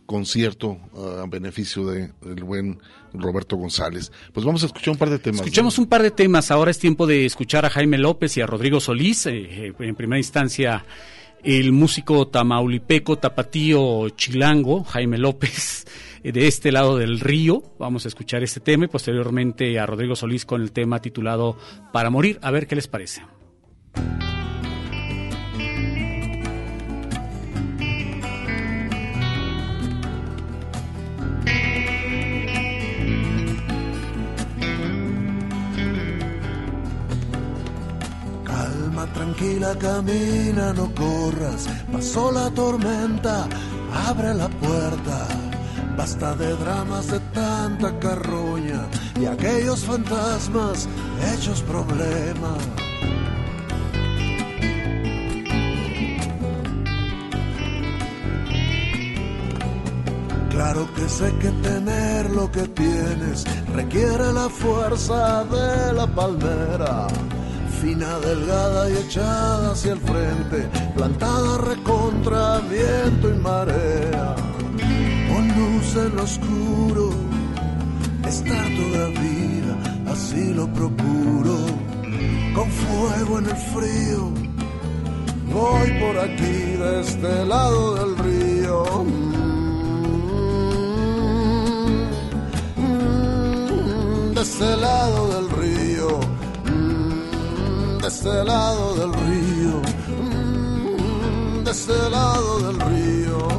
concierto 0.05 0.79
ah, 0.97 1.21
a 1.23 1.27
beneficio 1.27 1.85
de 1.85 2.11
el 2.25 2.43
buen 2.43 2.79
Roberto 3.13 3.55
González. 3.55 4.11
Pues 4.33 4.45
vamos 4.45 4.63
a 4.63 4.65
escuchar 4.65 4.93
un 4.93 4.97
par 4.97 5.09
de 5.11 5.19
temas. 5.19 5.41
Escuchemos 5.41 5.77
un 5.77 5.85
par 5.85 6.01
de 6.01 6.11
temas. 6.11 6.49
Ahora 6.51 6.71
es 6.71 6.79
tiempo 6.79 7.05
de 7.05 7.25
escuchar 7.25 7.65
a 7.65 7.69
Jaime 7.69 7.97
López 7.99 8.35
y 8.37 8.41
a 8.41 8.47
Rodrigo 8.47 8.79
Solís. 8.79 9.27
Eh, 9.27 9.67
eh, 9.67 9.73
en 9.79 9.95
primera 9.95 10.17
instancia, 10.17 10.83
el 11.43 11.71
músico 11.71 12.27
tamaulipeco, 12.27 13.17
tapatío, 13.17 14.09
chilango, 14.09 14.83
Jaime 14.83 15.17
López, 15.19 15.85
de 16.23 16.47
este 16.47 16.71
lado 16.71 16.97
del 16.97 17.19
río. 17.19 17.63
Vamos 17.79 18.05
a 18.05 18.07
escuchar 18.07 18.43
este 18.43 18.59
tema 18.59 18.85
y 18.85 18.87
posteriormente 18.87 19.79
a 19.79 19.85
Rodrigo 19.85 20.15
Solís 20.15 20.45
con 20.45 20.61
el 20.61 20.71
tema 20.71 21.01
titulado 21.01 21.57
Para 21.91 22.09
morir. 22.09 22.39
A 22.41 22.51
ver 22.51 22.67
qué 22.67 22.75
les 22.75 22.87
parece. 22.87 23.23
Calma, 38.43 39.13
tranquila, 39.13 39.77
camina, 39.77 40.73
no 40.73 40.93
corras. 40.93 41.67
Pasó 41.91 42.31
la 42.31 42.49
tormenta, 42.51 43.47
abre 44.07 44.33
la 44.33 44.49
puerta. 44.49 45.48
Basta 45.99 46.33
de 46.33 46.55
dramas 46.55 47.07
de 47.07 47.19
tanta 47.33 47.99
carroña 47.99 48.87
y 49.19 49.25
aquellos 49.25 49.83
fantasmas 49.83 50.87
hechos 51.29 51.61
problema. 51.63 52.55
Claro 60.49 60.87
que 60.95 61.09
sé 61.09 61.33
que 61.41 61.49
tener 61.67 62.29
lo 62.29 62.49
que 62.49 62.65
tienes 62.69 63.43
requiere 63.75 64.31
la 64.31 64.47
fuerza 64.47 65.43
de 65.43 65.91
la 65.91 66.07
palmera 66.07 67.07
fina, 67.81 68.19
delgada 68.19 68.89
y 68.89 68.97
echada 68.97 69.71
hacia 69.71 69.93
el 69.93 69.99
frente, 69.99 70.69
plantada 70.95 71.57
recontra 71.59 72.59
viento 72.59 73.29
y 73.29 73.37
marea, 73.37 74.35
en 75.95 76.15
lo 76.15 76.23
oscuro, 76.23 77.09
estar 78.27 78.65
todavía, 78.75 79.75
así 80.07 80.53
lo 80.53 80.67
procuro, 80.71 81.55
con 82.53 82.69
fuego 82.69 83.39
en 83.39 83.45
el 83.45 83.55
frío, 83.55 84.31
voy 85.51 85.91
por 85.99 86.17
aquí 86.19 86.77
de 86.77 87.01
este 87.01 87.45
lado 87.45 87.95
del 87.95 88.17
río. 88.17 88.83
Mm, 92.75 94.33
De 94.35 94.41
este 94.41 94.77
lado 94.77 95.27
del 95.33 95.49
río. 95.49 96.19
De 98.01 98.07
este 98.07 98.43
lado 98.43 98.95
del 98.95 99.13
río, 99.13 99.81
mm, 100.23 101.63
de 101.63 101.71
este 101.71 102.09
lado 102.09 102.59
del 102.59 102.79
río, 102.79 103.37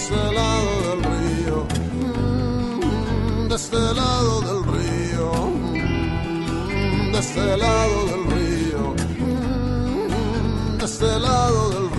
este 0.00 0.32
lado 0.32 0.72
del 0.88 1.00
río, 1.12 1.66
mm, 2.04 3.48
de 3.48 3.54
este 3.54 3.80
lado 4.00 4.40
del 4.48 4.60
río, 4.72 5.26
mm, 5.54 7.12
de 7.12 7.18
este 7.18 7.56
lado 7.64 7.98
del 8.10 8.24
río, 8.34 8.82
mm, 9.18 10.78
de 10.78 10.84
este 10.86 11.20
lado 11.20 11.70
del 11.70 11.80
río. 11.82 11.89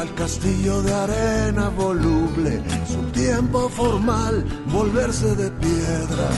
El 0.00 0.14
castillo 0.14 0.80
de 0.82 0.94
arena 0.94 1.70
voluble, 1.70 2.62
su 2.86 3.02
tiempo 3.10 3.68
formal 3.68 4.44
volverse 4.72 5.34
de 5.34 5.50
piedra, 5.50 6.28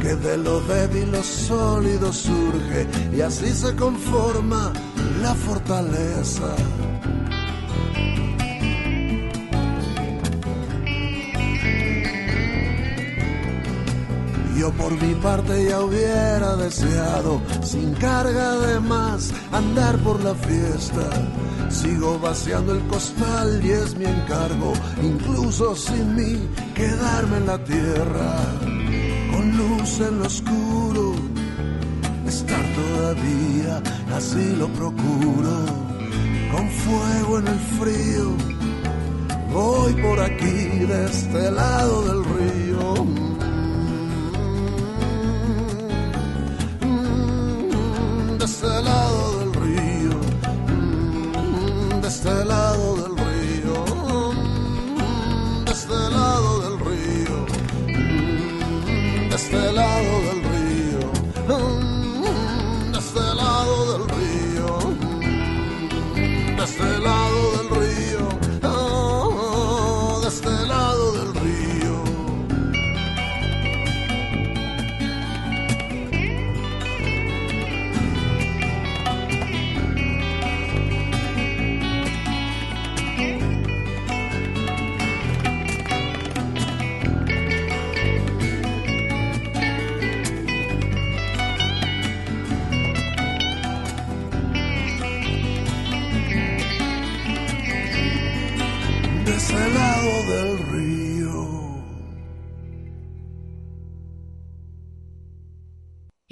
que 0.00 0.16
de 0.16 0.36
lo 0.36 0.60
débil 0.62 1.12
lo 1.12 1.22
sólido 1.22 2.12
surge 2.12 2.88
y 3.16 3.20
así 3.20 3.50
se 3.50 3.76
conforma 3.76 4.72
la 5.22 5.32
fortaleza. 5.32 6.56
Yo 14.56 14.72
por 14.72 14.90
mi 15.00 15.14
parte 15.14 15.68
ya 15.68 15.80
hubiera 15.82 16.56
deseado, 16.56 17.40
sin 17.62 17.94
carga 17.94 18.58
de 18.58 18.80
más, 18.80 19.32
andar 19.52 19.96
por 19.98 20.20
la 20.24 20.34
fiesta. 20.34 21.08
Sigo 21.68 22.18
vaciando 22.18 22.74
el 22.74 22.86
costal 22.86 23.60
y 23.64 23.70
es 23.70 23.94
mi 23.96 24.06
encargo, 24.06 24.72
incluso 25.02 25.76
sin 25.76 26.16
mí, 26.16 26.48
quedarme 26.74 27.36
en 27.36 27.46
la 27.46 27.62
tierra. 27.64 28.36
Con 29.30 29.56
luz 29.56 30.00
en 30.00 30.18
lo 30.18 30.26
oscuro, 30.26 31.14
estar 32.26 32.64
todavía, 32.74 33.82
así 34.16 34.56
lo 34.56 34.68
procuro. 34.68 35.56
Con 36.52 36.68
fuego 36.70 37.38
en 37.38 37.48
el 37.48 37.60
frío, 37.78 38.36
voy 39.52 39.92
por 40.02 40.20
aquí 40.20 40.86
de 40.86 41.04
este 41.04 41.50
lado 41.50 42.02
del 42.08 42.24
río. 42.24 42.67
Este 59.50 59.72
lado 59.72 60.20
del 60.28 60.42
río, 60.44 61.00
mm, 61.48 62.92
de 62.92 62.98
este 62.98 63.20
lado 63.34 63.76
del 63.92 64.04
río, 64.16 64.68
mm, 64.90 66.56
de 66.56 66.64
este 66.64 66.98
lado 66.98 67.40
del 67.56 67.68
río, 67.70 67.77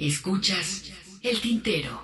Escuchas 0.07 0.89
El 1.21 1.41
tintero. 1.41 2.01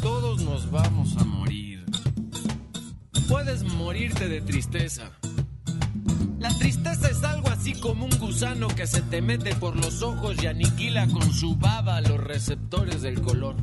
Todos 0.00 0.40
nos 0.42 0.70
vamos 0.70 1.18
a 1.18 1.24
morir. 1.24 1.84
Puedes 3.28 3.62
morirte 3.62 4.26
de 4.26 4.40
tristeza. 4.40 5.12
Como 7.80 8.04
un 8.04 8.18
gusano 8.18 8.68
que 8.68 8.86
se 8.86 9.02
te 9.02 9.20
mete 9.22 9.54
por 9.54 9.76
los 9.76 10.02
ojos 10.02 10.42
y 10.42 10.46
aniquila 10.46 11.06
con 11.08 11.32
su 11.32 11.56
baba 11.56 12.00
los 12.00 12.18
receptores 12.18 13.02
del 13.02 13.20
color. 13.20 13.56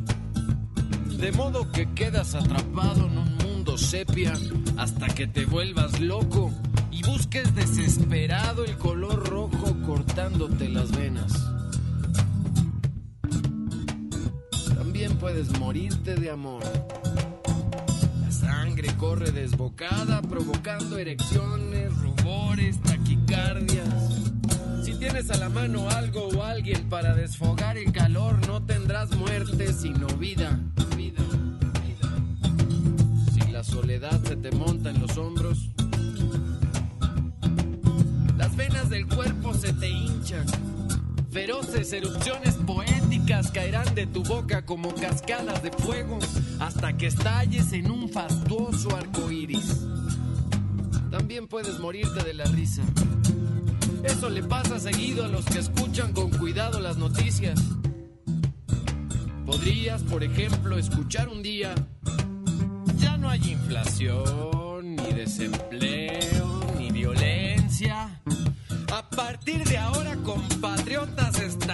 De 1.20 1.32
modo 1.32 1.72
que 1.72 1.92
quedas 1.94 2.36
atrapado 2.36 3.08
en 3.08 3.18
un 3.18 3.38
mundo 3.38 3.78
sepia 3.78 4.34
hasta 4.78 5.08
que 5.08 5.28
te 5.28 5.46
vuelvas 5.46 6.00
loco 6.00 6.52
y 6.92 7.04
busques 7.04 7.56
desesperado 7.56 8.64
el 8.64 8.78
color 8.78 9.28
rojo 9.28 9.76
cortándote 9.86 10.70
las 10.70 10.92
venas. 10.92 11.34
También 14.76 15.18
puedes 15.18 15.60
morirte 15.60 16.16
de 16.16 16.30
amor. 16.30 16.64
La 18.22 18.32
sangre 18.32 18.96
corre 18.98 19.32
desbocada, 19.32 20.22
provocando 20.22 20.98
erecciones, 20.98 21.92
rubores, 21.98 22.80
Si 24.84 24.94
tienes 24.94 25.30
a 25.32 25.38
la 25.38 25.50
mano 25.50 25.90
algo 25.90 26.28
o 26.28 26.44
alguien 26.44 26.90
para 26.90 27.16
desfogar 27.16 27.78
el 27.78 27.92
calor, 27.92 28.46
no 28.48 28.64
tendrás 28.64 29.16
muerte, 29.16 29.74
sino 29.74 30.08
vida. 30.18 30.60
Si 33.34 33.52
la 33.52 33.64
soledad 33.64 34.22
se 34.24 34.36
te 34.36 34.52
monta 34.52 34.90
en 34.90 35.02
los 35.02 35.18
hombros, 35.18 35.70
las 38.38 38.56
venas 38.56 38.90
del 38.90 39.08
cuerpo 39.08 39.54
se 39.54 39.74
te 39.74 39.90
hinchan. 39.90 40.46
Feroces 41.32 41.92
erupciones 41.92 42.56
poéticas 42.56 43.52
caerán 43.52 43.94
de 43.96 44.08
tu 44.08 44.24
boca 44.24 44.66
como 44.66 44.94
cascadas 44.96 45.62
de 45.62 45.72
fuego 45.72 46.20
hasta 46.60 46.96
que 46.96 47.08
estalles 47.08 47.74
en 47.74 47.92
un 47.92 48.10
fastuoso 48.10 48.96
arco 48.96 49.30
iris. 49.32 49.86
También 51.26 51.48
puedes 51.48 51.80
morirte 51.80 52.24
de 52.24 52.36
la 52.36 52.44
risa. 52.44 52.84
Eso 54.04 54.30
le 54.30 54.44
pasa 54.44 54.80
seguido 54.80 55.26
a 55.26 55.28
los 55.28 55.44
que 55.44 55.58
escuchan 55.58 56.14
con 56.14 56.30
cuidado 56.30 56.80
las 56.80 56.98
noticias. 56.98 57.60
Podrías, 59.44 60.04
por 60.04 60.24
ejemplo, 60.24 60.78
escuchar 60.78 61.28
un 61.30 61.42
día, 61.42 61.74
ya 63.00 63.18
no 63.18 63.28
hay 63.28 63.54
inflación, 63.54 64.98
ni 64.98 65.14
desempleo, 65.14 66.64
ni 66.78 66.92
violencia. 66.92 68.22
A 68.94 69.10
partir 69.10 69.64
de 69.64 69.80
ahora, 69.80 70.18
compatriotas, 70.18 71.40
estaremos 71.40 71.65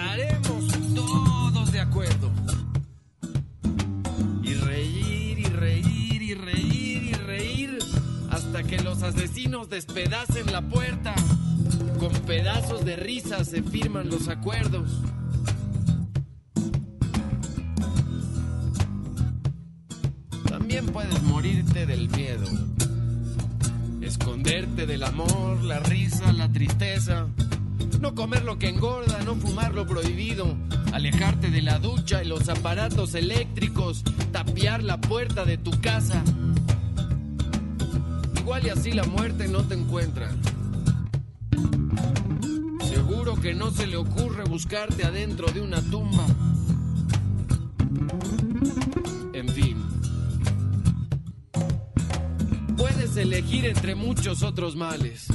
asesinos 9.12 9.68
despedacen 9.68 10.50
la 10.52 10.62
puerta. 10.62 11.14
Con 11.98 12.12
pedazos 12.26 12.84
de 12.84 12.96
risa 12.96 13.44
se 13.44 13.62
firman 13.62 14.08
los 14.08 14.28
acuerdos. 14.28 14.90
También 20.48 20.86
puedes 20.86 21.22
morirte 21.22 21.86
del 21.86 22.08
miedo. 22.08 22.46
Esconderte 24.00 24.86
del 24.86 25.02
amor, 25.02 25.62
la 25.62 25.80
risa, 25.80 26.32
la 26.32 26.48
tristeza. 26.50 27.28
No 28.00 28.14
comer 28.14 28.44
lo 28.44 28.58
que 28.58 28.68
engorda, 28.68 29.22
no 29.24 29.36
fumar 29.36 29.74
lo 29.74 29.86
prohibido. 29.86 30.56
Alejarte 30.92 31.50
de 31.50 31.62
la 31.62 31.78
ducha 31.78 32.22
y 32.22 32.28
los 32.28 32.48
aparatos 32.48 33.14
eléctricos. 33.14 34.02
Tapiar 34.32 34.82
la 34.82 35.00
puerta 35.00 35.44
de 35.44 35.58
tu 35.58 35.70
casa. 35.80 36.22
Igual 38.42 38.66
y 38.66 38.70
así 38.70 38.90
la 38.90 39.04
muerte 39.04 39.46
no 39.46 39.62
te 39.62 39.74
encuentra. 39.74 40.28
Seguro 42.84 43.36
que 43.36 43.54
no 43.54 43.70
se 43.70 43.86
le 43.86 43.96
ocurre 43.96 44.42
buscarte 44.42 45.04
adentro 45.04 45.46
de 45.52 45.60
una 45.60 45.80
tumba. 45.80 46.26
En 49.32 49.48
fin. 49.48 49.76
Puedes 52.76 53.16
elegir 53.16 53.66
entre 53.66 53.94
muchos 53.94 54.42
otros 54.42 54.74
males. 54.74 55.28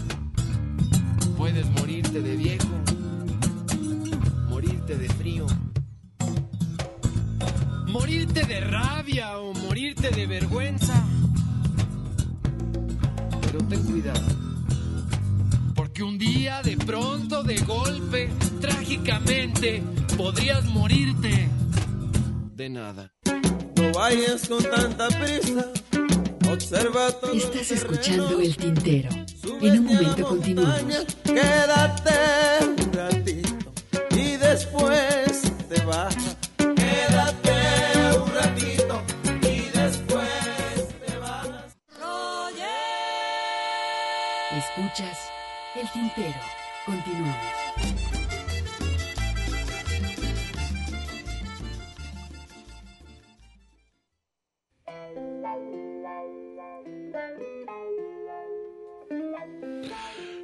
Puedes 1.38 1.66
morirte 1.80 2.22
de 2.22 2.36
viejo, 2.36 2.68
morirte 4.50 4.98
de 4.98 5.08
frío, 5.08 5.48
morirte 7.88 8.44
de 8.44 8.60
rabia 8.60 9.38
o 9.38 9.54
morirte 9.54 10.10
de 10.10 10.28
vergüenza. 10.28 11.07
Ten 13.70 13.84
cuidado, 13.84 14.22
porque 15.76 16.02
un 16.02 16.18
día 16.18 16.62
de 16.62 16.78
pronto, 16.78 17.44
de 17.44 17.58
golpe, 17.58 18.30
trágicamente, 18.62 19.84
podrías 20.16 20.64
morirte 20.66 21.50
de 22.56 22.70
nada. 22.70 23.14
No 23.76 23.92
vayas 23.94 24.48
con 24.48 24.64
tanta 24.64 25.10
prisa. 25.10 25.68
Observa 26.50 27.12
todo 27.12 27.34
Estás 27.34 27.72
escuchando 27.72 28.40
El 28.40 28.56
Tintero. 28.56 29.10
En 29.62 29.80
un 29.80 29.86
momento 29.86 30.28
continuamos. 30.30 31.06
Quédate 31.24 32.66
un 32.66 32.94
ratito 32.94 33.74
y 34.12 34.38
después 34.38 35.42
te 35.68 35.82
vas. 35.84 36.27
El 45.00 45.88
Tintero. 45.92 46.40
Continuamos. 46.86 47.36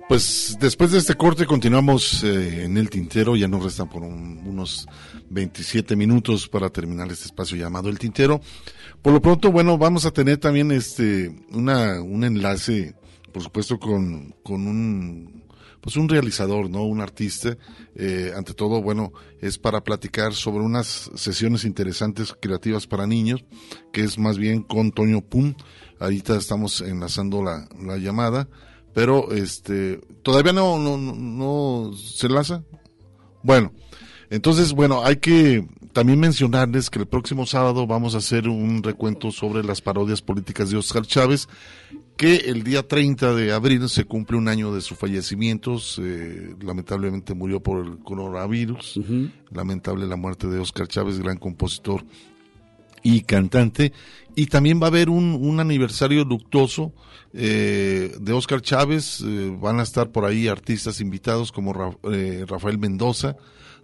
Pues 0.08 0.58
después 0.60 0.92
de 0.92 1.00
este 1.00 1.16
corte 1.16 1.46
continuamos 1.46 2.24
eh, 2.24 2.66
en 2.66 2.78
el 2.78 2.90
tintero, 2.90 3.36
ya 3.36 3.48
nos 3.48 3.64
restan 3.64 3.90
por 3.90 4.04
un- 4.04 4.42
unos 4.46 4.86
27 5.30 5.96
minutos 5.96 6.48
para 6.48 6.70
terminar 6.70 7.10
este 7.12 7.26
espacio 7.26 7.58
llamado 7.58 7.90
el 7.90 7.98
tintero. 7.98 8.42
Por 9.02 9.14
lo 9.14 9.22
pronto, 9.22 9.52
bueno, 9.52 9.78
vamos 9.78 10.06
a 10.06 10.12
tener 10.12 10.38
también 10.38 10.72
este 10.72 11.30
un 11.52 12.24
enlace, 12.24 12.94
por 13.34 13.43
supuesto, 13.43 13.80
con, 13.80 14.35
con 14.43 14.68
un 14.68 15.43
pues 15.81 15.97
un 15.97 16.07
realizador, 16.07 16.69
¿no? 16.69 16.84
Un 16.85 17.01
artista. 17.01 17.57
Eh, 17.95 18.31
ante 18.38 18.53
todo, 18.53 18.81
bueno, 18.81 19.11
es 19.41 19.57
para 19.57 19.84
platicar 19.84 20.34
sobre 20.34 20.64
unas 20.64 21.11
sesiones 21.15 21.65
interesantes 21.65 22.34
creativas 22.39 22.88
para 22.88 23.05
niños, 23.05 23.43
que 23.91 24.01
es 24.01 24.18
más 24.18 24.38
bien 24.38 24.61
con 24.61 24.91
Toño 24.91 25.19
Pum. 25.19 25.55
Ahorita 25.99 26.38
estamos 26.38 26.80
enlazando 26.80 27.43
la, 27.43 27.68
la 27.81 27.97
llamada 27.97 28.47
pero 28.93 29.31
este 29.31 29.99
todavía 30.22 30.53
no 30.53 30.77
no 30.80 30.97
no, 30.97 31.14
no 31.15 31.93
se 31.97 32.27
enlaza 32.27 32.64
bueno 33.41 33.73
entonces 34.30 34.73
bueno 34.73 35.03
hay 35.03 35.18
que 35.18 35.68
también 35.91 36.19
mencionarles 36.19 36.89
que 36.89 36.99
el 36.99 37.07
próximo 37.07 37.45
sábado 37.45 37.85
vamos 37.85 38.15
a 38.15 38.19
hacer 38.19 38.47
un 38.47 38.81
recuento 38.81 39.31
sobre 39.31 39.64
las 39.64 39.81
parodias 39.81 40.22
políticas 40.22 40.69
de 40.69 40.77
Oscar 40.77 41.05
Chávez 41.05 41.47
que 42.15 42.35
el 42.35 42.64
día 42.64 42.88
30 42.88 43.34
de 43.35 43.52
abril 43.52 43.90
se 43.90 44.06
cumple 44.06 44.38
un 44.38 44.48
año 44.48 44.73
de 44.73 44.81
su 44.81 44.95
fallecimiento 44.95 45.77
eh, 45.99 46.56
lamentablemente 46.61 47.34
murió 47.34 47.60
por 47.61 47.85
el 47.85 47.98
coronavirus 47.99 48.99
lamentable 49.52 50.06
la 50.07 50.15
muerte 50.15 50.48
de 50.48 50.60
Oscar 50.60 50.88
Chávez 50.88 51.19
gran 51.19 51.38
compositor 51.38 52.03
y 53.02 53.22
cantante. 53.22 53.91
Y 54.35 54.45
también 54.48 54.80
va 54.81 54.85
a 54.85 54.90
haber 54.90 55.10
un, 55.10 55.38
un 55.40 55.60
aniversario 55.60 56.23
luctuoso 56.23 56.94
eh, 57.34 58.15
de 58.19 58.31
Oscar 58.34 58.61
Chávez. 58.61 59.22
eh, 59.26 59.56
van 59.60 59.80
a 59.80 59.84
estar 59.84 60.11
por 60.11 60.26
ahí 60.26 60.48
artistas 60.48 61.02
invitados 61.02 61.52
como 61.52 61.73
Ra- 61.73 61.98
eh, 62.11 62.45
Rafael 62.48 62.77
Mendoza, 62.80 63.35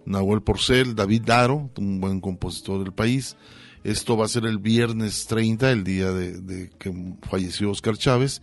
Nahuel 0.06 0.40
Porcel, 0.42 0.94
David 0.94 1.22
Daro, 1.26 1.70
un 1.76 2.00
buen 2.00 2.20
compositor 2.20 2.82
del 2.82 2.92
país. 2.92 3.36
Esto 3.82 4.16
va 4.16 4.26
a 4.26 4.28
ser 4.28 4.44
el 4.44 4.58
viernes 4.58 5.26
30, 5.26 5.70
el 5.70 5.84
día 5.84 6.12
de, 6.12 6.70
que 6.78 6.92
falleció 7.22 7.70
Oscar 7.70 7.96
Chávez. 7.96 8.42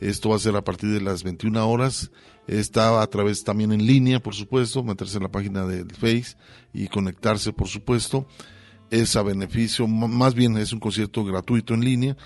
Esto 0.00 0.28
va 0.28 0.36
a 0.36 0.40
ser 0.40 0.56
a 0.56 0.64
partir 0.64 0.90
de 0.90 1.00
las 1.00 1.22
21 1.22 1.66
horas. 1.66 2.10
Está 2.46 3.00
a 3.00 3.06
través 3.06 3.44
también 3.44 3.72
en 3.72 3.86
línea, 3.86 4.20
por 4.20 4.34
supuesto, 4.34 4.82
meterse 4.82 5.16
en 5.16 5.22
la 5.22 5.30
página 5.30 5.64
del 5.64 5.90
Face 5.90 6.36
y 6.74 6.88
conectarse, 6.88 7.52
por 7.54 7.68
supuesto. 7.68 8.26
Es 8.90 9.16
a 9.16 9.22
beneficio, 9.22 9.86
más 9.86 10.34
bien 10.34 10.58
es 10.58 10.72
un 10.72 10.80
concierto 10.80 11.24
gratuito 11.24 11.72
en 11.72 11.84
línea 11.84 12.16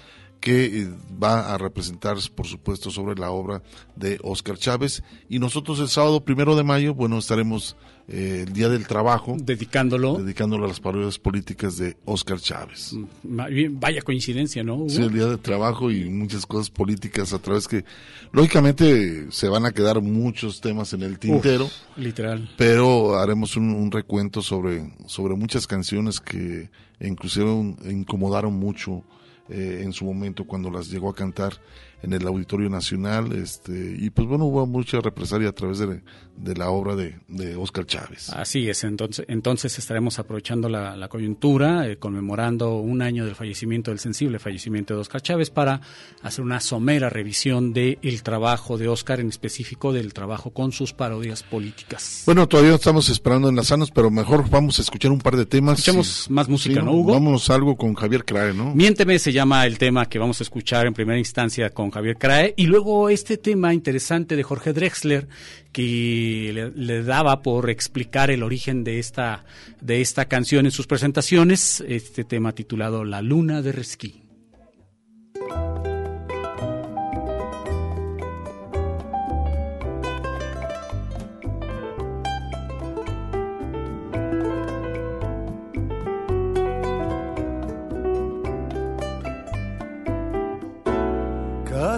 que 0.40 0.82
eh, 0.82 0.88
va 1.22 1.52
a 1.52 1.58
representar, 1.58 2.16
por 2.34 2.46
supuesto, 2.46 2.90
sobre 2.90 3.18
la 3.18 3.30
obra 3.30 3.62
de 3.96 4.18
Oscar 4.22 4.58
Chávez. 4.58 5.02
Y 5.28 5.38
nosotros 5.38 5.78
el 5.80 5.88
sábado 5.88 6.24
primero 6.24 6.56
de 6.56 6.64
mayo, 6.64 6.94
bueno, 6.94 7.18
estaremos 7.18 7.76
eh, 8.08 8.44
el 8.46 8.52
Día 8.52 8.68
del 8.68 8.86
Trabajo. 8.86 9.36
Dedicándolo. 9.38 10.14
Dedicándolo 10.18 10.64
a 10.64 10.68
las 10.68 10.80
parodias 10.80 11.18
políticas 11.18 11.76
de 11.76 11.96
Oscar 12.04 12.40
Chávez. 12.40 12.96
Bien, 13.22 13.78
Vaya 13.78 14.00
coincidencia, 14.02 14.64
¿no? 14.64 14.76
Hugo? 14.76 14.88
Sí, 14.88 15.02
el 15.02 15.12
Día 15.12 15.26
del 15.26 15.38
Trabajo 15.38 15.90
y 15.90 16.08
muchas 16.08 16.46
cosas 16.46 16.70
políticas 16.70 17.32
a 17.32 17.38
través 17.38 17.68
que, 17.68 17.84
lógicamente, 18.32 19.26
se 19.30 19.48
van 19.48 19.66
a 19.66 19.72
quedar 19.72 20.00
muchos 20.00 20.60
temas 20.60 20.92
en 20.94 21.02
el 21.02 21.18
tintero. 21.18 21.66
Uf, 21.66 21.72
literal. 21.96 22.50
Pero 22.56 23.18
haremos 23.18 23.56
un, 23.56 23.70
un 23.70 23.90
recuento 23.90 24.40
sobre, 24.40 24.90
sobre 25.06 25.34
muchas 25.34 25.66
canciones 25.66 26.20
que 26.20 26.70
inclusive 27.00 27.50
incomodaron 27.90 28.54
mucho 28.54 29.04
eh, 29.50 29.80
en 29.82 29.92
su 29.92 30.04
momento 30.04 30.44
cuando 30.44 30.70
las 30.70 30.90
llegó 30.90 31.08
a 31.08 31.14
cantar 31.14 31.54
en 32.02 32.12
el 32.12 32.26
Auditorio 32.26 32.68
Nacional. 32.68 33.32
Este, 33.32 33.96
y 33.98 34.10
pues 34.10 34.28
bueno, 34.28 34.44
hubo 34.44 34.66
mucha 34.66 35.00
represalia 35.00 35.48
a 35.48 35.52
través 35.52 35.78
de, 35.78 36.02
de 36.36 36.54
la 36.54 36.70
obra 36.70 36.94
de, 36.96 37.16
de 37.28 37.56
Oscar 37.56 37.86
Chávez. 37.86 38.30
Así 38.30 38.68
es, 38.68 38.84
entonces, 38.84 39.24
entonces 39.28 39.78
estaremos 39.78 40.18
aprovechando 40.18 40.68
la, 40.68 40.96
la 40.96 41.08
coyuntura, 41.08 41.88
eh, 41.88 41.96
conmemorando 41.98 42.76
un 42.76 43.02
año 43.02 43.24
del 43.24 43.34
fallecimiento, 43.34 43.90
del 43.90 43.98
sensible 43.98 44.38
fallecimiento 44.38 44.94
de 44.94 45.00
Oscar 45.00 45.20
Chávez, 45.20 45.50
para 45.50 45.80
hacer 46.22 46.44
una 46.44 46.60
somera 46.60 47.08
revisión 47.08 47.72
del 47.72 48.22
trabajo 48.22 48.78
de 48.78 48.88
Oscar, 48.88 49.20
en 49.20 49.28
específico 49.28 49.92
del 49.92 50.12
trabajo 50.12 50.50
con 50.50 50.72
sus 50.72 50.92
parodias 50.92 51.42
políticas. 51.42 52.22
Bueno, 52.26 52.46
todavía 52.46 52.74
estamos 52.74 53.08
esperando 53.08 53.48
enlazarnos, 53.48 53.90
pero 53.90 54.10
mejor 54.10 54.48
vamos 54.48 54.78
a 54.78 54.82
escuchar 54.82 55.10
un 55.10 55.20
par 55.20 55.36
de 55.36 55.46
temas. 55.46 55.78
Escuchemos 55.78 56.30
más 56.30 56.48
música, 56.48 56.80
Sí, 56.80 56.84
¿no, 56.84 56.92
Hugo? 56.92 57.12
Vámonos 57.12 57.50
algo 57.50 57.76
con 57.76 57.94
Javier 57.94 58.24
Crae, 58.24 58.54
¿no? 58.54 58.74
Miénteme 58.74 59.18
se 59.18 59.32
llama 59.32 59.66
el 59.66 59.78
tema 59.78 60.06
que 60.06 60.18
vamos 60.18 60.40
a 60.40 60.44
escuchar 60.44 60.86
en 60.86 60.94
primera 60.94 61.18
instancia 61.18 61.70
con 61.70 61.87
Javier 61.90 62.16
Crae 62.16 62.54
y 62.56 62.66
luego 62.66 63.08
este 63.08 63.36
tema 63.36 63.74
interesante 63.74 64.36
de 64.36 64.42
Jorge 64.42 64.72
Drexler 64.72 65.28
que 65.72 66.50
le, 66.52 66.70
le 66.70 67.02
daba 67.02 67.42
por 67.42 67.70
explicar 67.70 68.30
el 68.30 68.42
origen 68.42 68.84
de 68.84 68.98
esta 68.98 69.44
de 69.80 70.00
esta 70.00 70.26
canción 70.26 70.66
en 70.66 70.72
sus 70.72 70.86
presentaciones, 70.86 71.82
este 71.86 72.24
tema 72.24 72.52
titulado 72.52 73.04
La 73.04 73.22
luna 73.22 73.62
de 73.62 73.72
Resquí. 73.72 74.27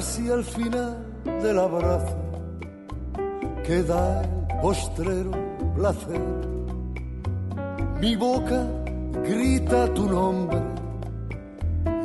Casi 0.00 0.30
al 0.30 0.42
final 0.42 0.96
del 1.42 1.58
abrazo 1.58 2.16
queda 3.66 4.22
el 4.22 4.60
postrero 4.62 5.30
placer. 5.76 6.22
Mi 8.00 8.16
boca 8.16 8.64
grita 9.22 9.92
tu 9.92 10.08
nombre 10.08 10.58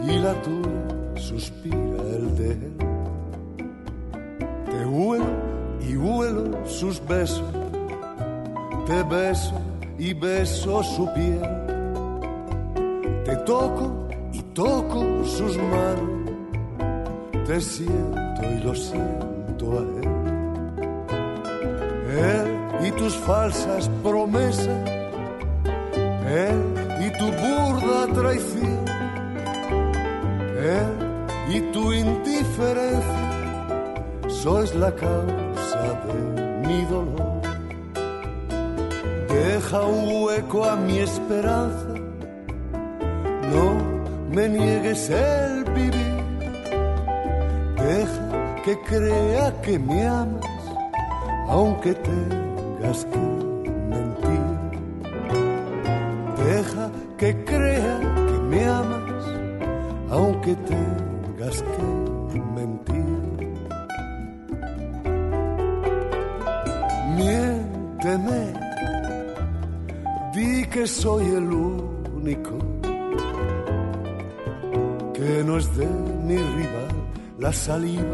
y 0.04 0.18
la 0.18 0.34
tuya 0.42 1.16
suspira 1.16 2.02
el 2.18 2.36
de 2.36 2.52
él. 2.52 2.78
Te 4.66 4.86
huelo 4.86 5.34
y 5.80 5.96
huelo 5.96 6.68
sus 6.68 7.02
besos, 7.08 7.50
te 8.88 9.04
beso 9.04 9.58
y 9.98 10.14
beso 10.14 10.84
su 10.84 11.08
piel. 11.14 11.40
Te 13.24 13.38
toco 13.46 14.10
y 14.34 14.42
toco 14.54 15.24
sus 15.24 15.58
manos 15.58 16.24
te 17.46 17.62
siento 17.62 18.42
y 18.44 18.64
lo 18.64 18.74
siento 18.74 19.72
a 19.74 19.82
él. 19.82 20.10
Él 22.18 22.88
y 22.88 22.92
tus 22.92 23.16
falsas 23.18 23.90
promesas, 24.02 24.68
él 26.28 26.60
y 27.00 27.10
tu 27.20 27.26
burda 27.26 28.08
traición, 28.14 28.86
él 30.58 30.92
y 31.56 31.62
tu 31.72 31.94
indiferencia, 31.94 33.04
sois 34.28 34.74
la 34.74 34.92
causa 34.96 36.02
de 36.06 36.68
mi 36.68 36.84
dolor. 36.86 37.42
Deja 39.30 39.82
un 39.82 40.24
hueco 40.24 40.66
a 40.66 40.76
mi 40.76 41.00
esperanza, 41.00 41.94
no 43.52 43.78
me 44.34 44.50
niegues 44.50 45.10
el. 45.10 45.55
Deja 47.86 48.64
que 48.64 48.76
crea 48.80 49.53
que 49.62 49.78
me 49.78 50.07
amas, 50.07 50.44
aunque 51.48 51.94
tengas 51.94 52.45
la 77.77 78.05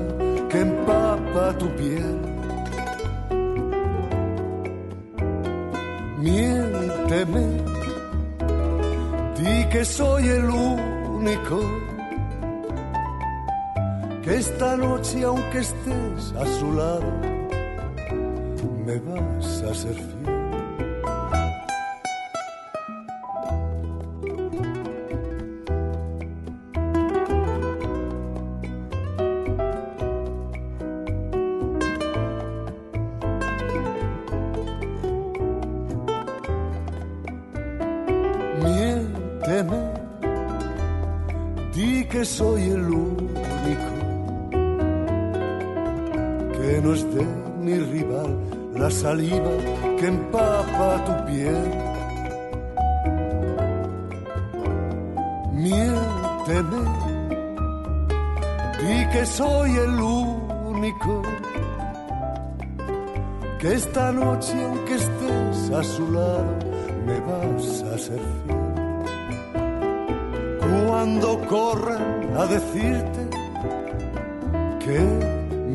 saliva 49.02 49.53
que 49.98 50.06
empapa 50.15 50.90
tu 51.06 51.14
piel. 51.26 51.64
Miénteme, 55.64 56.84
di 58.80 58.98
que 59.11 59.23
soy 59.26 59.72
el 59.86 59.95
único 59.99 61.14
que 63.60 63.73
esta 63.73 64.11
noche, 64.11 64.56
aunque 64.68 64.95
estés 65.03 65.57
a 65.80 65.84
su 65.84 66.03
lado, 66.11 66.53
me 67.07 67.18
vas 67.28 67.84
a 67.94 67.98
ser 68.06 68.22
fiel. 68.41 68.65
Cuando 70.86 71.30
corran 71.53 72.38
a 72.41 72.45
decirte 72.45 73.22
que 74.84 74.99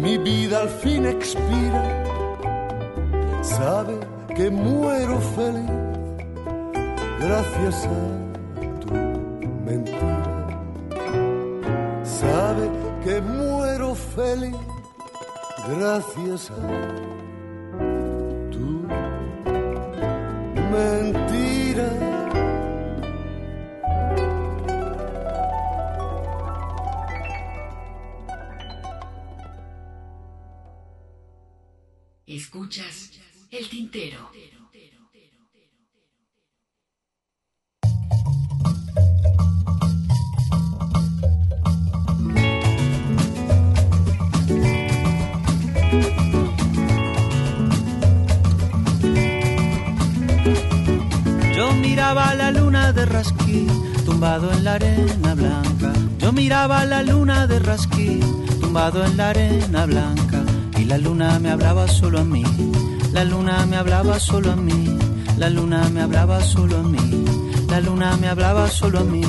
mi 0.02 0.16
vida 0.18 0.60
al 0.62 0.68
fin 0.68 1.06
expira, 1.06 1.85
a 7.64 8.78
tu 8.80 8.92
mentira. 9.64 10.46
Sabe 12.04 12.70
que 13.02 13.20
muero 13.20 13.94
feliz 13.94 14.56
gracias 15.68 16.50
a 16.50 17.05
tumbado 54.36 54.52
en 54.52 54.64
la 54.64 54.74
arena 54.74 55.34
blanca. 55.34 55.92
Yo 56.18 56.30
miraba 56.30 56.84
la 56.84 57.02
luna 57.02 57.46
de 57.46 57.58
Rasquí, 57.58 58.20
tumbado 58.60 59.02
en 59.02 59.16
la 59.16 59.30
arena 59.30 59.86
blanca. 59.86 60.42
Y 60.76 60.84
la 60.84 60.98
luna 60.98 61.38
me 61.38 61.50
hablaba 61.50 61.88
solo 61.88 62.20
a 62.20 62.24
mí, 62.24 62.44
la 63.12 63.24
luna 63.24 63.64
me 63.64 63.76
hablaba 63.76 64.20
solo 64.20 64.52
a 64.52 64.56
mí, 64.56 64.98
la 65.38 65.48
luna 65.48 65.88
me 65.88 66.02
hablaba 66.02 66.42
solo 66.42 66.80
a 66.80 66.82
mí, 66.82 67.24
la 67.70 67.80
luna 67.80 68.14
me 68.18 68.28
hablaba 68.28 68.68
solo 68.68 69.00
a 69.00 69.04
mí. 69.04 69.24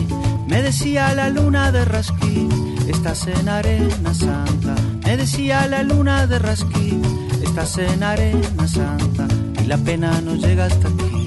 Me 0.46 0.62
decía 0.62 1.14
la 1.14 1.30
luna 1.30 1.72
de 1.72 1.86
Rasquí, 1.86 2.50
estás 2.90 3.28
en 3.28 3.48
arena 3.48 4.14
santa. 4.14 4.76
Me 5.06 5.16
decía 5.16 5.68
la 5.68 5.84
luna 5.84 6.28
de 6.28 6.38
Rasquí, 6.38 7.00
estás 7.42 7.78
en 7.78 8.04
arena 8.04 8.68
santa. 8.68 9.26
Y 9.64 9.68
la 9.68 9.78
pena 9.78 10.20
no 10.20 10.36
llega 10.36 10.66
hasta 10.66 10.90
aquí. 10.90 11.26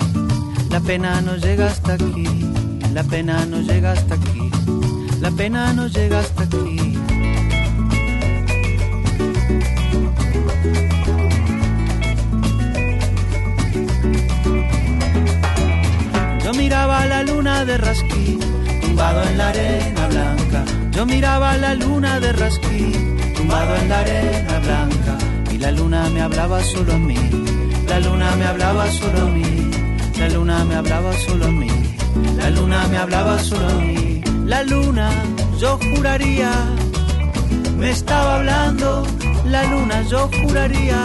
La 0.71 0.81
pena 0.81 1.21
no 1.23 1.35
llega 1.37 1.67
hasta 1.67 1.95
aquí, 1.95 2.29
la 2.93 3.03
pena 3.05 3.47
no 3.47 3.61
llega 3.61 3.93
hasta 3.93 4.15
aquí, 4.15 4.51
la 5.21 5.31
pena 5.31 5.73
no 5.73 5.87
llega 5.87 6.21
hasta 6.21 6.43
aquí. 6.43 6.99
Yo 16.45 16.53
miraba 16.55 17.07
la 17.07 17.23
luna 17.23 17.65
de 17.65 17.79
Rasquí, 17.79 18.39
tumbado 18.81 19.23
en 19.23 19.39
la 19.39 19.49
arena 19.49 20.07
blanca. 20.09 20.65
Yo 20.91 21.07
miraba 21.07 21.57
la 21.57 21.75
luna 21.75 22.21
de 22.21 22.33
Rasquí, 22.33 22.93
tumbado 23.37 23.77
en 23.77 23.89
la 23.89 23.99
arena 24.01 24.59
blanca. 24.59 25.19
Y 25.53 25.59
la 25.59 25.71
luna 25.71 26.09
me 26.11 26.21
hablaba 26.21 26.63
solo 26.65 26.95
a 26.95 26.99
mí, 26.99 27.19
la 27.89 28.01
luna 28.01 28.37
me 28.37 28.45
hablaba 28.47 28.91
solo 28.91 29.23
a 29.23 29.31
mí. 29.31 29.71
La 30.19 30.29
luna 30.29 30.65
me 30.67 30.75
hablaba 30.75 31.15
solo 31.15 31.47
a 31.47 31.51
mí, 31.51 31.71
la 32.41 32.51
luna 32.51 32.89
me 32.89 32.97
hablaba 32.97 33.39
solo 33.39 33.69
a 33.69 33.75
mí. 33.75 34.23
La 34.47 34.63
luna, 34.65 35.11
yo 35.59 35.79
juraría, 35.79 36.51
me 37.79 37.91
estaba 37.91 38.37
hablando. 38.37 39.07
La 39.45 39.63
luna, 39.65 40.03
yo 40.09 40.29
juraría, 40.41 41.03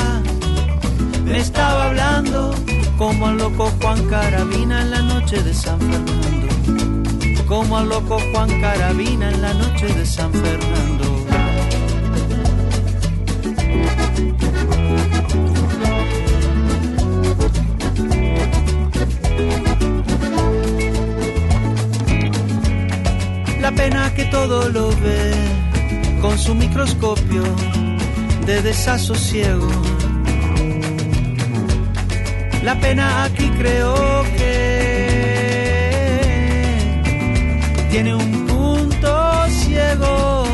me 1.26 1.38
estaba 1.38 1.88
hablando. 1.88 2.56
Como 2.98 3.28
al 3.28 3.38
loco 3.38 3.70
Juan 3.82 4.08
Carabina 4.08 4.82
en 4.82 4.92
la 4.92 5.02
noche 5.02 5.44
de 5.44 5.54
San 5.54 5.80
Fernando. 5.80 7.44
Como 7.46 7.78
al 7.78 7.90
loco 7.90 8.18
Juan 8.32 8.50
Carabina 8.62 9.30
en 9.30 9.42
la 9.42 9.54
noche 9.54 9.88
de 9.88 10.06
San 10.06 10.32
Fernando. 10.32 11.06
La 23.66 23.72
pena 23.72 24.14
que 24.14 24.26
todo 24.26 24.70
lo 24.70 24.90
ve 24.90 25.34
con 26.22 26.38
su 26.38 26.54
microscopio 26.54 27.42
de 28.46 28.62
desasosiego. 28.62 29.68
La 32.64 32.80
pena 32.80 33.24
aquí 33.24 33.50
creo 33.58 34.24
que 34.38 34.62
tiene 37.90 38.14
un 38.14 38.46
punto 38.46 39.46
ciego. 39.50 40.46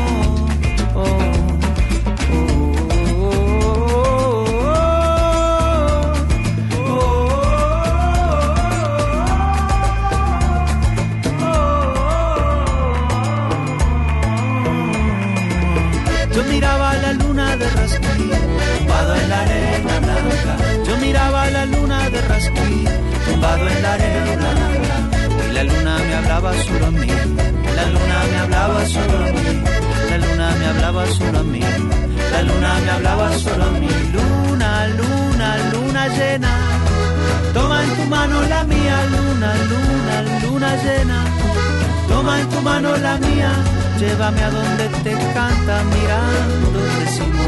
En 19.22 19.28
la 19.28 19.40
arena 19.40 19.94
blanca. 20.04 20.54
Yo 20.86 20.96
miraba 20.98 21.50
la 21.50 21.64
luna 21.66 22.10
de 22.10 22.20
Rasquí, 22.22 22.84
tumbado 23.26 23.68
en 23.68 23.82
la 23.82 23.92
arena 23.94 24.34
blanca. 24.40 24.96
Y 25.48 25.52
la 25.52 25.64
luna 25.64 25.98
me 26.08 26.14
hablaba 26.14 26.52
solo 26.64 26.86
a 26.86 26.90
mí, 26.90 27.08
la 27.76 27.84
luna 27.94 28.16
me 28.30 28.38
hablaba 28.42 28.86
solo 28.86 29.16
a 29.18 29.32
mí, 29.36 29.62
la 30.10 30.18
luna 30.18 30.46
me 30.58 30.66
hablaba 30.66 31.06
solo 31.06 31.38
a 31.38 31.42
mí, 31.42 31.60
la 32.32 32.42
luna 32.42 32.70
me 32.84 32.90
hablaba 32.90 33.38
solo 33.38 33.64
a 33.64 33.70
mí. 33.80 33.88
Luna, 34.16 34.86
luna, 34.98 35.48
luna 35.72 36.08
llena, 36.08 36.52
toma 37.54 37.84
en 37.84 37.90
tu 37.96 38.02
mano 38.04 38.42
la 38.42 38.64
mía, 38.64 38.96
luna, 39.14 39.50
luna, 39.70 40.14
luna 40.42 40.76
llena. 40.84 41.24
Toma 42.08 42.40
en 42.40 42.48
tu 42.50 42.60
mano 42.60 42.96
la 42.96 43.16
mía, 43.18 43.50
llévame 43.98 44.42
a 44.42 44.50
donde 44.50 44.88
te 45.04 45.12
canta 45.34 45.82
mirándote 45.92 46.62
Díaz. 47.12 47.41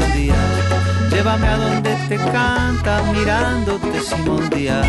Llévame 1.15 1.47
a 1.47 1.55
donde 1.55 1.95
te 2.09 2.17
canta 2.17 3.01
mirándote 3.13 4.01
Simón 4.01 4.49
Díaz. 4.49 4.85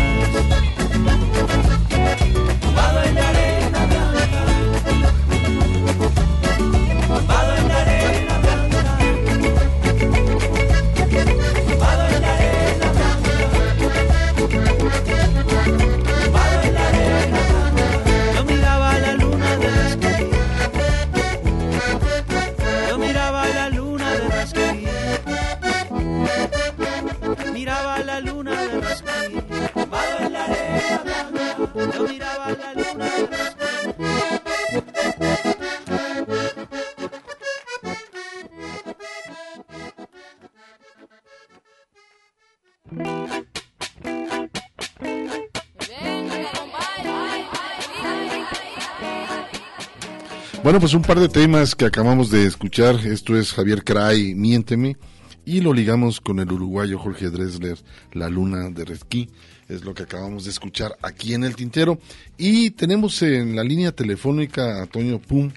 Bueno, 50.67 50.81
pues 50.81 50.93
un 50.93 51.01
par 51.01 51.17
de 51.17 51.29
temas 51.29 51.75
que 51.75 51.85
acabamos 51.85 52.29
de 52.29 52.45
escuchar. 52.45 52.95
Esto 53.05 53.37
es 53.37 53.53
Javier 53.53 53.85
Cray, 53.85 54.35
Miénteme. 54.35 54.97
Y 55.45 55.61
lo 55.61 55.71
ligamos 55.71 56.19
con 56.19 56.39
el 56.39 56.51
uruguayo 56.51 56.99
Jorge 56.99 57.29
Dresler, 57.29 57.77
La 58.11 58.27
Luna 58.27 58.69
de 58.71 58.83
Resquí. 58.83 59.29
Es 59.69 59.85
lo 59.85 59.93
que 59.93 60.03
acabamos 60.03 60.43
de 60.43 60.49
escuchar 60.49 60.97
aquí 61.01 61.33
en 61.33 61.45
el 61.45 61.55
Tintero. 61.55 61.99
Y 62.37 62.71
tenemos 62.71 63.21
en 63.21 63.55
la 63.55 63.63
línea 63.63 63.93
telefónica 63.93 64.83
a 64.83 64.87
Toño 64.87 65.19
Pum, 65.19 65.53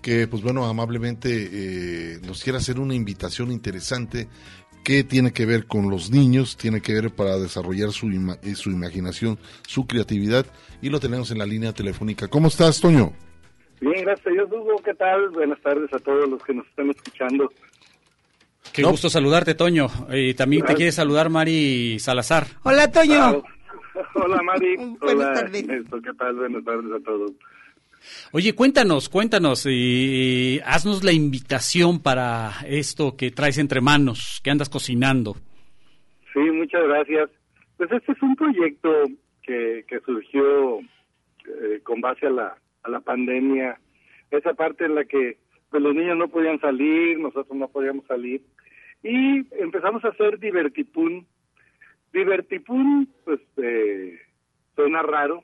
que 0.00 0.26
pues 0.28 0.42
bueno, 0.42 0.64
amablemente 0.64 1.50
eh, 1.52 2.20
nos 2.26 2.42
quiere 2.42 2.56
hacer 2.56 2.80
una 2.80 2.94
invitación 2.94 3.52
interesante 3.52 4.28
que 4.82 5.04
tiene 5.04 5.34
que 5.34 5.44
ver 5.44 5.66
con 5.66 5.90
los 5.90 6.10
niños, 6.10 6.56
tiene 6.56 6.80
que 6.80 6.94
ver 6.94 7.14
para 7.14 7.36
desarrollar 7.38 7.92
su, 7.92 8.06
ima- 8.06 8.38
eh, 8.42 8.54
su 8.54 8.70
imaginación, 8.70 9.38
su 9.68 9.86
creatividad. 9.86 10.46
Y 10.80 10.88
lo 10.88 11.00
tenemos 11.00 11.30
en 11.30 11.36
la 11.36 11.44
línea 11.44 11.74
telefónica. 11.74 12.28
¿Cómo 12.28 12.48
estás, 12.48 12.80
Toño? 12.80 13.12
Bien, 13.84 14.02
gracias 14.02 14.26
a 14.26 14.30
Dios, 14.30 14.48
Hugo. 14.50 14.76
¿Qué 14.82 14.94
tal? 14.94 15.28
Buenas 15.28 15.60
tardes 15.60 15.92
a 15.92 15.98
todos 15.98 16.26
los 16.26 16.42
que 16.42 16.54
nos 16.54 16.66
están 16.66 16.88
escuchando. 16.88 17.52
Qué 18.72 18.82
gusto 18.82 19.10
saludarte, 19.10 19.54
Toño. 19.54 19.88
Y 20.10 20.32
también 20.32 20.64
te 20.64 20.74
quiere 20.74 20.90
saludar 20.90 21.28
Mari 21.28 21.98
Salazar. 21.98 22.46
Hola, 22.62 22.90
Toño. 22.90 23.20
Ah, 23.20 23.42
Hola, 24.14 24.40
Mari. 24.42 24.76
Buenas 25.00 25.26
Hola, 25.26 25.32
tardes. 25.34 25.68
Ernesto. 25.68 26.00
¿Qué 26.00 26.14
tal? 26.14 26.34
Buenas 26.34 26.64
tardes 26.64 26.92
a 26.92 27.04
todos. 27.04 27.32
Oye, 28.32 28.54
cuéntanos, 28.54 29.10
cuéntanos 29.10 29.66
y 29.66 30.60
haznos 30.64 31.04
la 31.04 31.12
invitación 31.12 32.00
para 32.00 32.52
esto 32.66 33.16
que 33.18 33.32
traes 33.32 33.58
entre 33.58 33.82
manos, 33.82 34.40
que 34.42 34.50
andas 34.50 34.70
cocinando. 34.70 35.36
Sí, 36.32 36.40
muchas 36.40 36.84
gracias. 36.84 37.28
Pues 37.76 37.92
este 37.92 38.12
es 38.12 38.22
un 38.22 38.34
proyecto 38.34 38.88
que, 39.42 39.84
que 39.86 40.00
surgió 40.00 40.80
eh, 40.80 41.80
con 41.82 42.00
base 42.00 42.26
a 42.26 42.30
la, 42.30 42.56
a 42.84 42.90
la 42.90 43.00
pandemia, 43.00 43.80
esa 44.30 44.54
parte 44.54 44.84
en 44.84 44.94
la 44.94 45.04
que 45.04 45.38
pues 45.70 45.82
los 45.82 45.94
niños 45.94 46.16
no 46.16 46.28
podían 46.28 46.60
salir, 46.60 47.18
nosotros 47.18 47.56
no 47.56 47.68
podíamos 47.68 48.06
salir, 48.06 48.42
y 49.02 49.46
empezamos 49.60 50.04
a 50.04 50.08
hacer 50.08 50.38
divertipún, 50.38 51.26
Divertipun, 52.14 53.08
pues 53.24 53.40
eh, 53.56 54.20
suena 54.76 55.02
raro, 55.02 55.42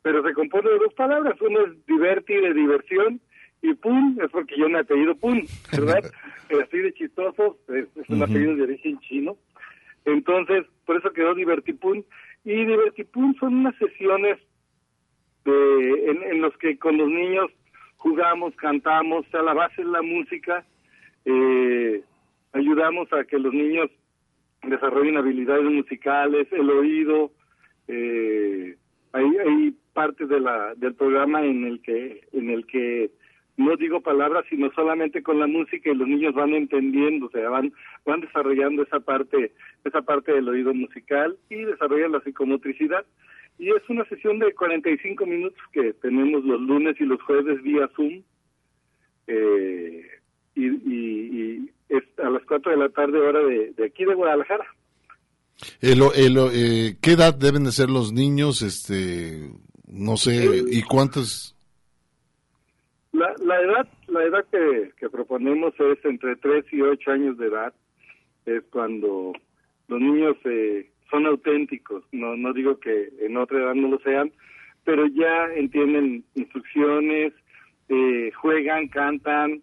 pero 0.00 0.26
se 0.26 0.32
compone 0.32 0.70
de 0.70 0.78
dos 0.78 0.94
palabras. 0.94 1.38
Uno 1.42 1.66
es 1.66 1.86
diverti, 1.86 2.34
de 2.34 2.54
diversión, 2.54 3.20
y 3.60 3.74
Pun 3.74 4.18
es 4.24 4.30
porque 4.30 4.56
yo 4.56 4.70
me 4.70 4.78
apellido 4.78 5.14
Pun, 5.16 5.44
¿verdad? 5.70 6.02
Así 6.64 6.78
de 6.78 6.94
chistoso, 6.94 7.58
es, 7.68 7.86
es 7.96 8.08
un 8.08 8.22
apellido 8.22 8.56
de 8.56 8.62
origen 8.62 8.98
chino. 9.00 9.36
Entonces, 10.06 10.64
por 10.86 10.96
eso 10.96 11.12
quedó 11.12 11.34
Divertipun. 11.34 12.02
Y 12.44 12.64
Divertipun 12.64 13.36
son 13.38 13.56
unas 13.56 13.76
sesiones 13.76 14.38
de, 15.44 16.10
en, 16.10 16.40
los 16.40 16.56
que 16.58 16.78
con 16.78 16.96
los 16.96 17.08
niños 17.08 17.50
jugamos, 17.96 18.54
cantamos, 18.56 19.26
o 19.26 19.30
sea, 19.30 19.42
la 19.42 19.54
base 19.54 19.82
es 19.82 19.88
la 19.88 20.02
música, 20.02 20.64
eh, 21.24 22.02
ayudamos 22.52 23.12
a 23.12 23.24
que 23.24 23.38
los 23.38 23.52
niños 23.52 23.90
desarrollen 24.62 25.16
habilidades 25.16 25.64
musicales, 25.64 26.46
el 26.52 26.70
oído, 26.70 27.30
eh, 27.88 28.76
hay, 29.12 29.24
hay 29.24 29.76
partes 29.92 30.28
de 30.28 30.40
la, 30.40 30.74
del 30.76 30.94
programa 30.94 31.44
en 31.44 31.64
el 31.64 31.80
que 31.82 32.20
en 32.32 32.50
el 32.50 32.66
que 32.66 33.10
no 33.56 33.76
digo 33.76 34.00
palabras 34.00 34.44
sino 34.48 34.70
solamente 34.72 35.22
con 35.22 35.38
la 35.38 35.46
música 35.46 35.90
y 35.90 35.94
los 35.94 36.08
niños 36.08 36.34
van 36.34 36.54
entendiendo, 36.54 37.26
o 37.26 37.30
sea, 37.30 37.48
van 37.50 37.72
van 38.04 38.20
desarrollando 38.20 38.82
esa 38.82 39.00
parte 39.00 39.52
esa 39.84 40.02
parte 40.02 40.32
del 40.32 40.48
oído 40.48 40.72
musical 40.72 41.36
y 41.48 41.56
desarrollan 41.56 42.12
la 42.12 42.20
psicomotricidad 42.20 43.04
y 43.60 43.68
es 43.70 43.88
una 43.88 44.04
sesión 44.06 44.38
de 44.38 44.54
45 44.54 45.26
minutos 45.26 45.58
que 45.72 45.92
tenemos 45.94 46.42
los 46.44 46.60
lunes 46.60 46.96
y 46.98 47.04
los 47.04 47.20
jueves 47.22 47.62
vía 47.62 47.88
Zoom 47.94 48.22
eh, 49.26 50.06
y, 50.54 50.66
y, 50.66 51.60
y 51.60 51.70
es 51.90 52.02
a 52.18 52.30
las 52.30 52.42
4 52.46 52.72
de 52.72 52.78
la 52.78 52.88
tarde 52.88 53.20
hora 53.20 53.40
de, 53.40 53.72
de 53.76 53.84
aquí 53.84 54.04
de 54.04 54.14
Guadalajara. 54.14 54.64
El, 55.82 56.00
el, 56.16 56.38
eh, 56.52 56.96
¿Qué 57.02 57.12
edad 57.12 57.34
deben 57.34 57.64
de 57.64 57.72
ser 57.72 57.90
los 57.90 58.12
niños? 58.12 58.62
Este, 58.62 59.50
no 59.86 60.16
sé, 60.16 60.64
¿y 60.70 60.82
cuántos? 60.82 61.54
La, 63.12 63.34
la 63.44 63.60
edad 63.60 63.88
la 64.10 64.24
edad 64.24 64.44
que, 64.50 64.92
que 64.98 65.08
proponemos 65.08 65.74
es 65.78 66.04
entre 66.04 66.36
3 66.36 66.64
y 66.72 66.80
8 66.80 67.10
años 67.10 67.38
de 67.38 67.46
edad. 67.46 67.72
Es 68.46 68.62
cuando 68.70 69.32
los 69.88 70.00
niños 70.00 70.36
eh, 70.44 70.90
son 71.10 71.26
auténticos. 71.26 72.04
No, 72.12 72.36
no 72.36 72.52
digo 72.52 72.78
que 72.78 73.10
en 73.20 73.36
otra 73.36 73.58
edad 73.58 73.74
no 73.74 73.88
lo 73.88 73.98
sean, 74.00 74.32
pero 74.84 75.06
ya 75.06 75.46
entienden 75.56 76.24
instrucciones, 76.34 77.32
eh, 77.88 78.30
juegan, 78.40 78.88
cantan. 78.88 79.62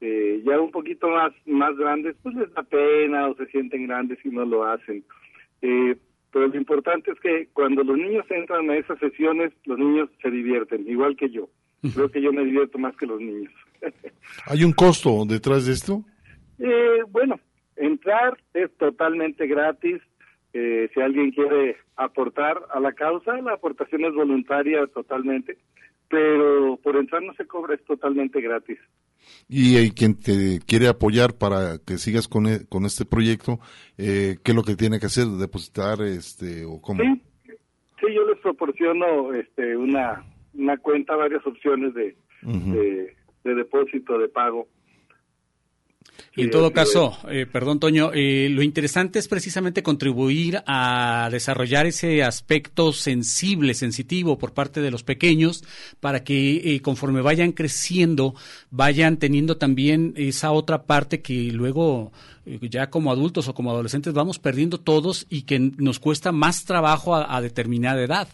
eh, 0.00 0.42
ya 0.44 0.60
un 0.60 0.70
poquito 0.70 1.08
más 1.08 1.32
más 1.46 1.76
grandes, 1.76 2.14
pues 2.22 2.34
les 2.34 2.52
da 2.52 2.62
pena 2.62 3.28
o 3.28 3.36
se 3.36 3.46
sienten 3.46 3.86
grandes 3.86 4.18
y 4.24 4.28
no 4.28 4.44
lo 4.44 4.64
hacen. 4.64 5.02
Eh, 5.62 5.96
pero 6.30 6.48
lo 6.48 6.56
importante 6.56 7.12
es 7.12 7.20
que 7.20 7.48
cuando 7.52 7.84
los 7.84 7.96
niños 7.96 8.26
entran 8.28 8.68
a 8.68 8.76
esas 8.76 8.98
sesiones, 8.98 9.52
los 9.64 9.78
niños 9.78 10.10
se 10.20 10.30
divierten, 10.30 10.86
igual 10.88 11.16
que 11.16 11.30
yo. 11.30 11.48
Creo 11.94 12.10
que 12.10 12.20
yo 12.20 12.32
me 12.32 12.44
divierto 12.44 12.78
más 12.78 12.96
que 12.96 13.06
los 13.06 13.20
niños. 13.20 13.52
¿Hay 14.46 14.64
un 14.64 14.72
costo 14.72 15.24
detrás 15.26 15.66
de 15.66 15.72
esto? 15.72 16.02
Eh, 16.58 17.02
bueno, 17.10 17.38
entrar 17.76 18.38
es 18.54 18.74
totalmente 18.78 19.46
gratis. 19.46 20.00
Eh, 20.56 20.88
si 20.94 21.00
alguien 21.00 21.32
quiere 21.32 21.76
aportar 21.96 22.62
a 22.72 22.78
la 22.78 22.92
causa, 22.92 23.36
la 23.42 23.54
aportación 23.54 24.04
es 24.04 24.14
voluntaria 24.14 24.86
totalmente, 24.86 25.58
pero 26.08 26.78
por 26.80 26.94
entrar 26.96 27.22
no 27.22 27.34
se 27.34 27.44
cobra, 27.44 27.74
es 27.74 27.84
totalmente 27.84 28.40
gratis. 28.40 28.78
Y 29.48 29.90
quien 29.90 30.14
te 30.20 30.60
quiere 30.64 30.86
apoyar 30.86 31.34
para 31.36 31.78
que 31.84 31.98
sigas 31.98 32.28
con, 32.28 32.46
e- 32.46 32.66
con 32.68 32.84
este 32.84 33.04
proyecto, 33.04 33.58
eh, 33.98 34.36
¿qué 34.44 34.52
es 34.52 34.54
lo 34.56 34.62
que 34.62 34.76
tiene 34.76 35.00
que 35.00 35.06
hacer? 35.06 35.26
¿Depositar 35.26 36.00
este 36.02 36.64
o 36.64 36.80
cómo? 36.80 37.02
Sí, 37.02 37.22
sí, 38.00 38.14
yo 38.14 38.24
les 38.28 38.38
proporciono 38.38 39.32
este, 39.34 39.76
una, 39.76 40.24
una 40.54 40.76
cuenta, 40.76 41.16
varias 41.16 41.44
opciones 41.46 41.94
de, 41.94 42.16
de 42.42 43.54
depósito, 43.54 44.18
de 44.18 44.28
pago. 44.28 44.68
Y 46.36 46.42
en 46.42 46.50
todo 46.50 46.72
caso, 46.72 47.16
eh, 47.28 47.46
perdón 47.46 47.78
Toño, 47.78 48.10
eh, 48.12 48.48
lo 48.50 48.62
interesante 48.62 49.18
es 49.18 49.28
precisamente 49.28 49.82
contribuir 49.82 50.62
a 50.66 51.28
desarrollar 51.30 51.86
ese 51.86 52.24
aspecto 52.24 52.92
sensible, 52.92 53.74
sensitivo 53.74 54.36
por 54.36 54.52
parte 54.52 54.80
de 54.80 54.90
los 54.90 55.04
pequeños, 55.04 55.62
para 56.00 56.24
que 56.24 56.74
eh, 56.74 56.80
conforme 56.80 57.20
vayan 57.22 57.52
creciendo, 57.52 58.34
vayan 58.70 59.18
teniendo 59.18 59.56
también 59.58 60.12
esa 60.16 60.50
otra 60.50 60.84
parte 60.84 61.22
que 61.22 61.52
luego 61.52 62.12
eh, 62.46 62.58
ya 62.62 62.90
como 62.90 63.12
adultos 63.12 63.48
o 63.48 63.54
como 63.54 63.70
adolescentes 63.70 64.12
vamos 64.12 64.38
perdiendo 64.38 64.78
todos 64.78 65.26
y 65.30 65.42
que 65.42 65.58
nos 65.58 66.00
cuesta 66.00 66.32
más 66.32 66.64
trabajo 66.64 67.14
a, 67.14 67.36
a 67.36 67.40
determinada 67.40 68.02
edad. 68.02 68.28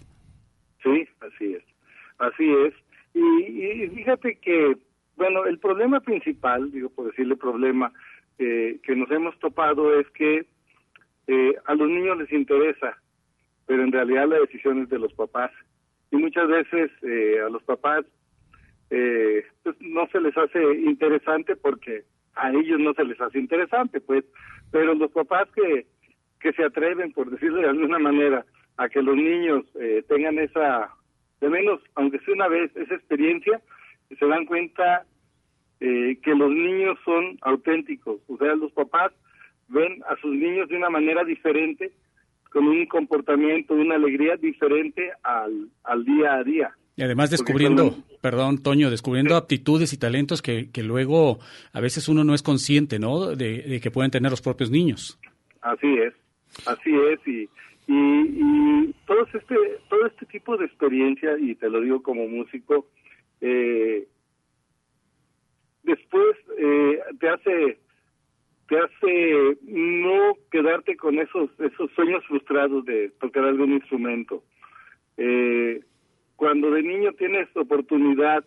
Sí, 0.82 1.06
así 1.20 1.52
es. 1.52 1.62
Así 2.18 2.44
es. 2.66 2.74
Y, 3.14 3.84
y 3.84 3.88
fíjate 3.90 4.38
que, 4.42 4.76
bueno, 5.20 5.44
el 5.44 5.58
problema 5.58 6.00
principal, 6.00 6.72
digo 6.72 6.88
por 6.88 7.04
decirle 7.04 7.36
problema, 7.36 7.92
eh, 8.38 8.80
que 8.82 8.96
nos 8.96 9.10
hemos 9.10 9.38
topado 9.38 10.00
es 10.00 10.08
que 10.12 10.46
eh, 11.26 11.54
a 11.66 11.74
los 11.74 11.90
niños 11.90 12.16
les 12.16 12.32
interesa, 12.32 12.96
pero 13.66 13.82
en 13.84 13.92
realidad 13.92 14.28
la 14.28 14.38
decisión 14.38 14.80
es 14.80 14.88
de 14.88 14.98
los 14.98 15.12
papás. 15.12 15.50
Y 16.10 16.16
muchas 16.16 16.48
veces 16.48 16.90
eh, 17.02 17.38
a 17.44 17.50
los 17.50 17.62
papás 17.64 18.06
pues 18.88 19.76
no 19.80 20.08
se 20.08 20.20
les 20.22 20.36
hace 20.38 20.58
interesante 20.86 21.54
porque 21.54 22.04
a 22.34 22.50
ellos 22.50 22.80
no 22.80 22.94
se 22.94 23.04
les 23.04 23.20
hace 23.20 23.38
interesante, 23.38 24.00
pues, 24.00 24.24
pero 24.72 24.94
los 24.94 25.12
papás 25.12 25.48
que, 25.54 25.86
que 26.40 26.52
se 26.54 26.64
atreven, 26.64 27.12
por 27.12 27.30
decirlo 27.30 27.60
de 27.60 27.68
alguna 27.68 27.98
manera, 27.98 28.46
a 28.78 28.88
que 28.88 29.02
los 29.02 29.16
niños 29.16 29.66
tengan 30.08 30.38
esa, 30.38 30.90
de 31.40 31.50
menos, 31.50 31.80
aunque 31.94 32.18
sea 32.20 32.34
una 32.34 32.48
vez, 32.48 32.74
esa 32.74 32.94
experiencia, 32.94 33.60
se 34.18 34.26
dan 34.26 34.46
cuenta 34.46 35.06
eh, 35.80 36.18
que 36.22 36.34
los 36.34 36.50
niños 36.50 36.98
son 37.04 37.38
auténticos, 37.40 38.20
o 38.28 38.36
sea, 38.36 38.54
los 38.54 38.72
papás 38.72 39.12
ven 39.68 40.02
a 40.08 40.16
sus 40.20 40.34
niños 40.34 40.68
de 40.68 40.76
una 40.76 40.90
manera 40.90 41.24
diferente, 41.24 41.92
con 42.52 42.66
un 42.66 42.86
comportamiento, 42.86 43.74
una 43.74 43.94
alegría 43.94 44.36
diferente 44.36 45.10
al, 45.22 45.68
al 45.84 46.04
día 46.04 46.34
a 46.34 46.42
día. 46.42 46.70
Y 46.96 47.02
además 47.02 47.30
descubriendo, 47.30 47.94
perdón, 48.20 48.62
Toño, 48.62 48.90
descubriendo 48.90 49.36
aptitudes 49.36 49.92
y 49.92 49.98
talentos 49.98 50.42
que, 50.42 50.68
que 50.70 50.82
luego 50.82 51.38
a 51.72 51.80
veces 51.80 52.08
uno 52.08 52.24
no 52.24 52.34
es 52.34 52.42
consciente, 52.42 52.98
¿no? 52.98 53.36
De, 53.36 53.62
de 53.62 53.80
que 53.80 53.90
pueden 53.92 54.10
tener 54.10 54.30
los 54.30 54.42
propios 54.42 54.70
niños. 54.70 55.18
Así 55.62 55.86
es, 55.86 56.12
así 56.66 56.90
es, 56.90 57.20
y, 57.26 57.48
y, 57.86 57.96
y 57.96 58.94
todo 59.06 59.24
este 59.32 59.54
todo 59.88 60.06
este 60.06 60.26
tipo 60.26 60.56
de 60.56 60.66
experiencia, 60.66 61.38
y 61.38 61.54
te 61.54 61.70
lo 61.70 61.80
digo 61.80 62.02
como 62.02 62.26
músico, 62.26 62.88
eh, 63.40 64.08
después 65.82 66.36
eh, 66.58 67.00
te 67.18 67.28
hace 67.28 67.78
te 68.68 68.78
hace 68.78 69.58
no 69.62 70.34
quedarte 70.50 70.96
con 70.96 71.18
esos 71.18 71.50
esos 71.58 71.90
sueños 71.92 72.24
frustrados 72.26 72.84
de 72.84 73.10
tocar 73.20 73.44
algún 73.44 73.72
instrumento. 73.72 74.44
Eh, 75.16 75.80
cuando 76.36 76.70
de 76.70 76.82
niño 76.82 77.12
tienes 77.14 77.48
oportunidad 77.56 78.44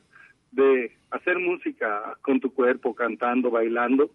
de 0.51 0.95
hacer 1.11 1.37
música 1.39 2.17
con 2.21 2.39
tu 2.39 2.53
cuerpo, 2.53 2.95
cantando, 2.95 3.51
bailando, 3.51 4.11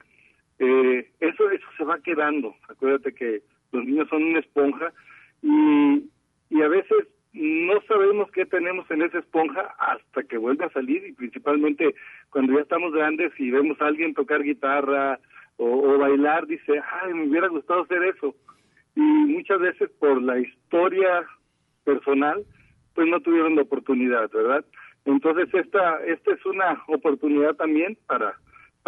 eh, 0.59 1.11
eso 1.21 1.51
eso 1.51 1.67
se 1.77 1.85
va 1.85 2.01
quedando. 2.01 2.55
Acuérdate 2.69 3.15
que 3.15 3.43
los 3.73 3.85
niños 3.85 4.09
son 4.09 4.25
una 4.25 4.41
esponja 4.41 4.93
y, 5.43 6.05
y 6.51 6.63
a 6.63 6.69
veces 6.69 7.07
no 7.39 7.81
sabemos 7.83 8.31
qué 8.33 8.47
tenemos 8.47 8.91
en 8.91 9.03
esa 9.03 9.21
esponja 9.21 9.75
hasta 9.79 10.25
que 10.25 10.39
vuelve 10.39 10.65
a 10.65 10.71
salir 10.71 11.07
y 11.07 11.13
principalmente 11.13 11.95
cuando 12.31 12.55
ya 12.55 12.63
estamos 12.63 12.93
grandes 12.93 13.33
y 13.39 13.51
vemos 13.51 13.81
a 13.81 13.87
alguien 13.87 14.13
tocar 14.13 14.43
guitarra 14.43 15.21
o, 15.57 15.67
o 15.67 15.99
bailar, 15.99 16.47
dice, 16.47 16.83
ay, 17.03 17.15
me 17.15 17.29
hubiera 17.29 17.49
gustado 17.49 17.83
hacer 17.83 18.03
eso. 18.03 18.35
Y 18.97 19.01
muchas 19.01 19.61
veces 19.61 19.89
por 20.01 20.21
la 20.21 20.41
historia 20.41 21.25
personal, 21.85 22.45
pues 22.95 23.07
no 23.09 23.21
tuvieron 23.21 23.55
la 23.55 23.63
oportunidad, 23.63 24.29
¿verdad? 24.33 24.65
Entonces 25.05 25.49
esta 25.55 26.05
esta 26.05 26.33
es 26.33 26.45
una 26.45 26.83
oportunidad 26.89 27.55
también 27.55 27.97
para 28.07 28.35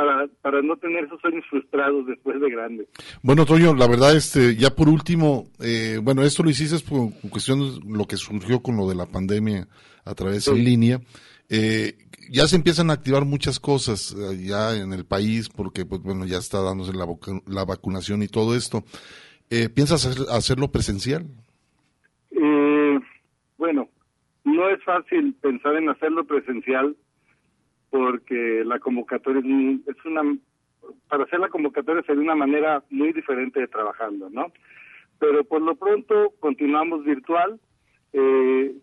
para 0.01 0.27
para 0.43 0.63
no 0.63 0.77
tener 0.77 1.05
esos 1.05 1.21
sueños 1.21 1.45
frustrados 1.51 2.07
después 2.07 2.41
de 2.41 2.51
grande. 2.51 2.89
Bueno, 3.23 3.45
Toño, 3.47 3.75
la 3.75 3.87
verdad, 3.87 4.17
este, 4.17 4.57
ya 4.57 4.71
por 4.71 4.89
último, 4.89 5.45
eh, 5.61 5.99
bueno, 6.03 6.23
esto 6.23 6.43
lo 6.43 6.51
hiciste 6.51 6.79
por 6.89 7.11
cuestión 7.31 7.61
de 7.61 7.81
lo 7.99 8.07
que 8.07 8.17
surgió 8.17 8.61
con 8.63 8.77
lo 8.77 8.89
de 8.89 8.95
la 8.95 9.07
pandemia 9.07 9.69
a 10.05 10.15
través 10.15 10.49
en 10.49 10.65
línea. 10.65 11.01
Eh, 11.49 11.97
ya 12.31 12.47
se 12.47 12.57
empiezan 12.57 12.91
a 12.91 12.95
activar 12.95 13.25
muchas 13.25 13.59
cosas 13.59 14.15
eh, 14.17 14.45
ya 14.47 14.77
en 14.77 14.93
el 14.93 15.05
país 15.05 15.49
porque, 15.49 15.85
pues 15.85 16.01
bueno, 16.01 16.25
ya 16.25 16.39
está 16.39 16.61
dándose 16.63 16.93
la, 16.93 17.07
la 17.47 17.65
vacunación 17.65 18.23
y 18.23 18.29
todo 18.29 18.55
esto. 18.57 18.85
Eh, 19.51 19.69
¿Piensas 19.69 20.07
hacer- 20.07 20.27
hacerlo 20.31 20.71
presencial? 20.71 21.27
Eh, 22.31 22.99
bueno, 23.59 23.89
no 24.45 24.69
es 24.71 24.83
fácil 24.85 25.35
pensar 25.43 25.75
en 25.77 25.89
hacerlo 25.89 26.25
presencial 26.25 26.97
porque 27.91 28.63
la 28.65 28.79
convocatoria 28.79 29.41
es, 29.41 29.45
un- 29.47 29.85
es 29.87 30.05
una 30.05 30.23
para 31.09 31.25
hacer 31.25 31.39
la 31.41 31.49
convocatoria 31.49 32.03
sería 32.03 32.23
una 32.23 32.35
manera 32.35 32.83
muy 32.91 33.13
diferente 33.13 33.61
de 33.61 33.69
trabajando, 33.69 34.31
¿no? 34.31 34.53
pero 35.19 35.45
por 35.45 35.61
lo 35.63 35.77
pronto 35.77 36.33
continuamos 36.41 37.05
virtual. 37.05 37.61
Eh, 38.13 38.75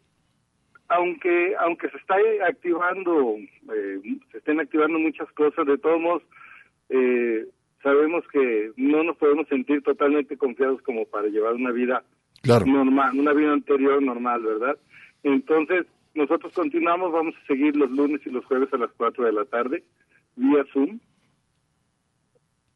aunque 0.90 1.54
aunque 1.60 1.90
se 1.90 1.98
está 1.98 2.16
activando, 2.48 3.36
eh, 3.74 4.00
se 4.32 4.38
estén 4.38 4.60
activando 4.62 5.00
muchas 5.00 5.30
cosas, 5.34 5.66
de 5.66 5.78
todos 5.80 6.00
modos, 6.00 6.24
eh, 6.90 7.46
sabemos 7.84 8.24
que 8.32 8.72
no 8.78 9.04
nos 9.04 9.18
podemos 9.18 9.48
sentir 9.50 9.82
totalmente 9.82 10.38
confiados 10.38 10.82
como 10.84 11.06
para 11.06 11.28
llevar 11.28 11.56
una 11.56 11.72
vida 11.72 12.04
normal, 12.66 13.20
una 13.20 13.34
vida 13.34 13.52
anterior 13.52 14.02
normal, 14.02 14.44
¿verdad? 14.44 14.78
Entonces, 15.24 15.86
nosotros 16.18 16.52
continuamos, 16.53 17.11
vamos 17.11 17.35
a 17.35 17.45
seguir 17.45 17.76
los 17.76 17.91
lunes 17.91 18.22
y 18.26 18.31
los 18.31 18.44
jueves 18.45 18.73
a 18.73 18.77
las 18.77 18.91
4 18.98 19.23
de 19.23 19.31
la 19.31 19.45
tarde, 19.45 19.84
vía 20.35 20.65
Zoom. 20.73 20.99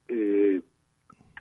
Eh, 0.08 0.62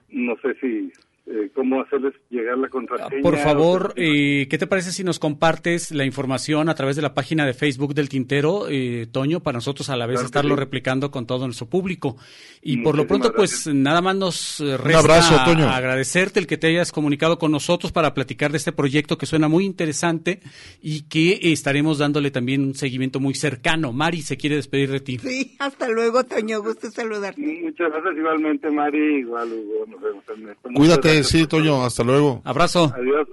no 0.09 0.35
sé 0.37 0.55
si 0.55 0.91
eh, 1.27 1.51
cómo 1.53 1.81
hacerles 1.81 2.13
llegar 2.31 2.57
la 2.57 2.67
contraseña. 2.67 3.21
Por 3.21 3.37
favor, 3.37 3.93
eh, 3.95 4.47
¿qué 4.49 4.57
te 4.57 4.65
parece 4.65 4.91
si 4.91 5.03
nos 5.03 5.19
compartes 5.19 5.91
la 5.91 6.03
información 6.03 6.67
a 6.67 6.73
través 6.73 6.95
de 6.95 7.03
la 7.03 7.13
página 7.13 7.45
de 7.45 7.53
Facebook 7.53 7.93
del 7.93 8.09
Tintero, 8.09 8.67
eh, 8.67 9.07
Toño, 9.11 9.39
para 9.39 9.57
nosotros 9.57 9.91
a 9.91 9.95
la 9.95 10.07
vez 10.07 10.21
estarlo 10.23 10.55
replicando 10.55 11.11
con 11.11 11.27
todo 11.27 11.45
nuestro 11.45 11.67
público? 11.67 12.17
Y 12.63 12.77
por 12.77 12.97
lo 12.97 13.05
pronto, 13.05 13.33
pues 13.33 13.67
nada 13.67 14.01
más 14.01 14.15
nos 14.15 14.59
resta 14.59 15.75
agradecerte 15.75 16.39
el 16.39 16.47
que 16.47 16.57
te 16.57 16.67
hayas 16.67 16.91
comunicado 16.91 17.37
con 17.37 17.51
nosotros 17.51 17.91
para 17.91 18.15
platicar 18.15 18.51
de 18.51 18.57
este 18.57 18.71
proyecto 18.71 19.19
que 19.19 19.27
suena 19.27 19.47
muy 19.47 19.65
interesante 19.65 20.39
y 20.81 21.03
que 21.03 21.39
estaremos 21.53 21.99
dándole 21.99 22.31
también 22.31 22.63
un 22.63 22.73
seguimiento 22.73 23.19
muy 23.19 23.35
cercano. 23.35 23.93
Mari 23.93 24.21
se 24.21 24.37
quiere 24.37 24.55
despedir 24.55 24.89
de 24.89 24.99
ti. 25.01 25.19
Sí, 25.19 25.55
hasta 25.59 25.87
luego, 25.87 26.23
Toño, 26.23 26.63
gusto 26.63 26.89
saludarte. 26.89 27.41
Muchas 27.61 27.91
gracias 27.91 28.17
igualmente, 28.17 28.71
Mari, 28.71 29.19
igual 29.19 29.49
Hugo, 29.53 29.85
nos 29.87 30.01
vemos 30.01 30.23
en 30.65 30.73
Cuídate 30.73 31.10
sí, 31.23 31.47
Toño, 31.47 31.83
hasta 31.83 32.03
luego. 32.03 32.41
Abrazo. 32.43 32.91
Adiós, 32.95 33.27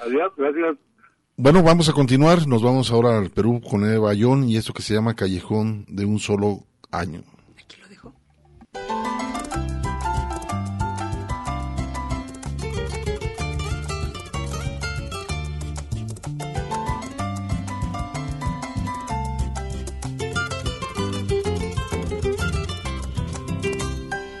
adiós, 0.00 0.32
gracias. 0.36 0.76
Bueno, 1.36 1.62
vamos 1.62 1.88
a 1.88 1.92
continuar. 1.92 2.46
Nos 2.46 2.62
vamos 2.62 2.90
ahora 2.90 3.16
al 3.18 3.30
Perú 3.30 3.62
con 3.62 3.84
Eva 3.90 4.08
Bayón 4.08 4.48
y 4.48 4.56
esto 4.56 4.74
que 4.74 4.82
se 4.82 4.92
llama 4.92 5.14
Callejón 5.14 5.86
de 5.88 6.04
un 6.04 6.18
solo 6.18 6.64
año. 6.90 7.22
Aquí 7.56 7.80
lo 7.80 7.88
dejo. 7.88 8.12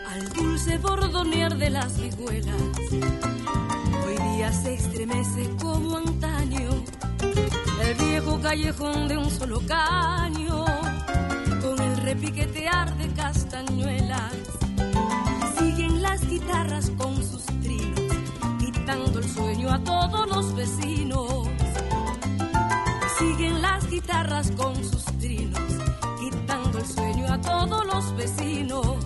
Al 0.06 0.28
dulce 0.34 0.76
bordonear 0.78 1.56
de 1.56 1.70
las 1.70 1.98
vihuelas, 1.98 2.69
estremece 5.10 5.56
como 5.56 5.96
antaño 5.96 6.70
el 7.82 7.94
viejo 7.94 8.40
callejón 8.40 9.08
de 9.08 9.16
un 9.16 9.30
solo 9.30 9.60
caño, 9.66 10.64
con 11.62 11.80
el 11.80 11.96
repiquetear 11.98 12.96
de 12.96 13.08
castañuelas. 13.14 14.32
Siguen 15.58 16.02
las 16.02 16.20
guitarras 16.28 16.90
con 16.96 17.16
sus 17.16 17.44
trinos, 17.44 18.00
quitando 18.58 19.18
el 19.18 19.28
sueño 19.28 19.72
a 19.72 19.78
todos 19.82 20.28
los 20.28 20.54
vecinos. 20.54 21.48
Siguen 23.18 23.62
las 23.62 23.88
guitarras 23.90 24.50
con 24.52 24.76
sus 24.76 25.04
trinos, 25.18 25.60
quitando 26.20 26.78
el 26.78 26.86
sueño 26.86 27.32
a 27.32 27.40
todos 27.40 27.86
los 27.86 28.16
vecinos. 28.16 28.96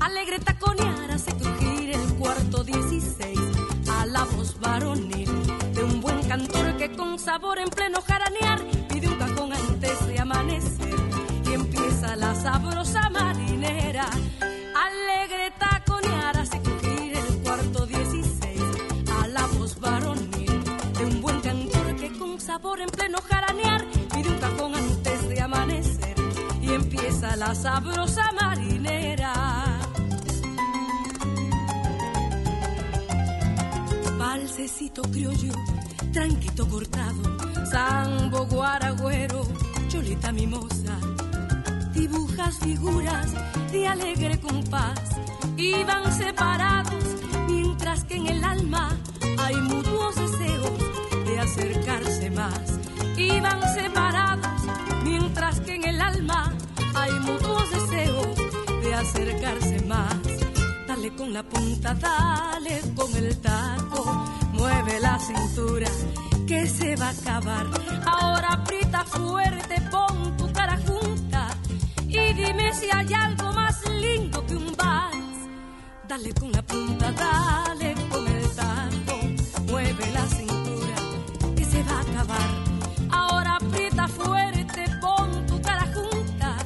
Alegre 0.00 0.38
taconear 0.40 1.10
hace 1.10 1.32
crujir 1.36 1.90
el 1.90 2.14
cuarto 2.14 2.64
16 2.64 3.33
voz 4.24 4.56
de 4.60 5.84
un 5.84 6.00
buen 6.00 6.22
cantor 6.28 6.76
que 6.76 6.90
con 6.92 7.18
sabor 7.18 7.58
en 7.58 7.68
pleno 7.68 8.00
jaranear 8.00 8.60
pide 8.88 9.08
un 9.08 9.16
cajón 9.16 9.52
antes 9.52 10.06
de 10.06 10.18
amanecer 10.18 10.94
y 11.46 11.52
empieza 11.52 12.16
la 12.16 12.34
sabrosa 12.34 13.10
marinera. 13.10 14.06
Alegre 14.86 15.52
taconear 15.58 16.38
hace 16.38 16.60
crujir 16.60 17.16
el 17.16 17.42
cuarto 17.42 17.86
16 17.86 18.60
a 19.22 19.28
la 19.28 19.46
voz 19.58 19.78
varonil 19.80 20.64
de 20.98 21.04
un 21.04 21.20
buen 21.20 21.40
cantor 21.40 21.96
que 21.96 22.12
con 22.18 22.40
sabor 22.40 22.80
en 22.80 22.88
pleno 22.88 23.18
jaranear 23.28 23.84
pide 24.14 24.28
un 24.28 24.38
cajón 24.38 24.74
antes 24.74 25.28
de 25.28 25.40
amanecer 25.40 26.14
y 26.62 26.72
empieza 26.72 27.36
la 27.36 27.54
sabrosa 27.54 28.32
marinera. 28.40 28.83
Valsecito 34.56 35.02
criollo, 35.02 35.52
tranquito 36.12 36.68
cortado, 36.68 37.22
sambo 37.72 38.46
guaragüero, 38.46 39.48
cholita 39.88 40.30
mimosa. 40.30 40.96
Dibujas 41.92 42.60
figuras 42.60 43.32
de 43.72 43.88
alegre 43.88 44.38
compás 44.38 45.00
y 45.56 45.82
van 45.82 46.16
separados 46.16 47.04
mientras 47.48 48.04
que 48.04 48.14
en 48.14 48.28
el 48.28 48.44
alma 48.44 48.96
hay 49.38 49.56
mutuos 49.56 50.14
deseos 50.14 50.78
de 51.26 51.40
acercarse 51.40 52.30
más. 52.30 52.78
Y 53.16 53.40
van 53.40 53.60
separados 53.74 54.62
mientras 55.02 55.58
que 55.62 55.74
en 55.74 55.84
el 55.84 56.00
alma 56.00 56.54
hay 56.94 57.12
mutuos 57.18 57.70
deseos 57.72 58.36
de 58.84 58.94
acercarse 58.94 59.84
más. 59.86 60.14
Dale 60.86 61.12
con 61.16 61.32
la 61.32 61.42
punta, 61.42 61.92
dale 61.94 62.80
con 62.94 63.12
el 63.16 63.36
taco, 63.40 64.33
mueve 64.64 64.98
la 65.00 65.18
cintura 65.18 65.88
que 66.46 66.66
se 66.66 66.96
va 66.96 67.08
a 67.08 67.10
acabar. 67.10 67.66
Ahora 68.06 68.48
aprieta 68.52 69.04
fuerte, 69.04 69.74
pon 69.90 70.36
tu 70.38 70.50
cara 70.52 70.78
junta 70.86 71.42
y 72.08 72.32
dime 72.32 72.72
si 72.72 72.86
hay 72.90 73.12
algo 73.12 73.52
más 73.52 73.76
lindo 73.90 74.38
que 74.46 74.56
un 74.56 74.72
vals. 74.82 75.38
Dale 76.08 76.32
con 76.40 76.50
la 76.52 76.62
punta, 76.62 77.12
dale 77.12 77.94
con 78.10 78.26
el 78.26 78.46
taco, 78.60 79.16
mueve 79.70 80.04
la 80.18 80.26
cintura 80.38 80.96
que 81.56 81.64
se 81.72 81.82
va 81.82 81.96
a 81.98 82.04
acabar. 82.08 82.50
Ahora 83.10 83.56
aprieta 83.56 84.08
fuerte, 84.08 84.82
pon 85.02 85.46
tu 85.46 85.60
cara 85.60 85.86
junta 85.94 86.56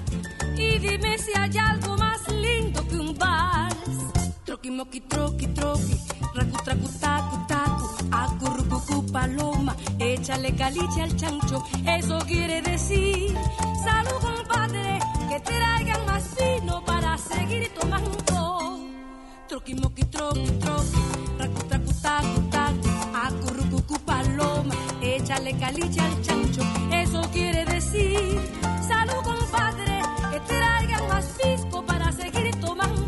y 0.57 0.79
dime 0.79 1.19
si 1.19 1.33
hay 1.37 1.59
algo 1.59 1.97
más 1.97 2.21
lindo 2.29 2.87
que 2.87 2.97
un 2.97 3.13
vals. 3.19 3.97
Troqui, 4.45 4.71
moqui, 4.71 5.01
troqui, 5.01 5.47
troqui, 5.49 5.97
échale 10.29 10.55
caliche 10.57 11.03
al 11.03 11.17
chancho, 11.17 11.65
eso 11.87 12.19
quiere 12.27 12.61
decir, 12.61 13.35
salud 13.83 14.21
compadre, 14.21 14.99
que 15.31 15.41
traigan 15.41 16.05
más 16.05 16.37
vino 16.37 16.85
para 16.85 17.17
seguir 17.17 17.73
tomando. 17.73 18.79
Troqui, 19.49 19.75
moqui, 19.75 20.05
troqui, 20.05 20.51
troqui, 20.61 21.01
racu, 21.39 21.63
tracu, 21.71 21.93
tacu, 22.03 22.41
tacu, 22.51 22.89
acurrucucu, 23.25 23.99
paloma, 24.01 24.75
échale 25.01 25.57
caliche 25.57 26.01
al 26.01 26.21
chancho, 26.21 26.61
eso 26.93 27.23
quiere 27.33 27.65
decir, 27.65 28.39
salud 28.87 29.23
compadre, 29.25 30.03
que 30.31 30.41
traigan 30.41 31.09
más 31.09 31.25
pisco 31.43 31.83
para 31.87 32.13
seguir 32.13 32.55
tomando. 32.61 33.08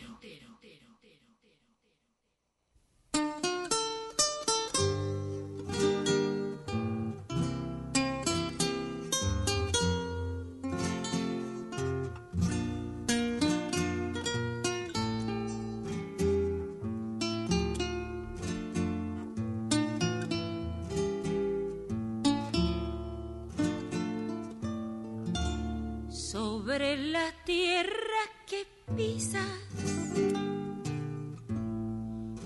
Sobre 26.31 26.95
la 26.95 27.29
tierra 27.43 28.21
que 28.47 28.65
pisas. 28.95 29.45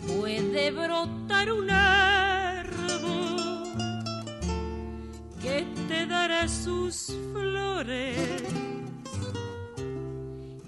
Puede 0.07 0.71
brotar 0.71 1.51
un 1.51 1.69
árbol 1.69 2.73
que 5.39 5.67
te 5.87 6.07
dará 6.07 6.47
sus 6.47 7.15
flores, 7.31 8.41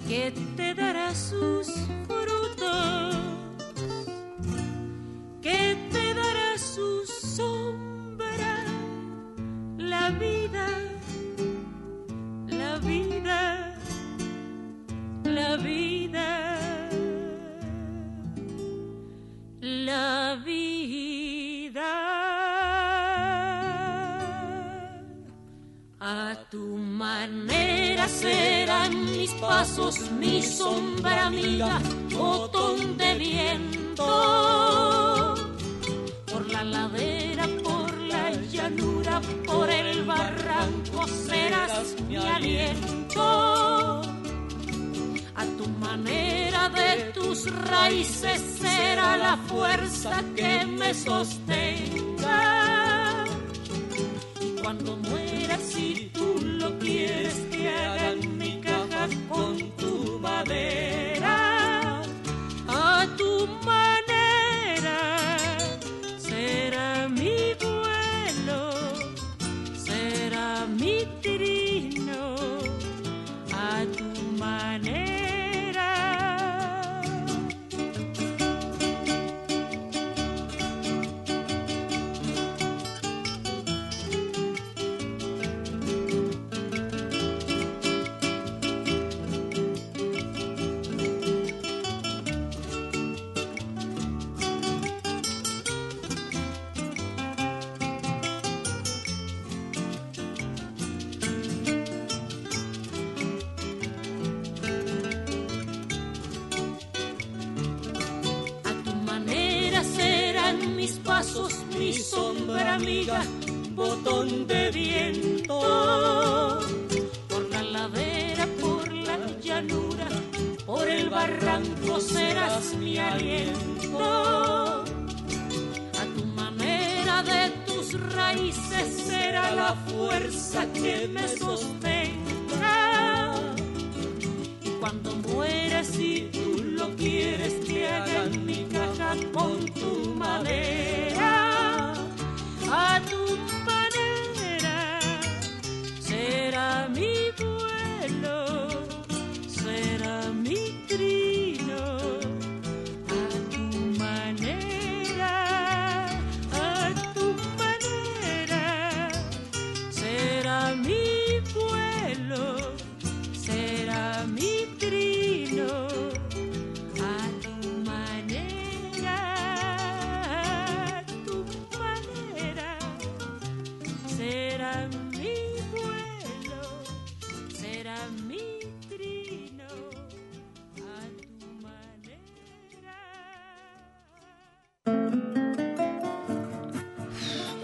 que 0.08 0.32
te 0.56 0.76
dará 0.76 1.16
sus 1.16 1.57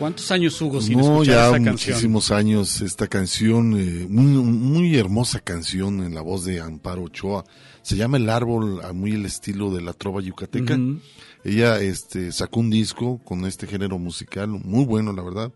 ¿Cuántos 0.03 0.31
años, 0.31 0.61
Hugo, 0.61 0.81
sin 0.81 0.97
no, 0.97 1.13
escuchar 1.13 1.33
ya 1.33 1.45
esa 1.45 1.63
canción? 1.63 1.95
muchísimos 1.95 2.31
años 2.31 2.81
esta 2.81 3.07
canción, 3.07 3.73
eh, 3.79 4.05
muy, 4.09 4.25
muy 4.25 4.97
hermosa 4.97 5.39
canción 5.39 6.03
en 6.03 6.13
la 6.13 6.19
voz 6.19 6.43
de 6.43 6.59
Amparo 6.59 7.03
Ochoa. 7.03 7.45
Se 7.83 7.95
llama 7.95 8.17
El 8.17 8.29
Árbol, 8.29 8.81
muy 8.93 9.13
el 9.13 9.25
estilo 9.25 9.73
de 9.73 9.81
la 9.81 9.93
trova 9.93 10.19
yucateca. 10.19 10.73
Ujú. 10.73 10.99
Ella 11.45 11.79
este, 11.79 12.33
sacó 12.33 12.59
un 12.59 12.69
disco 12.69 13.21
con 13.23 13.45
este 13.45 13.65
género 13.65 13.97
musical, 13.97 14.49
muy 14.49 14.83
bueno, 14.83 15.13
la 15.13 15.23
verdad. 15.23 15.53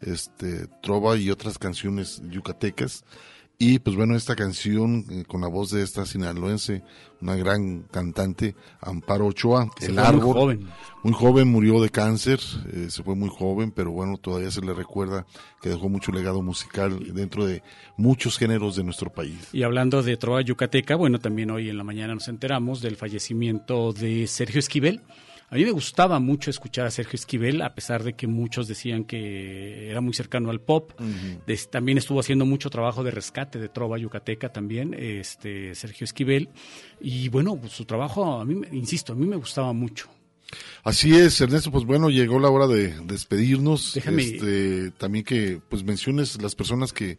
Este, 0.00 0.66
trova 0.82 1.18
y 1.18 1.28
otras 1.28 1.58
canciones 1.58 2.22
yucatecas. 2.30 3.04
Y 3.62 3.78
pues 3.78 3.94
bueno, 3.94 4.16
esta 4.16 4.34
canción 4.36 5.04
eh, 5.10 5.24
con 5.28 5.42
la 5.42 5.46
voz 5.46 5.70
de 5.70 5.82
esta 5.82 6.06
sinaloense, 6.06 6.82
una 7.20 7.36
gran 7.36 7.82
cantante, 7.82 8.54
Amparo 8.80 9.26
Ochoa, 9.26 9.70
El 9.82 9.92
muy 9.92 10.02
Árbol. 10.02 10.32
joven. 10.32 10.68
Muy 11.02 11.12
joven, 11.12 11.48
murió 11.48 11.78
de 11.82 11.90
cáncer, 11.90 12.40
eh, 12.72 12.86
se 12.88 13.02
fue 13.02 13.14
muy 13.16 13.28
joven, 13.28 13.70
pero 13.70 13.90
bueno, 13.90 14.16
todavía 14.16 14.50
se 14.50 14.62
le 14.62 14.72
recuerda 14.72 15.26
que 15.60 15.68
dejó 15.68 15.90
mucho 15.90 16.10
legado 16.10 16.40
musical 16.40 17.12
dentro 17.12 17.44
de 17.44 17.62
muchos 17.98 18.38
géneros 18.38 18.76
de 18.76 18.84
nuestro 18.84 19.12
país. 19.12 19.48
Y 19.52 19.62
hablando 19.62 20.02
de 20.02 20.16
Trova 20.16 20.40
Yucateca, 20.40 20.96
bueno, 20.96 21.18
también 21.18 21.50
hoy 21.50 21.68
en 21.68 21.76
la 21.76 21.84
mañana 21.84 22.14
nos 22.14 22.28
enteramos 22.28 22.80
del 22.80 22.96
fallecimiento 22.96 23.92
de 23.92 24.26
Sergio 24.26 24.58
Esquivel. 24.58 25.02
A 25.52 25.56
mí 25.56 25.64
me 25.64 25.72
gustaba 25.72 26.20
mucho 26.20 26.48
escuchar 26.48 26.86
a 26.86 26.90
Sergio 26.92 27.16
Esquivel, 27.16 27.60
a 27.62 27.74
pesar 27.74 28.04
de 28.04 28.12
que 28.12 28.28
muchos 28.28 28.68
decían 28.68 29.02
que 29.04 29.90
era 29.90 30.00
muy 30.00 30.14
cercano 30.14 30.50
al 30.50 30.60
pop. 30.60 30.92
También 31.70 31.98
estuvo 31.98 32.20
haciendo 32.20 32.46
mucho 32.46 32.70
trabajo 32.70 33.02
de 33.02 33.10
rescate 33.10 33.58
de 33.58 33.68
Trova 33.68 33.98
Yucateca 33.98 34.52
también, 34.52 34.94
este 34.94 35.74
Sergio 35.74 36.04
Esquivel. 36.04 36.50
Y 37.00 37.28
bueno, 37.30 37.56
pues, 37.56 37.72
su 37.72 37.84
trabajo, 37.84 38.40
a 38.40 38.44
mí, 38.44 38.54
me- 38.54 38.68
insisto, 38.70 39.12
a 39.12 39.16
mí 39.16 39.26
me 39.26 39.34
gustaba 39.36 39.72
mucho. 39.72 40.08
Así 40.84 41.14
es, 41.16 41.40
Ernesto, 41.40 41.70
pues 41.72 41.84
bueno, 41.84 42.10
llegó 42.10 42.38
la 42.38 42.48
hora 42.50 42.66
de 42.68 42.94
despedirnos. 43.04 43.94
Déjame- 43.94 44.22
Este, 44.22 44.90
también 44.92 45.24
que 45.24 45.60
pues 45.68 45.82
menciones 45.84 46.40
las 46.40 46.54
personas 46.54 46.92
que 46.92 47.18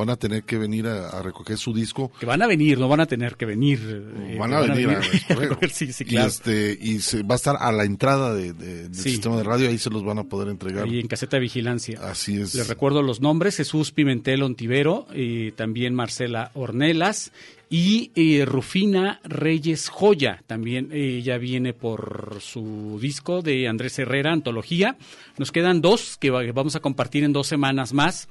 van 0.00 0.10
a 0.10 0.16
tener 0.16 0.42
que 0.44 0.58
venir 0.58 0.86
a, 0.86 1.10
a 1.10 1.22
recoger 1.22 1.56
su 1.58 1.72
disco. 1.72 2.10
Que 2.18 2.26
van 2.26 2.42
a 2.42 2.46
venir, 2.46 2.78
no 2.78 2.88
van 2.88 3.00
a 3.00 3.06
tener 3.06 3.36
que 3.36 3.46
venir. 3.46 3.78
eh, 3.86 4.36
Van 4.38 4.50
que 4.50 4.56
a 4.56 4.60
venir 4.60 4.88
a 4.90 5.34
recoger. 5.34 5.70
sí, 5.70 5.92
sí, 5.92 6.04
Y, 6.08 6.16
este, 6.16 6.76
y 6.80 6.98
se, 7.00 7.22
va 7.22 7.34
a 7.34 7.36
estar 7.36 7.56
a 7.60 7.70
la 7.72 7.84
entrada 7.84 8.34
de, 8.34 8.52
de- 8.52 8.88
del 8.88 8.94
Sí. 8.94 9.10
sistema 9.10 9.36
de 9.36 9.44
radio, 9.44 9.68
ahí 9.68 9.78
se 9.78 9.90
los 9.90 10.02
van 10.04 10.18
a 10.18 10.24
poder 10.24 10.48
entregar. 10.48 10.84
Ahí 10.84 10.98
en 11.00 11.06
caseta 11.06 11.36
de 11.36 11.42
vigilancia. 11.42 12.00
Así 12.02 12.40
es. 12.40 12.54
Les 12.54 12.66
recuerdo 12.68 13.02
los 13.02 13.20
nombres, 13.20 13.56
Jesús 13.56 13.92
Pimentel 13.92 14.42
Ontivero, 14.42 15.06
y 15.14 15.52
también 15.52 15.94
Marcela 15.94 16.50
Ornelas 16.54 17.32
y 17.68 18.10
eh, 18.16 18.44
Rufina 18.44 19.20
Reyes 19.22 19.88
Joya. 19.90 20.42
También 20.46 20.88
eh, 20.92 21.18
ella 21.18 21.38
viene 21.38 21.72
por 21.72 22.38
su 22.40 22.98
disco 23.00 23.42
de 23.42 23.68
Andrés 23.68 23.98
Herrera, 23.98 24.32
Antología. 24.32 24.96
Nos 25.38 25.52
quedan 25.52 25.80
dos 25.80 26.16
que 26.18 26.30
vamos 26.30 26.74
a 26.74 26.80
compartir 26.80 27.22
en 27.22 27.32
dos 27.32 27.46
semanas 27.46 27.92
más. 27.92 28.28